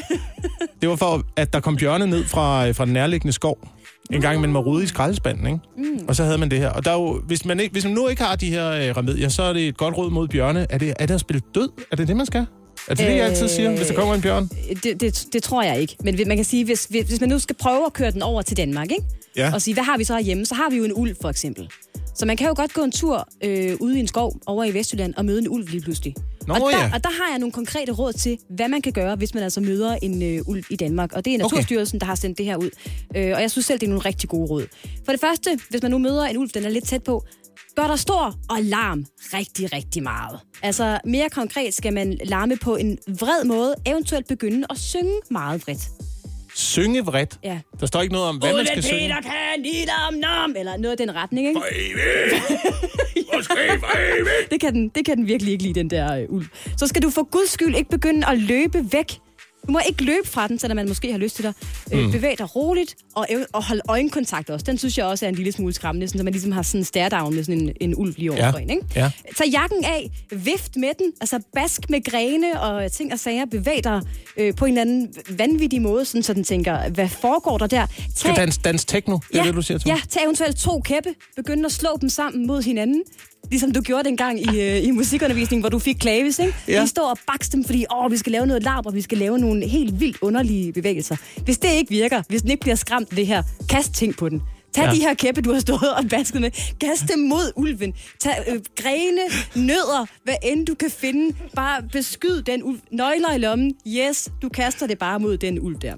[0.82, 3.68] det var for, at der kom bjørne ned fra, øh, fra den nærliggende skov.
[4.14, 5.60] En gang imellem var rode i skraldespanden, ikke?
[5.78, 6.06] Mm.
[6.08, 6.70] Og så havde man det her.
[6.70, 8.98] Og der er jo, hvis, man ikke, hvis man nu ikke har de her øh,
[8.98, 10.68] remedier, så er det et godt råd mod bjørne.
[10.70, 11.70] Er det, er det at spille død?
[11.92, 12.46] Er det det, man skal?
[12.88, 14.50] Er det det, jeg altid siger, hvis der kommer en bjørn?
[14.84, 15.96] Det, det, det tror jeg ikke.
[16.04, 18.42] Men man kan sige, hvis, hvis hvis man nu skal prøve at køre den over
[18.42, 19.04] til Danmark, ikke?
[19.38, 19.54] Ja.
[19.54, 20.46] og sige, hvad har vi så herhjemme?
[20.46, 21.70] Så har vi jo en ulv, for eksempel.
[22.16, 24.74] Så man kan jo godt gå en tur øh, ude i en skov over i
[24.74, 26.16] Vestjylland og møde en ulv lige pludselig.
[26.50, 26.92] Nå, og, der, ja.
[26.94, 29.62] og der har jeg nogle konkrete råd til, hvad man kan gøre, hvis man altså
[29.62, 31.14] møder en øh, ulv i Danmark.
[31.14, 32.70] Og det er Naturstyrelsen, der har sendt det her ud.
[33.16, 34.66] Øh, og jeg synes selv, det er nogle rigtig gode råd.
[35.06, 37.26] For det første, hvis man nu møder en ulv, den er lidt tæt på,
[37.76, 40.40] gør der stor og larm rigtig, rigtig meget.
[40.62, 45.62] Altså mere konkret skal man larme på en vred måde, eventuelt begynde at synge meget
[45.62, 46.09] vredt.
[46.60, 47.40] Synge vredt.
[47.44, 47.60] Ja.
[47.80, 49.00] Der står ikke noget om, hvad man skal synge.
[49.02, 51.62] Peter kan lide om nom, eller noget af den retning, ikke?
[54.52, 56.46] Det kan, den, det kan den virkelig ikke lide, den der øh, ulv.
[56.78, 59.12] Så skal du for guds skyld ikke begynde at løbe væk.
[59.68, 61.54] Du må ikke løbe fra den, selvom man måske har lyst til dig.
[61.94, 62.12] Øh, Mm.
[62.12, 64.64] bevæg dig roligt, og, og hold øjenkontakt også.
[64.66, 66.82] Den synes jeg også er en lille smule skræmmende, sådan, så man ligesom har sådan
[66.82, 68.62] en stare-down med sådan en, en ulv lige over Ja.
[68.62, 68.84] en, ikke?
[68.96, 69.12] Ja.
[69.38, 73.84] Tag jakken af, vift med den, altså bask med grene og ting og sager, bevæg
[73.84, 74.02] dig
[74.38, 77.88] øh, på en eller anden vanvittig måde, sådan, så den tænker, hvad foregår der der?
[78.16, 79.14] Skal Tag- dans, dans techno?
[79.32, 79.96] Det er ja, det, du siger til mig?
[79.96, 83.04] Ja, tag eventuelt to kæppe, begynd at slå dem sammen mod hinanden.
[83.50, 86.54] Ligesom du gjorde dengang i, øh, i musikundervisningen, hvor du fik klavis, ikke?
[86.68, 86.84] Ja.
[86.84, 89.18] I står og bakse dem, fordi åh, vi skal lave noget larm, og vi skal
[89.18, 91.16] lave nogle helt vildt underlige bevægelser.
[91.44, 94.42] Hvis det ikke virker, hvis den ikke bliver skræmt det her, kast ting på den.
[94.74, 94.92] Tag ja.
[94.92, 96.52] de her kæppe, du har stået og basket med.
[96.82, 97.94] Kast dem mod ulven.
[98.20, 99.22] Tag øh, grene,
[99.68, 101.36] nødder, hvad end du kan finde.
[101.56, 102.80] Bare beskyd den ulv.
[102.92, 103.74] Nøgler i lommen.
[103.88, 105.94] Yes, du kaster det bare mod den ulv der.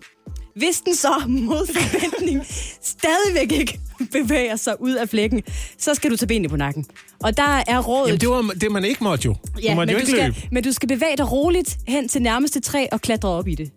[0.62, 2.46] Hvis den så mod forventning
[2.82, 3.80] stadigvæk ikke
[4.12, 5.44] bevæger sig ud af flækken,
[5.78, 6.86] så skal du tage benene på nakken.
[7.24, 8.08] Og der er rådet...
[8.08, 9.34] Jamen, det var det, man ikke måtte jo.
[9.34, 10.48] du måtte men, jo du ikke skal, løbe.
[10.52, 13.72] men du skal bevæge dig roligt hen til nærmeste træ og klatre op i det.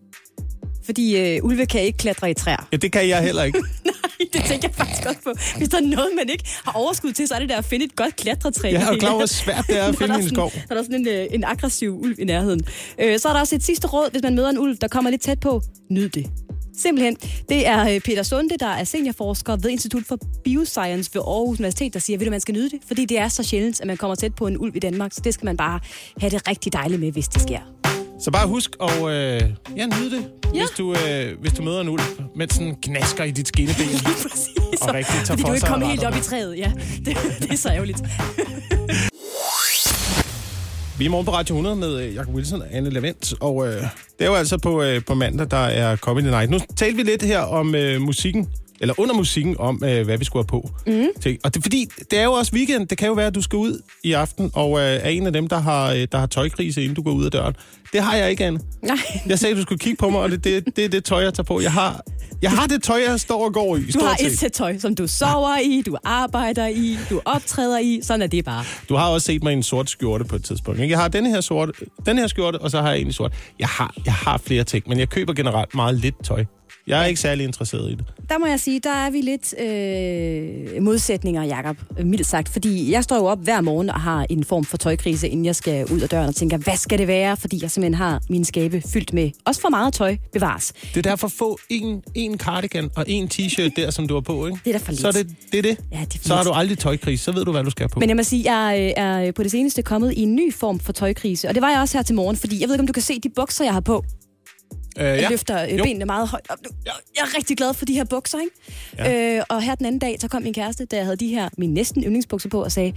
[0.84, 2.68] Fordi øh, ulve kan ikke klatre i træer.
[2.72, 3.58] Ja, det kan jeg heller ikke.
[3.84, 5.32] Nej, det tænker jeg faktisk også på.
[5.56, 7.84] Hvis der er noget, man ikke har overskud til, så er det der at finde
[7.84, 8.72] et godt klatretræ.
[8.72, 10.52] Er jo klar over, hvor svært det er at finde der en skov.
[10.68, 12.60] Der er sådan en, øh, en aggressiv ulv i nærheden.
[12.98, 15.10] Øh, så er der også et sidste råd, hvis man møder en ulv, der kommer
[15.10, 15.62] lidt tæt på.
[15.90, 16.26] Nyd det.
[16.76, 17.16] Simpelthen.
[17.48, 21.94] Det er øh, Peter Sunde, der er seniorforsker ved Institut for Bioscience ved Aarhus Universitet,
[21.94, 24.14] der siger, at man skal nyde det, fordi det er så sjældent, at man kommer
[24.14, 25.12] tæt på en ulv i Danmark.
[25.12, 25.80] Så det skal man bare
[26.20, 27.58] have det rigtig dejligt med, hvis det sker.
[28.20, 29.42] Så bare husk at øh,
[29.76, 30.60] ja, nyde det, Ja.
[30.60, 32.02] hvis, du, øh, hvis du møder en ulv,
[32.36, 33.84] mens den knasker i dit skinneben.
[34.30, 34.80] Præcis.
[34.80, 36.72] Og rigtig tager Fordi for du ikke kommer helt op i træet, ja.
[37.06, 37.98] Det, det er så ærgerligt.
[40.98, 43.72] Vi er morgen på Radio 100 med øh, Jakob Wilson og Anne Lavendt, og øh,
[43.72, 43.88] det
[44.18, 46.50] er jo altså på, øh, på mandag, der er Comedy Night.
[46.50, 48.48] Nu talte vi lidt her om øh, musikken,
[48.80, 50.70] eller under musikken, om øh, hvad vi skulle have på.
[50.86, 51.38] Mm.
[51.44, 52.88] Og det, fordi det er jo også weekend.
[52.88, 55.32] Det kan jo være, at du skal ud i aften, og øh, er en af
[55.32, 57.54] dem, der har, øh, der har tøjkrise, inden du går ud af døren.
[57.92, 58.60] Det har jeg ikke, Anne.
[58.82, 58.96] Nej.
[59.26, 61.22] Jeg sagde, at du skulle kigge på mig, og det, det, det er det tøj,
[61.22, 61.60] jeg tager på.
[61.60, 62.00] Jeg har,
[62.42, 63.90] jeg har det tøj, jeg står og går i.
[63.90, 64.26] Du har set.
[64.26, 68.00] et sæt tøj, som du sover i, du arbejder i, du optræder i.
[68.02, 68.64] Sådan er det bare.
[68.88, 70.80] Du har også set mig i en sort skjorte på et tidspunkt.
[70.80, 70.92] Ikke?
[70.92, 71.72] Jeg har denne her, sorte,
[72.06, 73.32] den her skjorte, og så har jeg en i sort.
[73.58, 76.44] Jeg har, jeg har flere ting, men jeg køber generelt meget lidt tøj.
[76.86, 78.04] Jeg er ikke særlig interesseret i det.
[78.28, 82.48] Der må jeg sige, der er vi lidt øh, modsætninger, Jacob, øh, mildt sagt.
[82.48, 85.56] Fordi jeg står jo op hver morgen og har en form for tøjkrise, inden jeg
[85.56, 87.36] skal ud af døren og tænker, hvad skal det være?
[87.36, 90.72] Fordi jeg simpelthen har min skabe fyldt med også for meget tøj bevares.
[90.72, 94.46] Det er derfor få en, en cardigan og en t-shirt der, som du har på,
[94.46, 94.58] ikke?
[94.64, 95.00] Det er da for lidt.
[95.00, 95.58] Så er det det.
[95.58, 95.78] Er det.
[95.92, 98.00] Ja, det er så har du aldrig tøjkris, så ved du, hvad du skal på.
[98.00, 100.80] Men jeg må sige, jeg øh, er på det seneste kommet i en ny form
[100.80, 101.48] for tøjkrise.
[101.48, 103.02] Og det var jeg også her til morgen, fordi jeg ved ikke, om du kan
[103.02, 104.04] se de bukser, jeg har på.
[104.98, 105.28] Øh, Jeg ja.
[105.28, 106.46] løfter øh, benene meget højt.
[106.86, 108.52] Jeg er rigtig glad for de her bukser, ikke?
[108.98, 109.36] Ja.
[109.36, 111.48] Øh, og her den anden dag, så kom min kæreste, da jeg havde de her,
[111.58, 112.92] min næsten yndlingsbukser på, og sagde,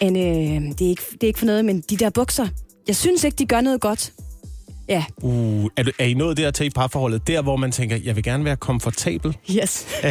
[0.00, 2.48] Anne, øh, det, er ikke, det er ikke for noget, men de der bukser,
[2.86, 4.12] jeg synes ikke, de gør noget godt.
[4.88, 7.26] Ja, Uh, er, du- er I nået dertil i parforholdet?
[7.26, 9.86] Der, hvor man tænker, jeg vil gerne være komfortabel, yes.
[10.04, 10.10] øh,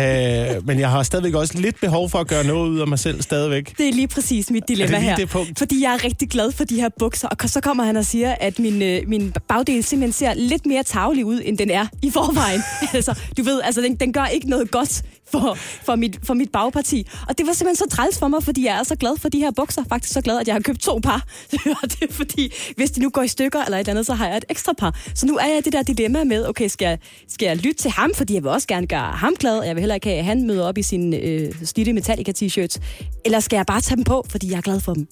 [0.68, 3.22] men jeg har stadigvæk også lidt behov for at gøre noget ud af mig selv
[3.22, 3.78] stadigvæk.
[3.78, 5.16] Det er lige præcis mit dilemma Er her.
[5.16, 5.60] det punkt?
[5.60, 8.36] Fordi jeg er rigtig glad for de her bukser, og så kommer han og siger,
[8.40, 12.12] at min, øh, min bagdel simpelthen ser lidt mere tavlig ud, end den er i
[12.12, 12.62] forvejen.
[12.94, 16.52] altså, du ved, altså, den, den gør ikke noget godt for, for, mit, for mit
[16.52, 17.08] bagparti.
[17.30, 19.40] Og det var simpelthen så træls for mig, fordi jeg er så glad for de
[19.40, 19.84] her bukser.
[19.90, 21.26] Faktisk så glad, at jeg har købt to par.
[21.84, 24.28] og det er fordi, hvis de nu går i stykker eller et andet, så har
[24.28, 25.00] jeg et ekstra par.
[25.16, 26.98] Så nu er jeg i det der dilemma med, okay, skal jeg,
[27.28, 29.76] skal jeg lytte til ham, fordi jeg vil også gerne gøre ham glad, og jeg
[29.76, 32.78] vil heller ikke have, at han møder op i sine øh, slidte Metallica t-shirts.
[33.26, 35.08] Eller skal jeg bare tage dem på, fordi jeg er glad for dem?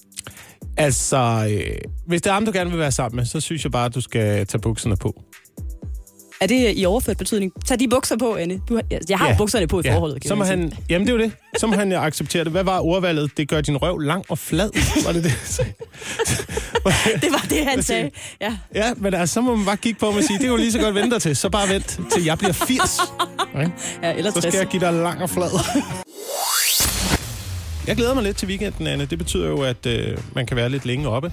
[0.76, 1.76] Altså, øh,
[2.06, 3.94] hvis det er ham, du gerne vil være sammen med, så synes jeg bare, at
[3.94, 5.22] du skal tage bukserne på.
[6.40, 7.52] Er det i overført betydning?
[7.66, 8.60] Tag de bukser på, Anne.
[8.68, 9.36] Du har, jeg har ja.
[9.36, 10.22] bukserne på i forholdet.
[10.22, 11.32] kan Så må han, jamen det er jo det.
[11.60, 12.52] Så må han acceptere det.
[12.52, 13.36] Hvad var ordvalget?
[13.36, 14.70] Det gør din røv lang og flad.
[15.04, 15.32] Var det det?
[17.22, 18.10] Det var det, han sagde.
[18.40, 18.56] Ja.
[18.74, 20.56] Ja, men altså, så må man bare kigge på mig og sige, det kan du
[20.56, 21.36] lige så godt vente til.
[21.36, 23.00] Så bare vent til jeg bliver 80.
[23.54, 23.68] Okay?
[24.02, 24.54] ja, eller Så 60.
[24.54, 25.50] skal jeg give dig lang og flad.
[27.86, 29.04] Jeg glæder mig lidt til weekenden, Anne.
[29.04, 31.32] Det betyder jo, at øh, man kan være lidt længe oppe,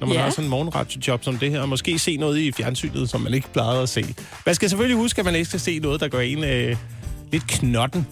[0.00, 0.22] når man Ja.
[0.22, 3.34] har sådan en morgenradiojob som det her, og måske se noget i fjernsynet, som man
[3.34, 4.04] ikke plejede at se.
[4.46, 6.76] Man skal selvfølgelig huske, at man ikke skal se noget, der gør en øh,
[7.32, 8.06] lidt knotten.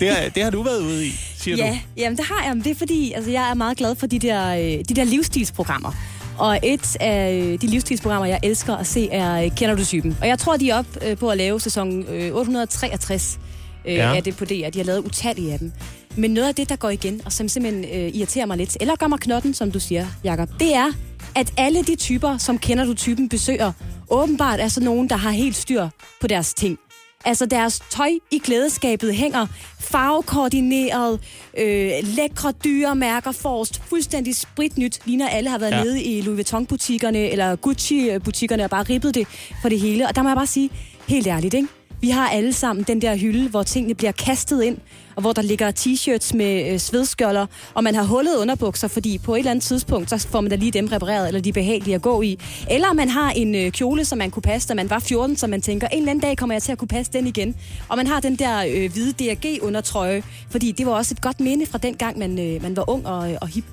[0.00, 2.00] Det har, det har du været ude i, siger Ja, du.
[2.00, 2.54] jamen det har jeg.
[2.56, 5.04] Men det er fordi, altså, jeg er meget glad for de der, øh, de der
[5.04, 5.92] livsstilsprogrammer.
[6.38, 10.16] Og et af øh, de livsstilsprogrammer, jeg elsker at se, er øh, Kender du typen?
[10.20, 13.38] Og jeg tror, de er op øh, på at lave sæson øh, 863
[13.86, 14.10] øh, Ja.
[14.10, 14.16] ja.
[14.16, 14.70] af det på DR.
[14.70, 15.72] De har lavet utallige af dem.
[16.16, 18.96] Men noget af det, der går igen, og som simpelthen øh, irriterer mig lidt, eller
[18.96, 20.92] gør mig knotten, som du siger, Jacob, det er,
[21.36, 23.72] at alle de typer, som Kender du typen besøger,
[24.10, 25.88] åbenbart er sådan nogen, der har helt styr
[26.20, 26.78] på deres ting.
[27.24, 29.46] Altså deres tøj i klædeskabet hænger
[29.80, 31.20] farvekoordineret,
[31.58, 35.84] øh, lækre dyre mærker forrest, fuldstændig spritnyt, ligner alle har været Ja.
[35.84, 39.26] nede i Louis Vuitton-butikkerne eller Gucci-butikkerne og bare ribbet det
[39.62, 40.08] for det hele.
[40.08, 40.70] Og der må jeg bare sige,
[41.08, 41.68] helt ærligt, ikke?
[42.00, 44.78] Vi har alle sammen den der hylde, hvor tingene bliver kastet ind,
[45.16, 49.34] og hvor der ligger t-shirts med øh, svedskjolder, og man har hullet underbukser, fordi på
[49.34, 51.94] et eller andet tidspunkt, så får man da lige dem repareret, eller de er behagelige
[51.94, 52.38] at gå i.
[52.70, 55.46] Eller man har en øh, kjole, som man kunne passe, da man var 14, så
[55.46, 57.54] man tænker, en eller anden dag kommer jeg til at kunne passe den igen.
[57.88, 61.66] Og man har den der øh, hvide DRG-undertrøje, fordi det var også et godt minde
[61.66, 63.64] fra den gang, man, øh, man var ung og, øh, og hip.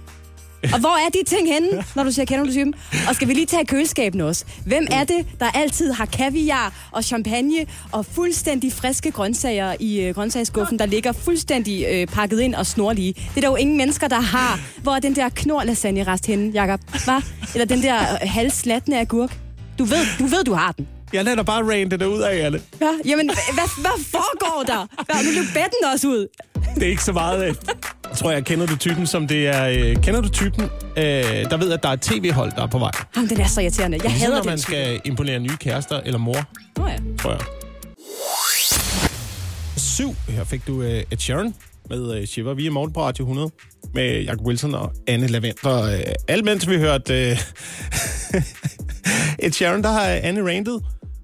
[0.73, 2.73] Og hvor er de ting henne, når du siger, kender du typen?
[3.09, 4.45] Og skal vi lige tage køleskabene også?
[4.65, 10.15] Hvem er det, der altid har kaviar og champagne og fuldstændig friske grøntsager i øh,
[10.15, 13.13] grøntsagsskuffen, der ligger fuldstændig øh, pakket ind og snorlige?
[13.13, 14.59] Det er der jo ingen mennesker, der har.
[14.83, 16.79] Hvor er den der knor lasagne rest henne, Jacob?
[17.05, 17.21] Hva?
[17.53, 19.37] Eller den der øh, halvslatne agurk?
[19.79, 20.87] Du ved, du ved, du har den.
[21.13, 22.61] Jeg lader dig bare rante det ud af, Anne.
[22.81, 24.87] Ja, jamen, hvad, hvad, foregår der?
[25.05, 26.27] Hvad, nu løb bedden også ud.
[26.75, 27.47] Det er ikke så meget...
[27.47, 27.55] Øh,
[28.09, 29.67] jeg tror, jeg kender du typen, som det er...
[29.67, 30.63] Øh, kender du typen,
[30.97, 32.91] øh, der ved, at der er et tv-hold, der er på vej?
[33.15, 33.97] Jamen, den er så irriterende.
[34.03, 34.49] Jeg Ligesom hader når den.
[34.49, 36.37] man skal imponere nye kærester eller mor,
[36.77, 36.97] Nå ja.
[37.19, 37.39] tror jeg.
[39.77, 40.15] Syv.
[40.29, 41.53] Her fik du øh, Ed Sheeran
[41.89, 42.53] med øh, Shiver.
[42.53, 43.49] Vi er morgen på Radio 100
[43.93, 45.83] med Jacob Wilson og Anne Lavender.
[45.83, 47.37] Øh, alt mens vi hørte øh,
[49.45, 50.81] Ed Sheeran, der har Anne rantet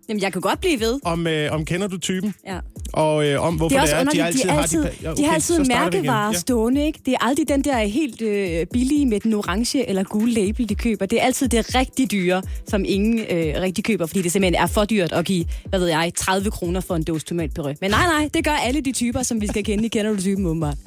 [0.09, 0.99] Jamen, jeg kan godt blive ved.
[1.03, 2.59] om, øh, om kender du typen, Ja.
[2.93, 5.15] og øh, om hvorfor Det er det er, underligt, de altid, de, altid, har de...
[5.15, 6.37] de, de har altid mærkevarer Ja.
[6.37, 6.99] stående, ikke?
[7.05, 10.75] Det er aldrig den der helt øh, billige med den orange eller gule label, de
[10.75, 11.05] køber.
[11.05, 14.67] Det er altid det rigtig dyre, som ingen øh, rigtig køber, fordi det simpelthen er
[14.67, 17.73] for dyrt at give, hvad ved jeg, 30 kroner for en dåse tomatpuré.
[17.81, 19.85] Men nej, nej, det gør alle de typer, som vi skal kende.
[19.85, 20.77] I kender du typen, åbenbart.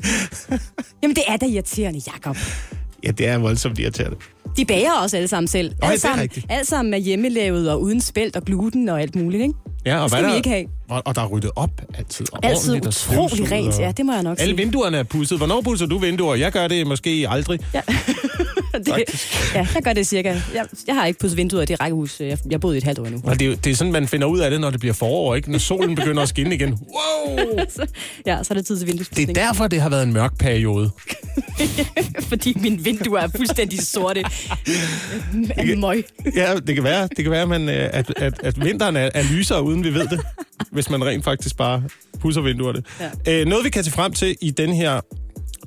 [1.03, 2.37] Jamen, det er da irriterende, Jacob.
[3.05, 4.17] Ja, det er voldsomt irriterende.
[4.57, 5.73] De bager også alle sammen selv.
[5.83, 6.47] er alt, sammen, rigtigt.
[6.63, 9.55] sammen er hjemmelavet og uden spelt og gluten og alt muligt, ikke?
[9.87, 10.65] Ja, og Det skal hvad vi der, ikke have.
[10.89, 12.27] Og, og der er ryddet op altid.
[12.33, 14.57] Og Altid utrolig rent, og- ja, det må jeg nok Alle sige.
[14.65, 15.39] vinduerne er pudset.
[15.39, 16.35] Hvornår pudser du vinduer?
[16.35, 17.61] Jeg gør det måske aldrig.
[17.75, 17.81] Ja.
[18.87, 20.29] det, ja, jeg gør det cirka.
[20.55, 22.21] Jeg, jeg har ikke pudset vinduer i det rækkehus.
[22.21, 23.21] Jeg, jeg boede i et halvt år nu.
[23.25, 25.35] Og det, er det er sådan, man finder ud af det, når det bliver forår,
[25.35, 25.53] ikke?
[25.53, 26.71] Når solen begynder at skinne igen.
[26.73, 27.39] Wow!
[28.27, 29.35] Ja, så er det tid til Det er vinduespudsning.
[29.35, 30.91] derfor, det har været en mørk periode.
[32.31, 34.25] Fordi mine vinduer er fuldstændig sorte.
[35.57, 36.05] Af møg.
[36.37, 39.23] Ja, det kan være, det kan være man, øh, at, at, at vinteren er, er
[39.23, 40.21] lysere, uden vi ved det.
[40.73, 41.83] hvis man rent faktisk bare
[42.21, 42.83] pusser vinduerne.
[43.27, 43.41] Ja.
[43.41, 45.01] Øh, noget, vi kan se frem til i den her,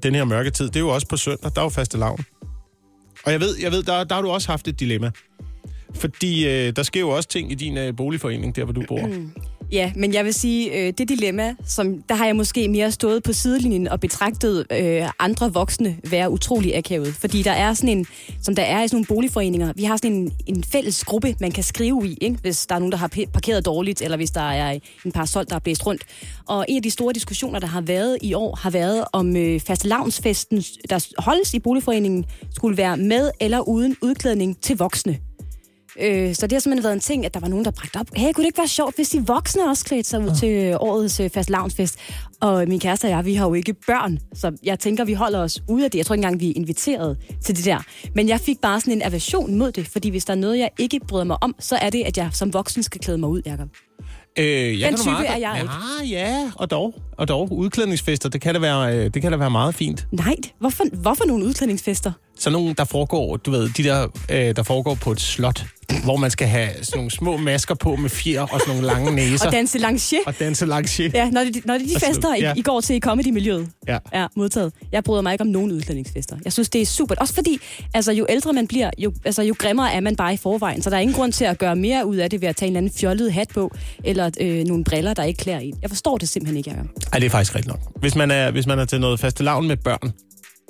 [0.04, 2.26] den her mørketid, det er jo også på søndag, der er jo faste lavn.
[3.26, 5.12] Og jeg ved, jeg ved der, der har du også haft et dilemma.
[5.96, 9.08] Fordi øh, der sker jo også ting i din øh, boligforening, der hvor du bor.
[9.08, 9.32] Mm.
[9.74, 13.24] Ja, men jeg vil sige, øh, det dilemma, som der har jeg måske mere stået
[13.24, 17.14] på sidelinjen og betragtet øh, andre voksne være utrolig akavet.
[17.14, 18.06] Fordi der er sådan en,
[18.42, 21.52] som der er i sådan nogle boligforeninger, vi har sådan en, en fælles gruppe, man
[21.52, 22.38] kan skrive i, ikke?
[22.42, 25.56] hvis der er nogen, der har parkeret dårligt, eller hvis der er en parasol, der
[25.56, 26.04] er blæst rundt.
[26.48, 29.60] Og en af de store diskussioner, der har været i år, har været om øh,
[29.60, 32.26] fastelavnsfesten, der holdes i boligforeningen,
[32.56, 35.20] skulle være med eller uden udklædning til voksne.
[36.00, 38.08] Øh, så det har simpelthen været en ting, at der var nogen, der bragte op.
[38.16, 40.76] Hey, kunne det ikke være sjovt, hvis de voksne også klædte sig ud til øh,
[40.80, 41.98] årets øh, fast lavnsfest?
[42.42, 45.40] Og min kæreste og jeg, vi har jo ikke børn, så jeg tænker, vi holder
[45.40, 45.98] os ude af det.
[45.98, 47.80] Jeg tror ikke engang, vi er inviteret til det der.
[48.16, 50.70] Men jeg fik bare sådan en aversion mod det, fordi hvis der er noget, jeg
[50.80, 53.42] ikke bryder mig om, så er det, at jeg som voksen skal klæde mig ud,
[53.46, 53.68] Jacob.
[54.40, 55.68] Øh, jeg Den type meget, er jeg
[56.12, 56.94] ja, Ja, og dog.
[57.18, 57.52] Og dog.
[57.52, 60.08] Udklædningsfester, det kan da være, øh, det kan da være meget fint.
[60.12, 62.12] Nej, hvorfor, hvorfor nogle udklædningsfester?
[62.40, 65.66] Så nogle, der foregår, du ved, de der, øh, der foregår på et slot,
[66.04, 69.12] hvor man skal have sådan nogle små masker på med fjer og sådan nogle lange
[69.16, 69.46] næser.
[69.46, 70.16] Og danse lanché.
[70.28, 71.12] og danse lanché.
[71.14, 72.38] Ja, når det, når det er de fester, slut.
[72.38, 72.54] I, Ja.
[72.56, 73.68] I går til i comedy-miljøet.
[73.88, 73.98] Ja.
[74.14, 74.74] Ja, modtaget.
[74.92, 76.38] Jeg bryder mig ikke om nogen udklædningsfester.
[76.46, 77.16] Jeg synes, det er super.
[77.16, 77.58] Også fordi,
[77.94, 80.82] altså, jo ældre man bliver, jo, altså, jo grimmere er man bare i forvejen.
[80.82, 82.68] Så der er ingen grund til at gøre mere ud af det ved at tage
[82.68, 83.72] en eller anden fjollet hat på,
[84.04, 85.76] eller øh, nogle briller, der ikke klæder en.
[85.82, 86.86] Jeg forstår det simpelthen ikke, Jacob.
[87.14, 88.00] Ej, det er faktisk rigtigt nok.
[88.00, 90.12] Hvis man er, hvis man er til noget faste lavn med børn,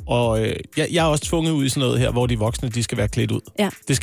[0.08, 2.70] og øh, jeg, jeg er også tvunget ud i sådan noget her, hvor de voksne,
[2.70, 3.40] de skal være klædt ud.
[3.60, 3.70] Ja.
[3.88, 4.02] Det skal